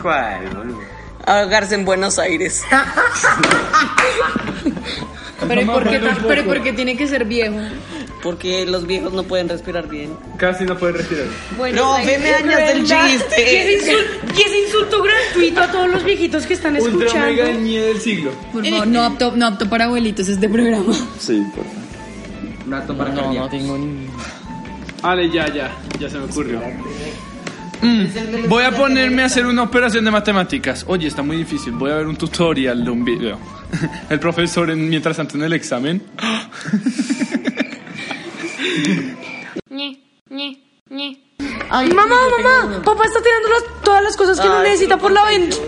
¿Cuál, 0.00 0.48
boludo? 0.50 0.80
Ahogarse 1.26 1.74
en 1.74 1.84
Buenos 1.84 2.18
Aires. 2.18 2.62
Pero 5.48 5.62
¿y 5.62 5.64
por 5.64 5.88
qué, 5.88 6.00
pero 6.28 6.40
¿y 6.40 6.44
por 6.44 6.62
qué 6.62 6.72
tiene 6.72 6.96
que 6.96 7.06
ser 7.06 7.24
viejo? 7.24 7.56
Porque 8.22 8.66
los 8.66 8.86
viejos 8.86 9.12
no 9.14 9.22
pueden 9.22 9.48
respirar 9.48 9.88
bien. 9.88 10.10
Casi 10.36 10.64
no 10.64 10.76
puedes 10.76 10.96
respirar. 10.98 11.26
no, 11.74 11.98
me 12.04 12.18
dañas 12.18 12.68
del 12.68 12.78
Y 12.80 12.84
ese, 12.84 13.78
chiste. 13.78 13.92
y 14.36 14.40
ese 14.42 14.58
insulto 14.66 15.02
gratuito 15.02 15.60
a 15.62 15.72
todos 15.72 15.88
los 15.88 16.04
viejitos 16.04 16.44
que 16.46 16.54
están 16.54 16.76
Ultra 16.76 16.90
escuchando. 16.90 17.26
mega 17.26 17.50
el 17.50 17.58
miedo 17.60 17.86
del 17.86 18.00
siglo. 18.00 18.30
Por 18.52 18.66
favor, 18.66 18.86
no 18.86 19.02
apto, 19.02 19.32
no 19.36 19.46
apto 19.46 19.68
para 19.70 19.84
abuelitos 19.86 20.28
este 20.28 20.48
programa. 20.48 20.92
Sí, 21.18 21.42
por 21.54 21.64
favor. 21.64 21.80
Un 22.66 22.74
acto 22.74 22.96
para 22.96 23.10
No, 23.12 23.32
no 23.32 23.48
tengo 23.48 23.78
ni. 23.78 24.06
Vale, 25.02 25.30
ya, 25.30 25.46
ya, 25.52 25.74
ya 25.98 26.10
se 26.10 26.18
me 26.18 26.24
ocurrió. 26.26 26.60
Mm, 27.82 28.48
voy 28.48 28.64
a 28.64 28.70
ponerme 28.72 29.22
a 29.22 29.26
hacer 29.26 29.46
una 29.46 29.62
operación 29.62 30.04
de 30.04 30.10
matemáticas. 30.10 30.84
Oye, 30.86 31.06
está 31.08 31.22
muy 31.22 31.36
difícil. 31.38 31.72
Voy 31.72 31.90
a 31.90 31.94
ver 31.96 32.06
un 32.06 32.16
tutorial 32.16 32.84
de 32.84 32.90
un 32.90 33.04
video. 33.04 33.38
El 34.10 34.20
profesor, 34.20 34.70
en- 34.70 34.88
mientras 34.88 35.16
tanto, 35.16 35.36
en 35.36 35.44
el 35.44 35.52
examen. 35.54 36.02
Mamá, 41.70 42.04
mamá, 42.06 42.82
papá 42.84 43.04
está 43.04 43.20
tirando 43.22 43.48
las- 43.48 43.82
todas 43.84 44.02
las 44.02 44.16
cosas 44.16 44.40
que 44.40 44.48
no 44.48 44.58
Ay, 44.58 44.70
necesita 44.70 44.96
por 44.96 45.12
la 45.12 45.20
¿por 45.22 45.30
qué 45.30 45.38
ventana. 45.38 45.62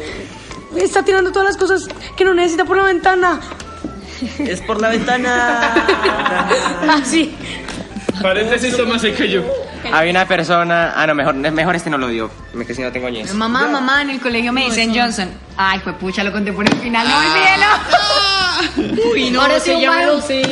Está 0.77 1.05
tirando 1.05 1.31
todas 1.33 1.49
las 1.49 1.57
cosas 1.57 1.89
que 2.17 2.25
no 2.25 2.35
necesita 2.35 2.65
por 2.65 2.77
la 2.77 2.85
ventana. 2.85 3.41
Es 4.39 4.61
por 4.63 4.81
la 4.81 4.89
ventana. 4.91 5.87
Ah, 6.85 7.01
sí. 7.05 7.35
Paréntesis, 8.21 8.77
más 8.87 9.03
que 9.03 9.29
yo. 9.31 9.43
Había 9.93 10.11
una 10.11 10.27
persona. 10.27 10.93
Ah, 10.97 11.07
no, 11.07 11.15
mejor, 11.15 11.35
mejor 11.35 11.77
este 11.77 11.91
no 11.91 11.99
lo 11.99 12.09
dio. 12.09 12.31
Me 12.53 12.65
que 12.65 12.75
si 12.75 12.83
no 12.83 12.91
tengo 12.91 13.09
ñez. 13.09 13.35
Mamá, 13.35 13.69
mamá, 13.69 14.03
en 14.03 14.11
el 14.11 14.21
colegio 14.21 14.53
me 14.53 14.65
dicen 14.65 14.95
Johnson. 14.95 15.31
Ay, 15.57 15.81
pues 15.85 15.97
pucha, 15.97 16.25
lo 16.25 16.33
conté 16.33 16.53
por 16.53 16.67
el 16.67 16.77
final. 16.79 17.07
No, 17.07 17.19
olvídelo. 17.19 19.03
Uy, 19.13 19.31
no, 19.31 19.43
Ahora 19.43 19.61
sí, 19.61 19.73
sí, 19.75 19.81
ya 19.81 19.91
me 19.93 20.07
lo 20.07 20.21
sé. 20.21 20.43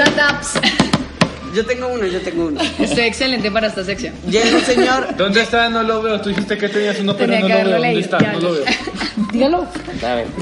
Yo 1.55 1.67
tengo 1.67 1.89
uno, 1.89 2.07
yo 2.07 2.21
tengo 2.21 2.47
uno. 2.47 2.61
Estoy 2.79 3.05
excelente 3.05 3.51
para 3.51 3.67
esta 3.67 3.85
sección. 3.85 4.15
Llega 4.29 4.57
un 4.57 4.65
señor. 4.65 5.17
¿Dónde 5.17 5.41
está? 5.43 5.69
No 5.69 5.83
lo 5.83 6.01
veo. 6.03 6.21
Tú 6.21 6.29
dijiste 6.29 6.57
que 6.57 6.69
tenías 6.69 6.99
uno, 7.01 7.17
pero 7.17 7.33
Tenía 7.33 7.49
no 7.49 7.49
que 7.49 7.65
lo 7.65 7.71
veo. 7.71 7.81
¿Dónde 7.83 8.01
está? 8.01 8.19
ya, 8.21 8.33
No 8.35 8.41
lo 8.41 8.53
veo. 8.53 8.65
Dígalo. 9.33 9.67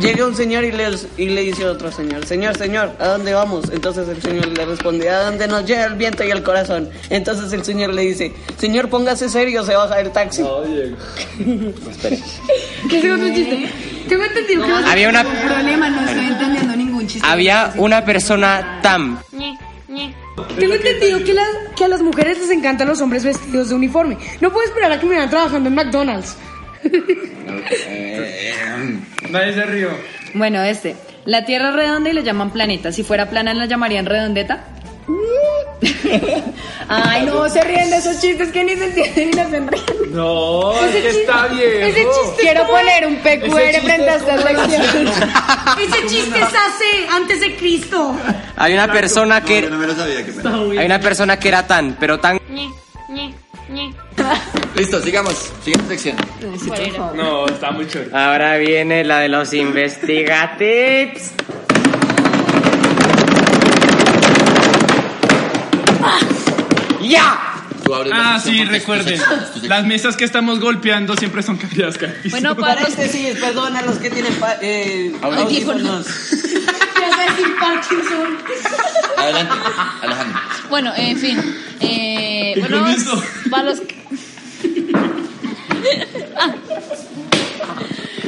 Llega 0.00 0.26
un 0.26 0.34
señor 0.36 0.64
y 0.64 0.72
le, 0.72 0.88
y 1.16 1.28
le 1.30 1.42
dice 1.42 1.64
a 1.64 1.72
otro 1.72 1.90
señor, 1.92 2.24
señor, 2.26 2.56
señor, 2.56 2.92
¿a 2.98 3.08
dónde 3.08 3.34
vamos? 3.34 3.66
Entonces 3.72 4.08
el 4.08 4.22
señor 4.22 4.46
le 4.48 4.64
responde, 4.64 5.10
¿a 5.10 5.24
dónde 5.24 5.46
nos 5.48 5.64
lleva 5.66 5.84
el 5.84 5.94
viento 5.94 6.24
y 6.24 6.30
el 6.30 6.42
corazón? 6.42 6.88
Entonces 7.10 7.52
el 7.52 7.64
señor 7.64 7.92
le 7.92 8.02
dice, 8.02 8.32
señor, 8.56 8.88
póngase 8.88 9.28
serio, 9.28 9.64
se 9.64 9.74
baja 9.74 9.96
del 9.96 10.10
taxi. 10.10 10.42
No, 10.42 10.62
Diego. 10.62 10.96
Espere. 11.90 12.18
¿Qué 12.88 12.98
es 12.98 13.04
otro 13.12 13.28
chiste? 13.34 13.68
Tengo 14.08 14.24
entendido 14.24 14.66
que 14.66 14.72
Había 14.72 15.08
una. 15.08 15.24
problema, 15.24 15.90
no 15.90 16.00
estoy 16.08 16.26
entendiendo 16.26 16.76
ningún 16.76 17.06
chiste. 17.06 17.26
Había 17.28 17.72
una 17.76 18.04
persona 18.04 18.78
tam. 18.82 19.18
Tengo 20.58 20.74
entendido 20.74 21.24
que, 21.24 21.32
las- 21.34 21.48
que 21.76 21.84
a 21.84 21.88
las 21.88 22.02
mujeres 22.02 22.38
les 22.38 22.50
encantan 22.50 22.88
los 22.88 23.00
hombres 23.00 23.24
vestidos 23.24 23.70
de 23.70 23.74
uniforme. 23.74 24.18
No 24.40 24.52
puedo 24.52 24.66
esperar 24.66 24.92
a 24.92 25.00
que 25.00 25.06
me 25.06 25.16
vean 25.16 25.30
trabajando 25.30 25.68
en 25.68 25.74
McDonald's. 25.74 26.36
Nadie 29.30 29.54
se 29.54 29.64
rió. 29.64 29.90
Bueno, 30.34 30.62
este. 30.62 30.96
La 31.24 31.44
Tierra 31.44 31.70
es 31.70 31.74
redonda 31.74 32.10
y 32.10 32.12
le 32.12 32.22
llaman 32.22 32.50
planeta. 32.50 32.92
Si 32.92 33.02
fuera 33.02 33.28
plana, 33.28 33.52
¿la 33.54 33.66
llamarían 33.66 34.06
redondeta? 34.06 34.64
Ay, 36.88 37.26
no, 37.26 37.48
se 37.48 37.62
ríen 37.62 37.90
de 37.90 37.96
esos 37.96 38.20
chistes 38.20 38.50
que 38.50 38.64
ni 38.64 38.76
se 38.76 38.84
entienden 38.86 39.46
ni 39.46 39.50
se 39.50 39.60
ríen. 39.60 40.14
No, 40.14 40.72
es 40.84 40.96
que 40.96 41.08
está 41.08 41.46
bien. 41.48 41.82
Ese 41.82 42.04
chiste 42.04 42.42
Quiero 42.42 42.66
poner 42.66 43.06
un 43.06 43.16
PQR 43.16 43.80
frente 43.82 44.10
a 44.10 44.16
esta 44.16 44.42
sección. 44.42 45.08
Ese 45.78 46.06
chiste 46.06 46.38
es 46.38 46.44
hace 46.44 47.08
antes 47.10 47.40
de 47.40 47.56
Cristo. 47.56 48.16
Hay 48.56 48.74
una 48.74 48.90
persona 48.90 49.42
que. 49.42 49.62
Yo 49.62 49.70
no 49.70 49.78
me 49.78 49.86
lo 49.86 49.94
sabía, 49.94 50.24
pena. 50.24 50.80
Hay 50.80 50.86
una 50.86 51.00
persona 51.00 51.38
que 51.38 51.48
era 51.48 51.66
tan, 51.66 51.96
pero 51.98 52.18
tan. 52.18 52.38
Listo, 54.76 55.00
sigamos. 55.02 55.52
Siguiente 55.62 55.98
sección. 55.98 56.16
No, 57.14 57.46
está 57.46 57.70
muy 57.70 57.86
chévere. 57.86 58.10
Ahora 58.16 58.56
viene 58.56 59.04
la 59.04 59.20
de 59.20 59.28
los 59.28 59.52
investigatips. 59.52 61.32
¡Ya! 67.08 67.40
Tú 67.84 67.94
abres 67.94 68.10
la 68.12 68.34
Ah, 68.34 68.40
sí, 68.40 68.58
porque 68.58 68.64
recuerden. 68.78 69.20
Las 69.62 69.86
mesas 69.86 70.16
que 70.16 70.24
estamos 70.24 70.60
golpeando 70.60 71.16
siempre 71.16 71.42
son 71.42 71.56
cambiadas 71.56 71.96
cada 71.96 72.12
piso. 72.14 72.34
Bueno, 72.36 72.54
para 72.56 72.80
los 72.82 72.90
Paréntesis, 72.90 73.38
perdón 73.38 73.76
a 73.76 73.82
los 73.82 73.96
que 73.98 74.10
tienen 74.10 74.34
pa- 74.34 74.56
eh, 74.60 75.12
audífonos. 75.22 76.06
Adelante, 79.16 79.54
Alejandro. 80.02 80.40
Bueno, 80.68 80.92
en 80.96 81.18
fin. 81.18 81.56
Eh, 81.80 82.54
bueno, 82.60 82.86
eso. 82.88 83.22
para 83.50 83.70
los 83.70 83.80
que... 83.88 83.96
Ah. 86.36 86.54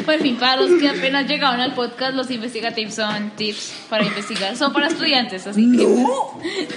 Bueno, 0.05 0.13
en 0.13 0.31
fin, 0.31 0.37
para 0.37 0.57
los 0.61 0.81
que 0.81 0.89
apenas 0.89 1.27
llegaron 1.29 1.61
al 1.61 1.75
podcast, 1.75 2.15
los 2.15 2.31
investigativos 2.31 2.95
son 2.95 3.31
tips 3.37 3.73
para 3.89 4.05
investigar. 4.05 4.57
Son 4.57 4.73
para 4.73 4.89
estudiantes, 4.89 5.47
así 5.47 5.71
que 5.73 5.87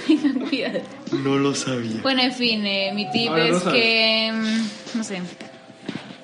tengan 0.06 0.34
cuidado. 0.48 0.80
No 1.12 1.38
lo 1.38 1.54
sabía. 1.54 2.00
Bueno, 2.02 2.22
en 2.22 2.32
fin, 2.32 2.66
eh, 2.66 2.92
mi 2.94 3.10
tip 3.10 3.28
Ahora 3.30 3.48
es 3.48 3.62
que... 3.62 4.32
mm, 4.32 4.98
No 4.98 5.04
sé. 5.04 5.20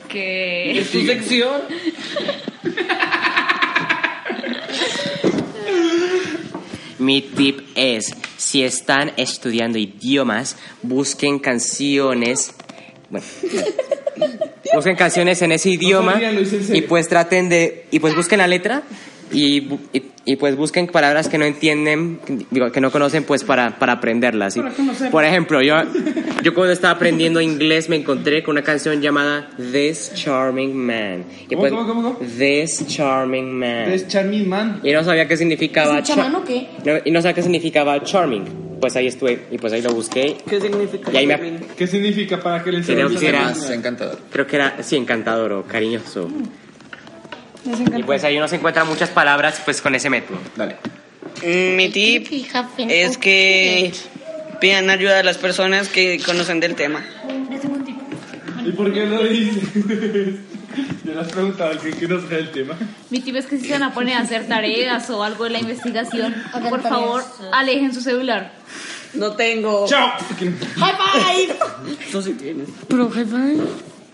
Que... 0.08 0.78
¿Es 0.80 0.90
tu 0.90 1.00
sección? 1.06 1.60
Mi 6.98 7.22
tip 7.22 7.60
es, 7.76 8.14
si 8.36 8.62
están 8.62 9.12
estudiando 9.16 9.78
idiomas, 9.78 10.56
busquen 10.82 11.38
canciones, 11.38 12.54
bueno, 13.10 13.26
busquen 14.74 14.96
canciones 14.96 15.42
en 15.42 15.52
ese 15.52 15.70
idioma 15.70 16.20
y 16.72 16.82
pues 16.82 17.08
traten 17.08 17.48
de, 17.48 17.86
y 17.90 17.98
pues 17.98 18.14
busquen 18.14 18.38
la 18.38 18.46
letra 18.46 18.82
y, 19.32 19.58
y, 19.92 20.02
y, 20.24 20.36
pues 20.36 20.56
busquen 20.56 20.88
palabras 20.88 21.28
que 21.28 21.38
no 21.38 21.44
entienden, 21.44 22.18
digo, 22.50 22.72
que 22.72 22.80
no 22.80 22.90
conocen 22.90 23.22
pues 23.22 23.44
para, 23.44 23.78
para 23.78 23.92
aprenderlas. 23.92 24.54
¿sí? 24.54 24.60
Por 25.10 25.24
ejemplo, 25.24 25.62
yo, 25.62 25.76
yo 26.42 26.52
cuando 26.52 26.72
estaba 26.72 26.94
aprendiendo 26.94 27.40
inglés 27.40 27.88
me 27.88 27.94
encontré 27.94 28.42
con 28.42 28.54
una 28.56 28.62
canción 28.64 29.00
llamada 29.00 29.48
This 29.70 30.12
Charming 30.14 30.74
Man. 30.76 31.24
Y 31.48 31.54
¿Cómo, 31.54 31.60
pues, 31.60 31.72
cómo, 31.72 31.86
cómo, 31.86 32.02
cómo? 32.14 32.26
This 32.38 32.84
Charming 32.88 33.52
Man. 33.52 33.92
Es 33.92 34.08
Charming 34.08 34.48
Man. 34.48 34.80
Y 34.82 34.90
no 34.92 35.04
sabía 35.04 35.28
qué 35.28 35.36
significaba. 35.36 36.00
¿Es 36.00 36.08
un 36.10 36.16
chamán 36.16 36.32
char- 36.32 36.40
o 36.42 36.44
qué? 36.44 36.66
No, 36.84 36.92
y 37.04 37.10
no 37.12 37.22
sabía 37.22 37.34
qué 37.34 37.42
significaba 37.42 38.02
charming. 38.02 38.69
Pues 38.80 38.96
ahí 38.96 39.06
estuve 39.08 39.46
y 39.50 39.58
pues 39.58 39.72
ahí 39.72 39.82
lo 39.82 39.92
busqué. 39.92 40.38
¿Qué 40.48 40.60
significa? 40.60 41.12
Y 41.12 41.16
ahí 41.18 41.26
me-? 41.26 41.60
¿Qué 41.76 41.86
significa 41.86 42.40
para 42.40 42.62
que 42.64 42.72
le 42.72 42.82
Creo 42.82 43.08
que 43.10 43.28
era- 43.28 43.42
Más 43.42 43.70
encantador. 43.70 44.18
Creo 44.32 44.46
que 44.46 44.56
era, 44.56 44.82
sí, 44.82 44.96
encantador 44.96 45.52
o 45.52 45.62
cariñoso. 45.64 46.28
Y 47.96 48.02
pues 48.04 48.24
ahí 48.24 48.38
uno 48.38 48.48
se 48.48 48.56
encuentra 48.56 48.84
muchas 48.84 49.10
palabras 49.10 49.60
pues 49.64 49.82
con 49.82 49.94
ese 49.94 50.08
método. 50.08 50.38
Dale. 50.56 50.76
Mm, 51.44 51.76
Mi 51.76 51.88
tip 51.90 52.26
es 52.88 53.18
que 53.18 53.92
pidan 54.60 54.88
ayuda 54.90 55.20
a 55.20 55.22
las 55.22 55.36
personas 55.38 55.88
que 55.88 56.18
conocen 56.24 56.58
del 56.60 56.74
tema. 56.74 57.04
¿Y 58.64 58.72
por 58.72 58.92
qué 58.92 59.06
lo 59.06 59.22
dices? 59.24 59.64
Yo 61.04 61.14
le 61.14 61.20
has 61.20 61.28
preguntado 61.28 61.70
al 61.70 61.78
que, 61.80 61.90
que 61.90 62.06
no 62.08 62.20
sabe 62.20 62.38
el 62.40 62.50
tema. 62.50 62.76
Mi 63.10 63.20
tip 63.20 63.36
es 63.36 63.46
que 63.46 63.58
si 63.58 63.66
se 63.66 63.72
van 63.72 63.82
a 63.82 63.94
poner 63.94 64.16
a 64.16 64.20
hacer 64.20 64.46
tareas 64.46 65.08
o 65.10 65.22
algo 65.24 65.44
de 65.44 65.50
la 65.50 65.58
investigación, 65.60 66.34
por 66.68 66.82
favor, 66.82 67.22
alejen 67.52 67.92
su 67.94 68.00
celular. 68.00 68.52
No 69.14 69.32
tengo. 69.32 69.86
¡Chao! 69.88 70.12
Tú 72.12 72.22
sí 72.22 72.32
tienes. 72.34 72.68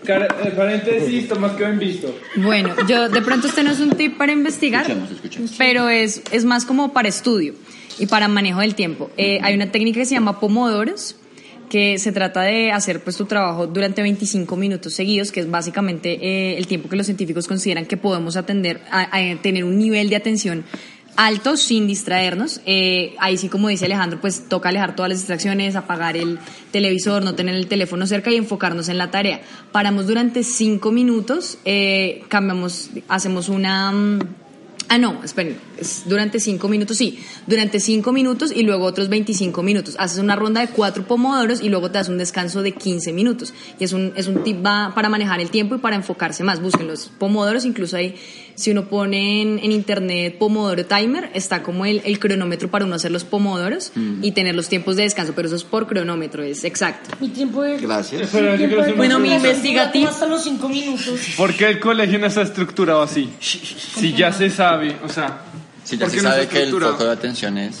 Car- 0.03 0.27
eh, 0.43 0.51
paréntesis, 0.55 1.27
Tomás, 1.27 1.51
que 1.53 1.63
ven 1.65 1.79
visto. 1.79 2.15
Bueno, 2.37 2.73
yo 2.87 3.09
de 3.09 3.21
pronto 3.21 3.47
este 3.47 3.63
no 3.63 3.71
es 3.71 3.79
un 3.79 3.91
tip 3.91 4.17
para 4.17 4.31
investigar, 4.31 4.81
Escuchemos, 4.83 5.11
escuchemos. 5.11 5.51
pero 5.57 5.89
es, 5.89 6.21
es 6.31 6.45
más 6.45 6.65
como 6.65 6.93
para 6.93 7.09
estudio 7.09 7.53
y 7.99 8.05
para 8.05 8.27
manejo 8.27 8.61
del 8.61 8.73
tiempo. 8.75 9.11
Eh, 9.17 9.39
hay 9.43 9.55
una 9.55 9.71
técnica 9.71 9.99
que 9.99 10.05
se 10.05 10.13
llama 10.15 10.39
pomodoros, 10.39 11.15
que 11.69 11.99
se 11.99 12.11
trata 12.11 12.41
de 12.41 12.71
hacer 12.71 13.03
pues 13.03 13.17
tu 13.17 13.25
trabajo 13.25 13.67
durante 13.67 14.01
25 14.01 14.55
minutos 14.55 14.93
seguidos, 14.93 15.31
que 15.31 15.41
es 15.41 15.49
básicamente 15.49 16.13
eh, 16.21 16.57
el 16.57 16.67
tiempo 16.67 16.89
que 16.89 16.95
los 16.95 17.05
científicos 17.05 17.47
consideran 17.47 17.85
que 17.85 17.97
podemos 17.97 18.35
atender 18.37 18.81
a, 18.91 19.09
tener 19.41 19.63
un 19.63 19.77
nivel 19.77 20.09
de 20.09 20.15
atención 20.15 20.63
alto 21.15 21.57
sin 21.57 21.87
distraernos. 21.87 22.61
Eh, 22.65 23.15
ahí 23.19 23.37
sí, 23.37 23.49
como 23.49 23.67
dice 23.69 23.85
Alejandro, 23.85 24.21
pues 24.21 24.47
toca 24.47 24.69
alejar 24.69 24.95
todas 24.95 25.09
las 25.09 25.19
distracciones, 25.19 25.75
apagar 25.75 26.15
el 26.15 26.39
televisor, 26.71 27.23
no 27.23 27.35
tener 27.35 27.55
el 27.55 27.67
teléfono 27.67 28.05
cerca 28.05 28.31
y 28.31 28.35
enfocarnos 28.35 28.87
en 28.87 28.97
la 28.97 29.11
tarea. 29.11 29.41
Paramos 29.71 30.07
durante 30.07 30.43
cinco 30.43 30.91
minutos, 30.91 31.57
eh, 31.65 32.23
cambiamos, 32.29 32.91
hacemos 33.07 33.49
una... 33.49 34.19
Ah, 34.89 34.97
no, 34.97 35.19
esperen, 35.23 35.57
es 35.77 36.03
durante 36.05 36.39
5 36.39 36.67
minutos, 36.69 36.95
sí, 36.97 37.19
durante 37.45 37.79
5 37.79 38.11
minutos 38.13 38.51
y 38.55 38.63
luego 38.63 38.85
otros 38.85 39.09
25 39.09 39.61
minutos. 39.61 39.95
Haces 39.99 40.19
una 40.19 40.35
ronda 40.35 40.61
de 40.61 40.67
4 40.69 41.03
pomodoros 41.03 41.61
y 41.61 41.67
luego 41.69 41.91
te 41.91 41.97
das 41.97 42.07
un 42.07 42.17
descanso 42.17 42.61
de 42.63 42.71
15 42.71 43.11
minutos. 43.11 43.53
Y 43.79 43.83
es 43.83 43.91
un, 43.91 44.13
es 44.15 44.27
un 44.27 44.43
tip 44.43 44.65
va 44.65 44.93
para 44.95 45.09
manejar 45.09 45.41
el 45.41 45.49
tiempo 45.49 45.75
y 45.75 45.79
para 45.79 45.95
enfocarse 45.97 46.43
más. 46.43 46.61
Busquen 46.61 46.87
los 46.87 47.07
pomodoros, 47.07 47.65
incluso 47.65 47.97
hay, 47.97 48.15
si 48.55 48.71
uno 48.71 48.87
pone 48.87 49.41
en, 49.41 49.59
en 49.59 49.71
internet 49.73 50.37
pomodoro 50.37 50.85
timer, 50.85 51.31
está 51.33 51.63
como 51.63 51.85
el, 51.85 52.01
el 52.05 52.17
cronómetro 52.17 52.69
para 52.71 52.85
uno 52.85 52.95
hacer 52.95 53.11
los 53.11 53.25
pomodoros 53.25 53.91
y 54.21 54.31
tener 54.31 54.55
los 54.55 54.69
tiempos 54.69 54.95
de 54.95 55.03
descanso, 55.03 55.33
pero 55.35 55.47
eso 55.47 55.57
es 55.57 55.63
por 55.65 55.87
cronómetro, 55.87 56.43
es 56.43 56.63
exacto. 56.63 57.09
Mi 57.19 57.27
tiempo 57.29 57.61
de. 57.61 57.77
Gracias. 57.77 58.31
Tiempo 58.31 58.79
hacer 58.81 58.95
Bueno, 58.95 59.19
mi 59.19 59.33
investigativo- 59.33 60.07
Hasta 60.07 60.27
los 60.27 60.43
cinco 60.43 60.69
minutos. 60.69 61.19
¿Por 61.35 61.53
qué 61.55 61.67
el 61.67 61.79
colegio 61.81 62.17
no 62.19 62.27
está 62.27 62.43
estructurado 62.43 63.01
así? 63.01 63.29
Si 63.41 64.13
ya 64.13 64.31
se 64.31 64.49
sabe, 64.49 64.76
o 65.03 65.09
sea, 65.09 65.39
Si 65.83 65.97
ya 65.97 66.05
¿por 66.05 66.09
se 66.11 66.17
qué 66.17 66.23
no 66.23 66.29
sabe 66.29 66.43
está 66.43 66.53
que 66.55 66.63
el 66.63 66.71
foco 66.71 67.05
de 67.05 67.11
atención 67.11 67.57
es 67.57 67.77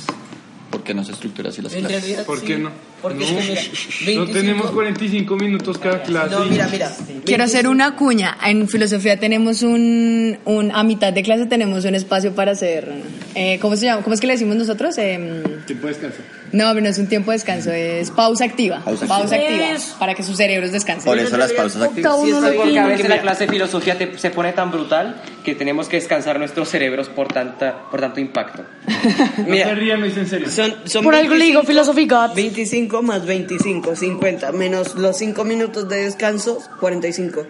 ¿por 0.71 0.83
qué 0.83 0.93
no 0.93 1.03
se 1.03 1.11
estructura 1.13 1.49
así 1.49 1.61
las 1.61 1.73
En 1.73 1.81
clases? 1.81 2.01
realidad, 2.01 2.25
¿Por 2.25 2.39
sí. 2.39 2.45
qué 2.45 2.57
no? 2.57 2.71
Porque 3.01 3.19
no, 3.19 3.25
mira, 3.31 3.61
no 3.61 4.25
25 4.25 4.25
tenemos 4.33 4.71
45 4.71 5.35
minutos 5.37 5.77
cada 5.77 6.01
clase. 6.01 6.31
No, 6.35 6.45
mira, 6.45 6.67
mira. 6.67 6.91
Quiero 7.25 7.43
hacer 7.43 7.67
una 7.67 7.95
cuña. 7.95 8.35
En 8.43 8.67
filosofía 8.67 9.19
tenemos 9.19 9.61
un, 9.61 10.39
un 10.45 10.71
a 10.71 10.83
mitad 10.83 11.13
de 11.13 11.21
clase 11.21 11.45
tenemos 11.45 11.85
un 11.85 11.93
espacio 11.93 12.33
para 12.33 12.53
hacer, 12.53 12.91
eh, 13.35 13.59
¿cómo 13.61 13.75
se 13.75 13.85
llama? 13.85 14.01
¿Cómo 14.01 14.15
es 14.15 14.19
que 14.19 14.25
le 14.25 14.33
decimos 14.33 14.55
nosotros? 14.55 14.97
Em, 14.97 15.43
Tiempo 15.67 15.85
de 15.87 15.93
descanso. 15.93 16.17
No, 16.51 16.69
pero 16.69 16.81
no 16.81 16.87
es 16.89 16.97
un 16.97 17.07
tiempo 17.07 17.31
de 17.31 17.37
descanso, 17.37 17.71
es 17.71 18.09
pausa 18.11 18.45
activa. 18.45 18.81
Pausa 18.83 19.05
activa. 19.05 19.35
activa, 19.35 19.71
Eso. 19.71 19.95
para 19.99 20.15
que 20.15 20.23
sus 20.23 20.37
cerebros 20.37 20.71
descansen. 20.71 21.05
Por 21.05 21.19
eso 21.19 21.37
las 21.37 21.51
pausas 21.53 21.81
activas. 21.83 22.13
Octavo 22.13 22.25
no 22.27 22.41
lo 22.41 22.55
Porque 22.55 22.79
a 22.79 22.87
veces 22.87 23.09
la 23.09 23.21
clase 23.21 23.45
de 23.45 23.51
filosofía 23.51 23.97
te- 23.97 24.17
se 24.17 24.29
pone 24.29 24.53
tan 24.53 24.71
brutal 24.71 25.21
que 25.43 25.55
tenemos 25.55 25.87
que 25.87 25.97
descansar 25.97 26.39
nuestros 26.39 26.69
cerebros 26.69 27.09
por, 27.09 27.27
tanta, 27.27 27.89
por 27.91 27.99
tanto 28.01 28.19
impacto. 28.19 28.63
No 29.37 29.45
Mira. 29.47 29.67
se 29.67 29.75
rían, 29.75 29.99
lo 30.01 30.07
hice 30.07 30.21
en 30.21 30.27
serio. 30.27 30.49
Son, 30.49 30.73
son 30.85 31.03
Por 31.03 31.15
algo 31.15 31.35
le 31.35 31.45
digo 31.45 31.63
God. 32.07 32.35
25 32.35 33.01
más 33.03 33.25
25, 33.25 33.95
50, 33.95 34.51
menos 34.51 34.95
los 34.95 35.17
5 35.17 35.43
minutos 35.43 35.87
de 35.87 36.03
descanso, 36.05 36.59
45. 36.79 37.45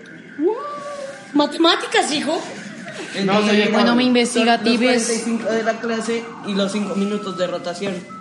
Matemáticas, 1.34 2.12
hijo. 2.12 2.42
No, 3.26 3.46
sería 3.46 3.70
Bueno, 3.70 3.96
mi 3.96 4.10
los 4.46 4.94
es... 4.94 5.22
45 5.24 5.50
de 5.52 5.64
la 5.64 5.74
clase 5.80 6.24
y 6.48 6.54
los 6.54 6.72
5 6.72 6.96
minutos 6.96 7.38
de 7.38 7.48
rotación. 7.48 8.17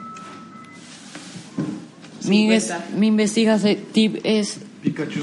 Mi, 2.27 2.47
inves- 2.49 2.72
mi 2.97 3.07
investigativo 3.09 4.18
es 4.24 4.59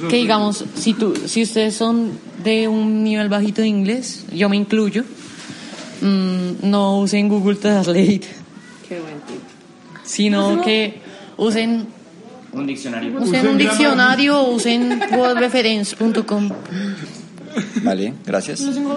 que 0.09 0.15
digamos, 0.17 0.65
si, 0.75 0.93
tú, 0.93 1.13
si 1.25 1.43
ustedes 1.43 1.73
son 1.75 2.11
de 2.43 2.67
un 2.67 3.03
nivel 3.03 3.29
bajito 3.29 3.61
de 3.61 3.67
inglés, 3.69 4.25
yo 4.33 4.49
me 4.49 4.57
incluyo, 4.57 5.03
mm, 6.01 6.69
no 6.69 6.99
usen 6.99 7.29
Google 7.29 7.55
Translate, 7.55 8.21
Qué 8.89 8.99
buen 8.99 9.15
tip. 9.27 9.39
sino 10.03 10.61
que 10.61 10.99
usen, 11.37 11.85
Un 12.51 12.67
diccionario. 12.67 13.21
usen 13.21 13.47
un 13.47 13.57
diccionario 13.57 14.37
o 14.39 14.51
usen 14.55 14.99
wordreference.com. 15.15 16.49
Vale, 17.83 18.13
gracias. 18.25 18.59
Tengo 18.59 18.95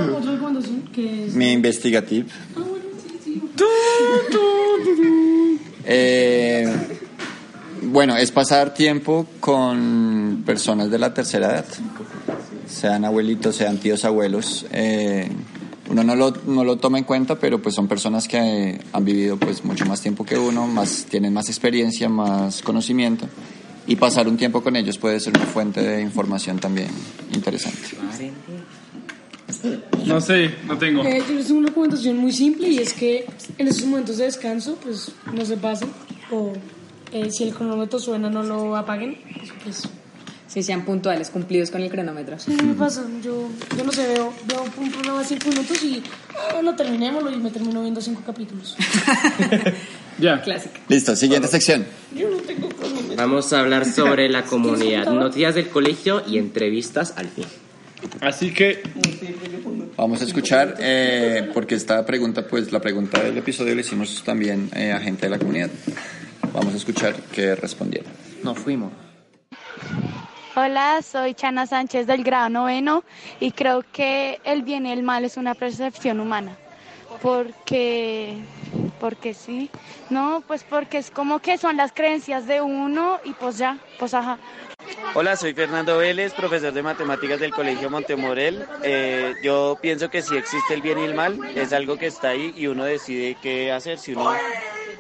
que 0.95 1.27
es. 1.27 1.35
Mi 1.35 1.53
investigativo. 1.53 2.27
Ah, 2.57 2.61
bueno, 2.61 2.85
sí, 3.03 3.19
sí. 3.23 3.43
Eh, 5.89 6.46
bueno, 7.97 8.15
es 8.15 8.31
pasar 8.31 8.75
tiempo 8.75 9.27
con 9.41 10.43
personas 10.45 10.91
de 10.91 10.99
la 10.99 11.15
tercera 11.15 11.47
edad, 11.47 11.65
sean 12.69 13.07
abuelitos, 13.07 13.57
sean 13.57 13.79
tíos 13.79 14.05
abuelos. 14.05 14.67
Eh, 14.71 15.27
uno 15.89 16.05
no 16.05 16.15
lo, 16.15 16.31
no 16.47 16.63
lo 16.63 16.77
toma 16.77 16.99
en 16.99 17.05
cuenta, 17.05 17.39
pero 17.39 17.63
pues 17.63 17.75
son 17.75 17.89
personas 17.89 18.29
que 18.29 18.79
han 18.93 19.03
vivido 19.03 19.39
pues 19.39 19.65
mucho 19.65 19.87
más 19.87 20.03
tiempo 20.03 20.27
que 20.27 20.37
uno, 20.37 20.67
más, 20.67 21.07
tienen 21.09 21.33
más 21.33 21.49
experiencia, 21.49 22.11
más 22.11 22.61
conocimiento. 22.61 23.29
Y 23.87 23.97
pasar 23.97 24.29
un 24.29 24.37
tiempo 24.37 24.63
con 24.63 24.77
ellos 24.77 24.99
puede 24.99 25.19
ser 25.19 25.35
una 25.35 25.47
fuente 25.47 25.81
de 25.81 26.03
información 26.03 26.59
también 26.59 26.91
interesante. 27.33 27.97
No 30.05 30.21
sé, 30.21 30.51
no 30.67 30.77
tengo. 30.77 31.03
Eh, 31.03 31.23
yo 31.27 31.35
les 31.35 31.47
tengo 31.47 31.61
una 31.61 31.69
recomendación 31.69 32.19
muy 32.19 32.33
simple 32.33 32.69
y 32.69 32.77
es 32.77 32.93
que 32.93 33.25
en 33.57 33.69
esos 33.69 33.87
momentos 33.87 34.19
de 34.19 34.25
descanso, 34.25 34.77
pues 34.83 35.13
no 35.33 35.47
se 35.47 35.57
pasen. 35.57 35.89
O 36.31 36.53
eh, 37.21 37.31
si 37.31 37.45
el 37.45 37.55
cronómetro 37.55 37.99
suena, 37.99 38.29
no 38.31 38.43
lo 38.43 38.77
apaguen. 38.77 39.19
Pues, 39.63 39.89
Si 40.49 40.63
sean 40.63 40.85
puntuales, 40.85 41.29
cumplidos 41.31 41.71
con 41.71 41.83
el 41.83 41.91
cronómetro. 41.91 42.39
sí, 42.39 42.57
me 42.63 42.75
pasa. 42.75 43.05
Yo, 43.23 43.49
yo 43.77 43.85
no 43.85 43.93
sé, 43.93 44.07
veo, 44.07 44.33
veo 44.47 44.65
un 44.79 44.91
programa 44.91 45.19
de 45.19 45.27
5 45.27 45.49
minutos 45.49 45.83
y 45.83 46.03
ah, 46.31 46.55
bueno, 46.55 46.75
terminémoslo 46.75 47.31
y 47.31 47.37
me 47.37 47.51
termino 47.51 47.83
viendo 47.83 48.01
5 48.01 48.23
capítulos. 48.25 48.77
Ya. 50.19 50.41
Clásica. 50.41 50.81
Listo, 50.89 51.15
siguiente 51.15 51.47
sección. 51.47 51.85
Vamos 53.19 53.53
a 53.53 53.61
hablar 53.61 53.85
sobre 53.85 54.31
la 54.31 54.45
comunidad, 54.47 55.13
noticias 55.13 55.55
del 55.55 55.69
colegio 55.69 56.23
y 56.27 56.39
entrevistas 56.39 57.13
al 57.19 57.29
fin. 57.29 57.45
Así 58.21 58.53
que, 58.55 58.83
Vamos 59.97 60.21
a 60.21 60.25
escuchar, 60.25 60.77
eh, 60.79 61.51
porque 61.55 61.75
esta 61.75 62.05
pregunta, 62.05 62.47
pues 62.47 62.71
la 62.71 62.81
pregunta 62.81 63.23
del 63.23 63.39
episodio 63.39 63.75
la 63.75 63.81
hicimos 63.81 64.23
también 64.25 64.69
eh, 64.77 64.93
a 64.93 65.01
gente 65.01 65.23
de 65.27 65.31
la 65.31 65.39
comunidad. 65.39 65.71
Vamos 66.57 66.73
a 66.73 66.79
escuchar 66.79 67.15
qué 67.35 67.55
respondieron. 67.55 68.11
Nos 68.43 68.59
fuimos. 68.59 68.91
Hola, 70.55 71.03
soy 71.03 71.35
Chana 71.35 71.67
Sánchez 71.67 72.07
del 72.07 72.25
grado 72.25 72.49
noveno 72.49 73.05
y 73.41 73.51
creo 73.53 73.85
que 73.93 74.41
el 74.43 74.63
bien 74.63 74.87
y 74.87 74.93
el 74.93 75.03
mal 75.03 75.27
es 75.27 75.37
una 75.37 75.55
percepción 75.55 76.19
humana. 76.19 76.57
Porque, 77.21 78.39
porque 78.99 79.35
sí, 79.35 79.71
no, 80.09 80.43
pues 80.47 80.65
porque 80.65 80.97
es 80.97 81.11
como 81.11 81.41
que 81.41 81.59
son 81.59 81.77
las 81.77 81.93
creencias 81.93 82.47
de 82.47 82.63
uno 82.63 83.21
y 83.23 83.35
pues 83.35 83.59
ya, 83.59 83.77
pues 83.99 84.15
ajá. 84.15 84.39
Hola, 85.15 85.37
soy 85.37 85.53
Fernando 85.53 85.99
Vélez, 85.99 86.33
profesor 86.33 86.73
de 86.73 86.83
matemáticas 86.83 87.39
del 87.39 87.51
Colegio 87.51 87.91
Montemorel. 87.91 88.65
Eh, 88.83 89.35
yo 89.43 89.77
pienso 89.83 90.09
que 90.09 90.23
si 90.23 90.39
existe 90.39 90.73
el 90.73 90.81
bien 90.81 90.99
y 91.01 91.05
el 91.05 91.15
mal, 91.15 91.39
es 91.55 91.75
algo 91.75 91.99
que 91.99 92.07
está 92.07 92.31
ahí 92.31 92.55
y 92.57 92.67
uno 92.67 92.85
decide 92.85 93.37
qué 93.43 93.73
hacer, 93.73 93.99
si 93.99 94.13
uno, 94.13 94.35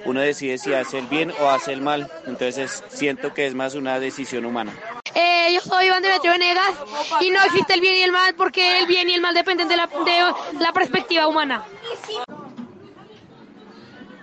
uno 0.06 0.20
decide 0.20 0.58
si 0.58 0.72
hace 0.72 0.98
el 0.98 1.06
bien 1.06 1.32
o 1.40 1.50
hace 1.50 1.72
el 1.72 1.82
mal. 1.82 2.10
Entonces 2.26 2.82
siento 2.88 3.34
que 3.34 3.46
es 3.46 3.54
más 3.54 3.74
una 3.74 4.00
decisión 4.00 4.44
humana. 4.44 4.72
Eh, 5.14 5.48
yo 5.52 5.60
soy 5.60 5.86
Iván 5.86 6.02
Demetrio 6.02 6.32
Venegas 6.32 6.72
y 7.20 7.30
no 7.30 7.42
existe 7.44 7.74
el 7.74 7.80
bien 7.80 7.96
y 7.96 8.02
el 8.02 8.12
mal 8.12 8.34
porque 8.34 8.78
el 8.80 8.86
bien 8.86 9.08
y 9.08 9.14
el 9.14 9.20
mal 9.20 9.34
dependen 9.34 9.68
de 9.68 9.76
la, 9.76 9.86
de 9.86 10.60
la 10.60 10.72
perspectiva 10.72 11.26
humana. 11.26 11.64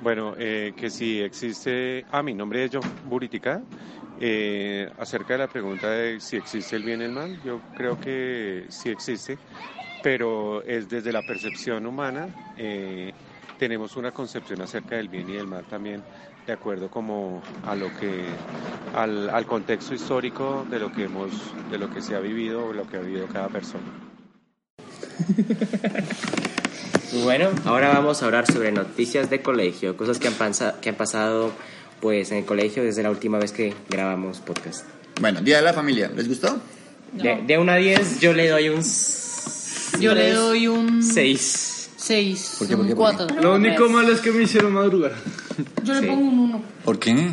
Bueno, 0.01 0.35
eh, 0.37 0.73
que 0.75 0.89
si 0.89 1.21
existe, 1.21 2.05
ah, 2.11 2.21
mi 2.21 2.33
nombre 2.33 2.65
es 2.65 2.71
John 2.73 2.83
Buritica, 3.05 3.61
eh, 4.19 4.89
acerca 4.99 5.33
de 5.33 5.39
la 5.39 5.47
pregunta 5.47 5.89
de 5.89 6.19
si 6.19 6.35
existe 6.35 6.75
el 6.75 6.83
bien 6.83 7.01
y 7.01 7.05
el 7.05 7.11
mal, 7.11 7.41
yo 7.41 7.61
creo 7.75 7.97
que 7.97 8.65
sí 8.69 8.89
existe, 8.89 9.37
pero 10.03 10.61
es 10.63 10.89
desde 10.89 11.13
la 11.13 11.21
percepción 11.21 11.85
humana, 11.85 12.27
eh, 12.57 13.13
tenemos 13.63 13.95
una 13.95 14.11
concepción 14.11 14.61
acerca 14.61 14.97
del 14.97 15.07
bien 15.07 15.29
y 15.29 15.33
del 15.33 15.47
mal 15.47 15.63
también, 15.63 16.03
de 16.45 16.51
acuerdo 16.51 16.89
como 16.91 17.41
a 17.65 17.75
lo 17.75 17.87
que, 17.97 18.25
al, 18.93 19.29
al 19.29 19.45
contexto 19.45 19.93
histórico 19.93 20.65
de 20.69 20.79
lo 20.79 20.91
que 20.91 21.05
hemos, 21.05 21.31
de 21.71 21.77
lo 21.77 21.89
que 21.89 22.01
se 22.01 22.13
ha 22.13 22.19
vivido 22.19 22.65
o 22.65 22.73
lo 22.73 22.85
que 22.89 22.97
ha 22.97 22.99
vivido 22.99 23.25
cada 23.27 23.47
persona. 23.47 23.85
Bueno, 27.23 27.49
ahora 27.65 27.89
vamos 27.89 28.23
a 28.23 28.25
hablar 28.25 28.51
sobre 28.51 28.71
noticias 28.71 29.29
de 29.29 29.43
colegio, 29.43 29.95
cosas 29.95 30.17
que 30.17 30.27
han, 30.27 30.33
pansa- 30.33 30.79
que 30.81 30.89
han 30.89 30.95
pasado 30.95 31.51
pues 32.01 32.31
en 32.31 32.39
el 32.39 32.45
colegio 32.45 32.83
desde 32.83 33.03
la 33.03 33.11
última 33.11 33.37
vez 33.37 33.51
que 33.51 33.71
grabamos 33.87 34.39
podcast. 34.39 34.83
Bueno, 35.21 35.39
Día 35.41 35.57
de 35.57 35.61
la 35.61 35.73
Familia, 35.73 36.09
¿les 36.15 36.27
gustó? 36.27 36.59
De, 37.11 37.43
de 37.45 37.57
1 37.59 37.71
a 37.71 37.75
10 37.75 38.19
yo 38.19 38.33
le 38.33 38.47
doy 38.49 38.69
un 38.69 38.81
Yo 39.99 40.15
le 40.15 40.31
doy 40.31 40.67
un 40.67 41.03
6. 41.03 41.69
6, 42.05 42.55
¿Por 42.59 42.67
qué, 42.67 42.75
por 42.75 42.81
un 42.83 42.89
qué, 42.89 42.95
por 42.95 43.11
qué? 43.11 43.17
4. 43.17 43.41
lo 43.41 43.55
único 43.55 43.89
malo 43.89 44.11
es 44.11 44.19
que 44.19 44.31
me 44.31 44.43
hicieron 44.43 44.73
madrugar. 44.73 45.13
Yo 45.83 45.95
Sí. 45.95 46.01
le 46.01 46.07
pongo 46.07 46.21
un 46.27 46.39
1 46.39 46.61
¿Por 46.83 46.99
qué? 46.99 47.31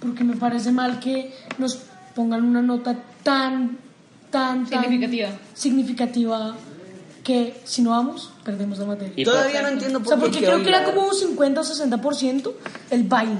porque 0.00 0.22
me 0.22 0.36
parece 0.36 0.70
mal 0.70 1.00
que 1.00 1.32
nos 1.58 1.78
pongan 2.14 2.44
una 2.44 2.60
nota 2.62 2.94
tan, 3.22 3.78
tan, 4.30 4.66
tan 4.68 4.82
Significativa. 4.82 5.30
significativa 5.54 6.54
que 7.24 7.54
si 7.64 7.80
no 7.82 7.90
vamos, 7.90 8.32
perdemos 8.44 8.78
la 8.78 8.84
materia. 8.84 9.12
Y 9.16 9.24
Todavía 9.24 9.62
no 9.62 9.68
entiendo 9.68 9.98
O 9.98 10.02
por 10.02 10.08
sea, 10.08 10.16
qué. 10.18 10.20
porque 10.22 10.38
que 10.40 10.44
creo 10.46 10.62
que 10.62 10.68
era 10.68 10.84
como 10.84 11.06
un 11.08 11.14
50 11.14 11.60
o 11.60 11.64
60% 11.64 12.52
el 12.90 13.04
baile 13.04 13.38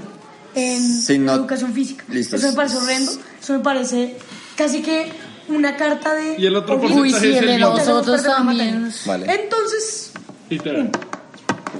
en 0.55 0.81
Sí, 0.81 1.17
no- 1.19 1.33
educación 1.35 1.71
física. 1.71 2.03
Listo. 2.09 2.35
Eso 2.35 2.47
me 2.49 2.53
parece 2.53 2.77
horrendo. 2.77 3.11
Eso 3.41 3.53
me 3.53 3.59
parece 3.59 4.17
casi 4.57 4.81
que 4.81 5.11
una 5.49 5.75
carta 5.77 6.13
de. 6.15 6.35
Y 6.39 6.45
el 6.47 6.55
otro. 6.55 6.77
Uy, 6.81 7.11
sí, 7.11 7.15
es 7.31 7.37
el 7.37 7.45
de 7.45 7.55
el 7.55 7.61
nosotros 7.61 7.85
Tenemos 7.85 8.01
que 8.05 8.11
perder 8.11 8.25
la 8.31 8.35
también. 8.37 8.81
materia. 8.81 9.01
Vale. 9.05 9.43
Entonces, 9.43 10.11
Literal. 10.49 10.89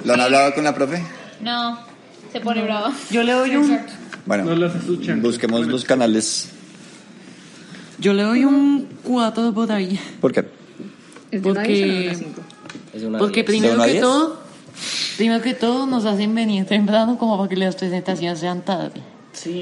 ¿Lo 0.03 0.13
han 0.13 0.21
hablado 0.21 0.53
con 0.53 0.63
la 0.63 0.73
profe? 0.73 1.01
No, 1.41 1.79
se 2.31 2.39
pone 2.39 2.63
bravo. 2.63 2.91
Yo 3.11 3.23
le 3.23 3.31
doy 3.33 3.55
un, 3.55 3.79
Bueno, 4.25 4.45
No 4.45 4.55
las 4.55 4.75
escuchan. 4.75 5.21
busquemos 5.21 5.67
los 5.67 5.83
canales. 5.83 6.49
yo 7.99 8.13
le 8.13 8.23
doy 8.23 8.45
un 8.45 8.87
4 9.03 9.53
por 9.53 9.71
ahí. 9.71 9.99
¿Por 10.19 10.31
qué? 10.33 10.45
¿Es 11.31 11.41
de 11.41 11.49
una 11.51 11.61
Porque 11.61 12.03
una 12.09 12.15
cinco? 12.17 12.41
Es 12.93 13.03
una 13.03 13.17
Porque 13.19 13.43
diez. 13.43 13.45
primero 13.45 13.81
que 13.83 13.89
diez? 13.91 14.01
todo, 14.01 14.39
primero 15.17 15.41
que 15.43 15.53
todo 15.53 15.85
nos 15.85 16.05
hacen 16.05 16.33
venir 16.35 16.65
temprano 16.65 17.17
como 17.17 17.37
para 17.37 17.49
que 17.49 17.55
las 17.55 17.75
presentaciones 17.75 18.39
sean 18.39 18.63
tarde. 18.63 19.01
Sí. 19.33 19.59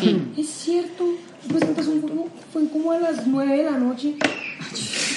Sí. 0.00 0.22
Es 0.36 0.48
cierto. 0.48 1.04
La 1.48 1.58
presentación 1.58 2.00
fue 2.00 2.08
como, 2.10 2.28
fue 2.52 2.68
como 2.68 2.92
a 2.92 2.98
las 2.98 3.26
9 3.26 3.56
de 3.56 3.62
la 3.64 3.78
noche. 3.78 4.14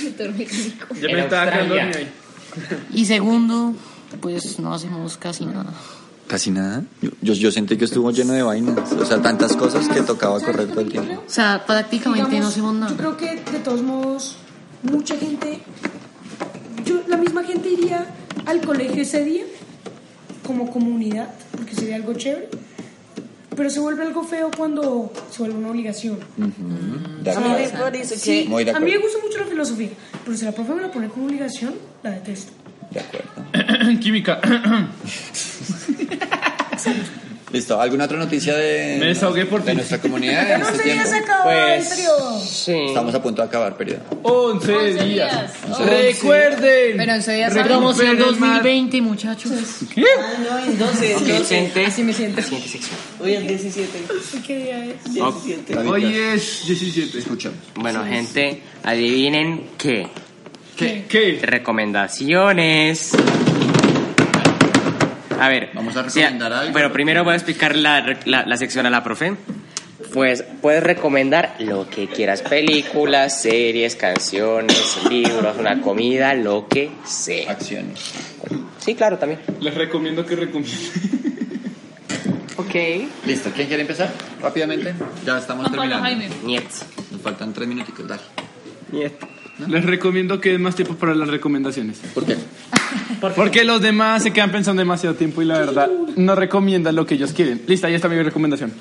Ya 0.07 0.27
me 1.15 1.21
estaba 1.21 1.51
quedando 1.51 1.75
dormido 1.75 1.97
ahí. 1.99 2.07
Y 2.93 3.05
segundo, 3.05 3.73
pues 4.21 4.59
no 4.59 4.73
hacemos 4.73 5.17
casi 5.17 5.45
nada. 5.45 5.73
Casi 6.27 6.51
nada. 6.51 6.83
Yo, 7.01 7.11
yo, 7.21 7.33
yo 7.33 7.51
sentí 7.51 7.77
que 7.77 7.85
estuvo 7.85 8.11
lleno 8.11 8.33
de 8.33 8.43
vainas. 8.43 8.91
O 8.91 9.05
sea, 9.05 9.21
tantas 9.21 9.55
cosas 9.55 9.87
que 9.87 10.01
tocaba 10.01 10.39
correr 10.41 10.67
todo 10.67 10.81
el 10.81 10.91
tiempo. 10.91 11.23
O 11.25 11.29
sea, 11.29 11.63
prácticamente 11.65 12.29
Digamos, 12.31 12.43
no 12.43 12.47
hacemos 12.49 12.73
Yo 12.73 12.79
nada. 12.79 12.97
creo 12.97 13.17
que 13.17 13.51
de 13.51 13.59
todos 13.59 13.81
modos, 13.81 14.35
mucha 14.83 15.15
gente, 15.15 15.61
yo, 16.85 17.01
la 17.07 17.15
misma 17.17 17.43
gente 17.43 17.69
iría 17.69 18.13
al 18.45 18.59
colegio 18.61 19.01
ese 19.03 19.23
día 19.23 19.45
como 20.45 20.69
comunidad, 20.71 21.29
porque 21.51 21.75
sería 21.75 21.95
algo 21.97 22.13
chévere, 22.13 22.49
pero 23.57 23.69
se 23.71 23.79
vuelve 23.79 24.03
algo 24.03 24.23
feo 24.23 24.51
cuando 24.55 25.11
se 25.31 25.39
vuelve 25.39 25.57
una 25.57 25.71
obligación. 25.71 26.19
De 26.37 27.31
A 27.31 27.39
mí 27.39 27.49
me 27.49 27.55
acuerdo. 27.65 27.83
parece 27.85 28.17
Sí, 28.17 28.45
Muy 28.47 28.63
de 28.63 28.71
a 28.71 28.79
mí 28.79 28.91
me 28.91 28.99
gusta 28.99 29.17
mucho 29.21 29.39
la 29.39 29.45
filosofía, 29.45 29.89
pero 30.23 30.37
si 30.37 30.45
la 30.45 30.51
profe 30.51 30.75
me 30.75 30.83
la 30.83 30.91
pone 30.91 31.09
como 31.09 31.25
obligación, 31.25 31.73
la 32.03 32.11
detesto. 32.11 32.53
De 32.91 32.99
acuerdo. 32.99 33.99
Química. 33.99 34.39
Listo. 37.57 37.81
¿Alguna 37.81 38.05
otra 38.05 38.17
noticia 38.19 38.55
de, 38.55 38.97
Me 38.99 39.07
desahogué 39.07 39.45
por 39.47 39.63
de 39.63 39.73
nuestra 39.73 39.97
comunidad 39.99 40.51
en 40.51 40.59
no 40.61 40.65
este 40.67 40.77
se 40.77 40.83
tiempo? 40.83 41.09
se 41.09 41.15
acabó 41.17 41.49
el 41.49 41.55
Pues, 41.77 41.89
periodo. 41.89 42.39
sí. 42.41 42.71
Estamos 42.87 43.15
a 43.15 43.21
punto 43.23 43.41
de 43.41 43.47
acabar 43.47 43.75
periodo. 43.77 44.01
11 44.21 44.73
Once 44.75 45.03
días. 45.03 45.05
días. 45.67 45.79
Recuerden. 45.79 46.97
Pero 46.97 47.11
en 47.13 47.19
ese 47.19 47.33
día 47.33 47.49
Recuperen 47.49 48.11
el 48.11 48.35
mar. 48.37 48.61
2020, 48.61 49.01
muchachos. 49.01 49.51
¿Qué? 49.93 50.01
no, 50.47 50.59
en 50.59 50.77
12, 50.77 51.15
Ok, 51.15 51.21
12. 51.23 51.55
gente. 51.55 51.85
Así 51.85 52.03
me 52.03 52.13
siento. 52.13 52.41
Siguiente 52.43 52.69
sección. 52.69 52.95
Hoy 53.19 53.33
es 53.33 53.47
17. 53.47 53.99
¿Qué 54.45 54.55
día 54.57 54.85
es? 54.85 55.13
17. 55.13 55.77
Hoy 55.79 56.05
es 56.15 56.67
17. 56.67 57.17
Escuchamos. 57.19 57.57
Bueno, 57.75 58.05
gente, 58.05 58.61
adivinen 58.83 59.63
qué. 59.79 60.07
¿Qué? 60.77 61.05
¿Qué? 61.09 61.39
Recomendaciones. 61.41 63.11
A 65.39 65.49
ver. 65.49 65.66
Vamos 65.77 65.95
a 65.95 66.09
sí, 66.09 66.19
recomendar 66.19 66.53
algo. 66.53 66.71
Bueno, 66.73 66.91
primero 66.91 67.23
voy 67.23 67.33
a 67.33 67.35
explicar 67.35 67.75
la, 67.75 68.17
la, 68.25 68.45
la 68.45 68.57
sección 68.57 68.85
a 68.85 68.89
la 68.89 69.03
profe. 69.03 69.35
Pues 70.13 70.43
puedes 70.61 70.81
recomendar 70.83 71.55
lo 71.59 71.89
que 71.89 72.07
quieras, 72.07 72.41
películas, 72.41 73.41
series, 73.41 73.95
canciones, 73.95 74.99
libros, 75.09 75.57
una 75.57 75.81
comida, 75.81 76.33
lo 76.33 76.67
que 76.67 76.91
sea. 77.05 77.51
Acciones. 77.51 78.11
Sí, 78.79 78.95
claro, 78.95 79.17
también. 79.17 79.41
Les 79.59 79.73
recomiendo 79.73 80.25
que 80.25 80.35
recomienden. 80.35 80.77
Ok. 82.59 82.73
Listo. 83.27 83.51
¿Quién 83.55 83.67
quiere 83.67 83.81
empezar? 83.81 84.11
Rápidamente. 84.41 84.91
Ya 85.23 85.37
estamos 85.37 85.67
Juan 85.67 85.77
Pablo 85.77 85.95
terminando. 85.95 86.03
Jaime. 86.03 86.29
Niet. 86.43 86.63
Nos 87.11 87.21
faltan 87.21 87.53
tres 87.53 87.67
minuticos. 87.67 88.07
Dale. 88.07 88.21
Niet. 88.91 89.13
Les 89.67 89.83
recomiendo 89.83 90.39
que 90.39 90.51
den 90.51 90.61
más 90.61 90.75
tiempo 90.75 90.95
para 90.95 91.15
las 91.15 91.29
recomendaciones. 91.29 91.99
¿Por 92.13 92.25
qué? 92.25 92.37
Porque 93.35 93.63
los 93.63 93.81
demás 93.81 94.23
se 94.23 94.31
quedan 94.31 94.51
pensando 94.51 94.81
demasiado 94.81 95.15
tiempo 95.15 95.41
y 95.41 95.45
la 95.45 95.57
verdad 95.57 95.89
no 96.15 96.35
recomiendan 96.35 96.95
lo 96.95 97.05
que 97.05 97.15
ellos 97.15 97.33
quieren. 97.33 97.61
Lista, 97.67 97.89
ya 97.89 97.95
está 97.95 98.07
mi 98.07 98.21
recomendación. 98.21 98.71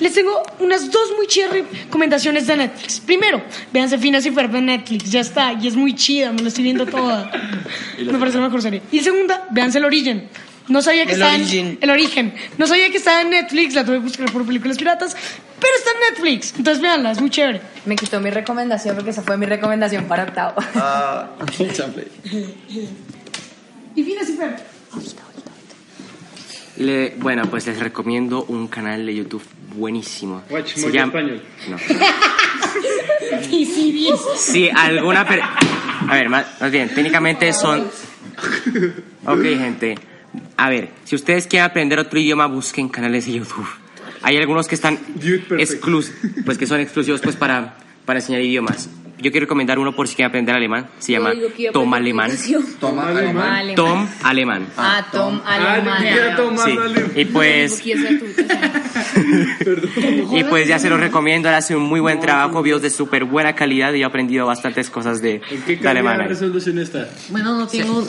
Les 0.00 0.14
tengo 0.14 0.42
unas 0.60 0.90
dos 0.90 1.12
muy 1.16 1.26
chidas 1.26 1.50
recomendaciones 1.52 2.46
de 2.46 2.56
Netflix. 2.56 3.00
Primero, 3.00 3.42
véanse 3.72 3.98
Finas 3.98 4.24
y 4.24 4.30
Ferb 4.30 4.54
en 4.56 4.66
Netflix. 4.66 5.10
Ya 5.10 5.20
está, 5.20 5.52
y 5.52 5.66
es 5.66 5.76
muy 5.76 5.94
chida, 5.94 6.32
me 6.32 6.40
lo 6.40 6.48
estoy 6.48 6.64
viendo 6.64 6.86
toda. 6.86 7.30
Me 7.98 8.18
parece 8.18 8.38
la 8.38 8.44
mejor 8.44 8.62
serie. 8.62 8.82
Y 8.90 9.00
segunda, 9.00 9.46
véanse 9.50 9.78
El 9.78 9.84
Origen. 9.84 10.28
No 10.70 10.80
sabía 10.80 11.04
que 11.04 11.12
El 11.12 11.20
estaba 11.20 11.34
en. 11.36 11.78
El 11.80 11.90
Origen. 11.90 12.32
No 12.56 12.66
sabía 12.66 12.90
que 12.90 12.96
estaba 12.96 13.20
en 13.20 13.30
Netflix, 13.30 13.74
la 13.74 13.84
tuve 13.84 13.96
que 13.96 14.02
buscar 14.04 14.32
por 14.32 14.46
películas 14.46 14.78
piratas, 14.78 15.14
pero 15.60 15.72
está 15.76 15.90
en 15.90 16.14
Netflix. 16.14 16.54
Entonces 16.56 16.80
véanla, 16.80 17.10
es 17.10 17.20
muy 17.20 17.28
chévere. 17.28 17.60
Me 17.84 17.96
quitó 17.96 18.20
mi 18.20 18.30
recomendación 18.30 18.94
porque 18.94 19.10
esa 19.10 19.22
fue 19.22 19.36
mi 19.36 19.44
recomendación 19.46 20.04
para 20.06 20.22
octavo. 20.24 20.54
Ah. 20.76 21.28
Y 23.96 24.04
Finas 24.04 24.28
y 24.30 24.32
Ferb. 24.36 24.56
Le- 26.76 27.14
bueno, 27.18 27.42
pues 27.50 27.66
les 27.66 27.78
recomiendo 27.78 28.44
un 28.44 28.68
canal 28.68 29.04
de 29.04 29.14
YouTube 29.14 29.42
buenísimo. 29.74 30.42
Watch, 30.48 30.74
Se 30.74 30.90
llama- 30.92 31.06
español. 31.18 31.42
No. 31.68 31.76
Y 33.50 33.66
sí, 34.38 34.70
alguna... 34.74 35.26
per- 35.26 35.42
A 35.42 36.14
ver, 36.14 36.28
más, 36.28 36.46
más 36.60 36.70
bien, 36.70 36.88
técnicamente 36.88 37.52
son... 37.52 37.80
Ok, 39.26 39.42
gente. 39.42 39.98
A 40.56 40.68
ver, 40.68 40.90
si 41.04 41.16
ustedes 41.16 41.46
quieren 41.46 41.68
aprender 41.70 41.98
otro 41.98 42.18
idioma, 42.18 42.46
busquen 42.46 42.88
canales 42.88 43.26
de 43.26 43.32
YouTube. 43.32 43.66
Hay 44.22 44.36
algunos 44.36 44.68
que 44.68 44.74
están 44.74 44.98
Dude, 45.14 45.38
perfect. 45.38 45.60
exclus 45.72 46.12
pues 46.44 46.58
que 46.58 46.66
son 46.66 46.80
exclusivos 46.80 47.20
pues 47.20 47.36
para, 47.36 47.76
para 48.04 48.18
enseñar 48.18 48.42
idiomas. 48.42 48.90
Yo 49.20 49.30
quiero 49.30 49.44
recomendar 49.44 49.78
uno 49.78 49.94
por 49.94 50.08
si 50.08 50.14
quieren 50.16 50.30
aprender 50.30 50.54
alemán. 50.54 50.88
Se 50.98 51.12
llama 51.12 51.32
Tom 51.72 51.92
Alemán. 51.94 52.30
Toma 52.80 53.08
alemán. 53.08 53.74
Tom 53.76 54.08
Alemán. 54.22 54.66
Ah, 54.76 55.06
Tom 55.12 55.40
Ah, 55.44 55.58
yo 55.78 55.98
quería 55.98 56.36
Alemán. 56.36 56.58
Sí. 57.14 57.20
Y 57.20 57.24
pues... 57.26 57.82
Y 60.32 60.44
pues 60.44 60.68
ya 60.68 60.78
se 60.78 60.88
los 60.88 61.00
recomiendo, 61.00 61.48
él 61.48 61.54
hace 61.54 61.76
un 61.76 61.82
muy 61.82 62.00
buen 62.00 62.20
trabajo, 62.20 62.62
videos 62.62 62.82
de 62.82 62.90
súper 62.90 63.24
buena 63.24 63.54
calidad 63.54 63.92
y 63.92 63.98
yo 64.00 64.04
he 64.06 64.08
aprendido 64.08 64.46
bastantes 64.46 64.88
cosas 64.90 65.20
de, 65.20 65.40
¿En 65.50 65.62
qué 65.62 65.76
de 65.76 65.88
alemán. 65.88 66.18
calidad 66.18 66.18
de 66.18 66.22
ahí. 66.22 66.28
resolución 66.28 66.78
está? 66.78 67.08
Bueno, 67.30 67.58
no 67.58 67.66
tengo, 67.66 68.06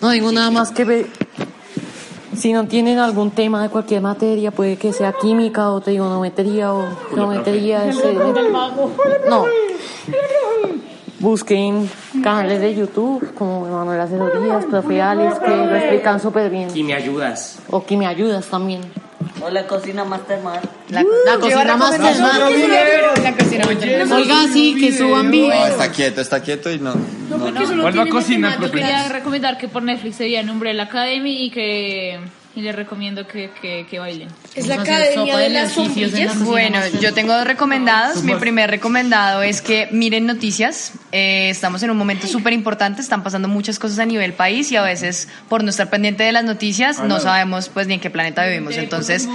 no 0.00 0.10
tengo 0.10 0.32
nada 0.32 0.50
más 0.50 0.70
que 0.70 0.84
ver. 0.84 1.06
Si 2.36 2.52
no 2.52 2.66
tienen 2.66 2.98
algún 2.98 3.30
tema 3.30 3.62
de 3.62 3.68
cualquier 3.70 4.02
materia, 4.02 4.50
puede 4.50 4.76
que 4.76 4.92
sea 4.92 5.12
química 5.12 5.70
o 5.70 5.80
trigonometría 5.80 6.72
o 6.74 6.84
geometría. 7.14 7.88
ese- 7.88 8.12
No. 9.28 9.44
Busquen 11.18 11.88
canales 12.22 12.60
de 12.60 12.74
YouTube 12.74 13.32
como 13.34 13.66
Manuel 13.68 14.00
Asesorías, 14.00 14.64
Profe 14.66 15.00
Alex, 15.00 15.38
que 15.38 15.48
lo 15.48 15.74
explican 15.76 16.20
súper 16.20 16.50
bien. 16.50 16.68
Y 16.74 16.82
me 16.82 16.94
ayudas. 16.94 17.58
O 17.70 17.84
que 17.84 17.96
me 17.96 18.06
ayudas 18.06 18.46
también. 18.46 18.82
O 19.42 19.50
la 19.50 19.66
cocina 19.66 20.04
Mastermar. 20.04 20.60
La, 20.90 21.02
La 21.24 21.38
cocina 21.38 21.76
más 21.76 21.94
Otro 21.94 22.48
video, 22.50 23.12
La 23.22 23.34
cocina 23.34 23.64
más 23.66 24.12
Oiga, 24.12 24.36
sí, 24.52 24.76
que 24.78 24.92
suban 24.96 25.26
No, 25.26 25.32
videos. 25.32 25.70
está 25.70 25.90
quieto, 25.90 26.20
está 26.20 26.40
quieto 26.42 26.70
y 26.70 26.78
no. 26.78 26.94
No, 26.94 27.38
porque 27.38 27.66
solo 27.66 27.82
Vuelva 27.82 28.02
a 28.04 28.08
cocinar, 28.08 28.58
quería 28.70 29.08
recomendar 29.08 29.58
que 29.58 29.68
por 29.68 29.82
Netflix 29.82 30.16
se 30.16 30.24
vean 30.24 30.48
Umbrella 30.48 30.84
Academy 30.84 31.44
y 31.44 31.50
que 31.50 32.18
y 32.56 32.62
les 32.62 32.74
recomiendo 32.74 33.26
que, 33.28 33.50
que, 33.60 33.86
que 33.88 33.98
bailen. 33.98 34.28
Es 34.54 34.66
la 34.66 34.76
academia 34.76 35.36
de 35.36 35.42
de 35.44 35.48
las 35.50 35.72
sombrillas. 35.72 36.38
Bueno, 36.40 36.78
yo 37.00 37.12
tengo 37.12 37.34
dos 37.34 37.46
recomendados. 37.46 38.22
Mi 38.24 38.34
primer 38.34 38.70
recomendado 38.70 39.42
es 39.42 39.60
que 39.60 39.88
miren 39.92 40.24
noticias. 40.26 40.92
Eh, 41.12 41.50
estamos 41.50 41.82
en 41.82 41.90
un 41.90 41.98
momento 41.98 42.26
súper 42.26 42.54
importante, 42.54 43.02
están 43.02 43.22
pasando 43.22 43.46
muchas 43.46 43.78
cosas 43.78 43.98
a 43.98 44.06
nivel 44.06 44.32
país 44.32 44.72
y 44.72 44.76
a 44.76 44.82
veces 44.82 45.28
por 45.50 45.62
no 45.62 45.70
estar 45.70 45.90
pendiente 45.90 46.24
de 46.24 46.32
las 46.32 46.44
noticias 46.44 46.98
no 47.00 47.20
sabemos 47.20 47.68
pues 47.68 47.86
ni 47.86 47.94
en 47.94 48.00
qué 48.00 48.08
planeta 48.10 48.44
vivimos. 48.46 48.74
Entonces, 48.76 49.28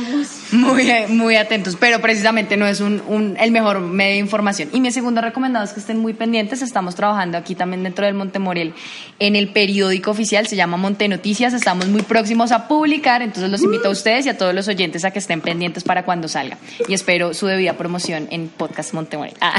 muy, 0.51 0.89
muy 1.09 1.35
atentos. 1.35 1.77
Pero 1.79 2.01
precisamente 2.01 2.57
no 2.57 2.65
es 2.65 2.79
un, 2.81 3.03
un- 3.07 3.37
el 3.39 3.51
mejor 3.51 3.79
medio 3.81 4.13
de 4.13 4.19
información. 4.19 4.69
Y 4.73 4.79
mi 4.79 4.91
segundo 4.91 5.21
recomendado 5.21 5.63
es 5.63 5.73
que 5.73 5.79
estén 5.79 5.99
muy 5.99 6.13
pendientes. 6.13 6.63
Estamos 6.63 6.95
trabajando 6.95 7.37
aquí 7.37 7.53
también 7.53 7.83
dentro 7.83 8.05
del 8.05 8.15
Montemoriel 8.15 8.73
en 9.19 9.35
el 9.35 9.49
periódico 9.49 10.09
oficial, 10.09 10.47
se 10.47 10.55
llama 10.55 10.77
Monte 10.77 11.07
Noticias. 11.07 11.53
Estamos 11.53 11.87
muy 11.87 12.01
próximos 12.01 12.51
a 12.51 12.67
publicar, 12.67 13.10
entonces 13.21 13.49
los 13.49 13.61
invito 13.61 13.87
a 13.87 13.91
ustedes 13.91 14.25
y 14.25 14.29
a 14.29 14.37
todos 14.37 14.53
los 14.53 14.67
oyentes 14.67 15.03
a 15.03 15.11
que 15.11 15.19
estén 15.19 15.41
pendientes 15.41 15.83
para 15.83 16.05
cuando 16.05 16.27
salga. 16.27 16.57
Y 16.87 16.93
espero 16.93 17.33
su 17.33 17.47
debida 17.47 17.73
promoción 17.73 18.27
en 18.31 18.47
Podcast 18.47 18.93
Montemoriel. 18.93 19.35
Ah. 19.41 19.55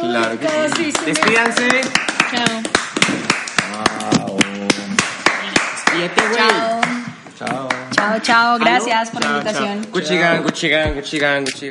Claro 0.00 0.40
que 0.40 0.48
sí. 0.76 0.92
Despídanse. 1.04 1.68
Chao. 2.30 2.62
Wow. 4.26 4.38
Despídete, 5.74 6.28
güey. 6.28 6.36
Chao. 6.36 6.80
Chao. 7.38 7.68
Chao, 7.92 8.18
chao. 8.20 8.58
Gracias 8.58 9.10
por 9.10 9.24
la 9.24 9.30
invitación. 9.30 9.82
chao. 9.82 9.92
Gucci 10.42 10.68
gang, 10.68 11.44
Gucci 11.44 11.70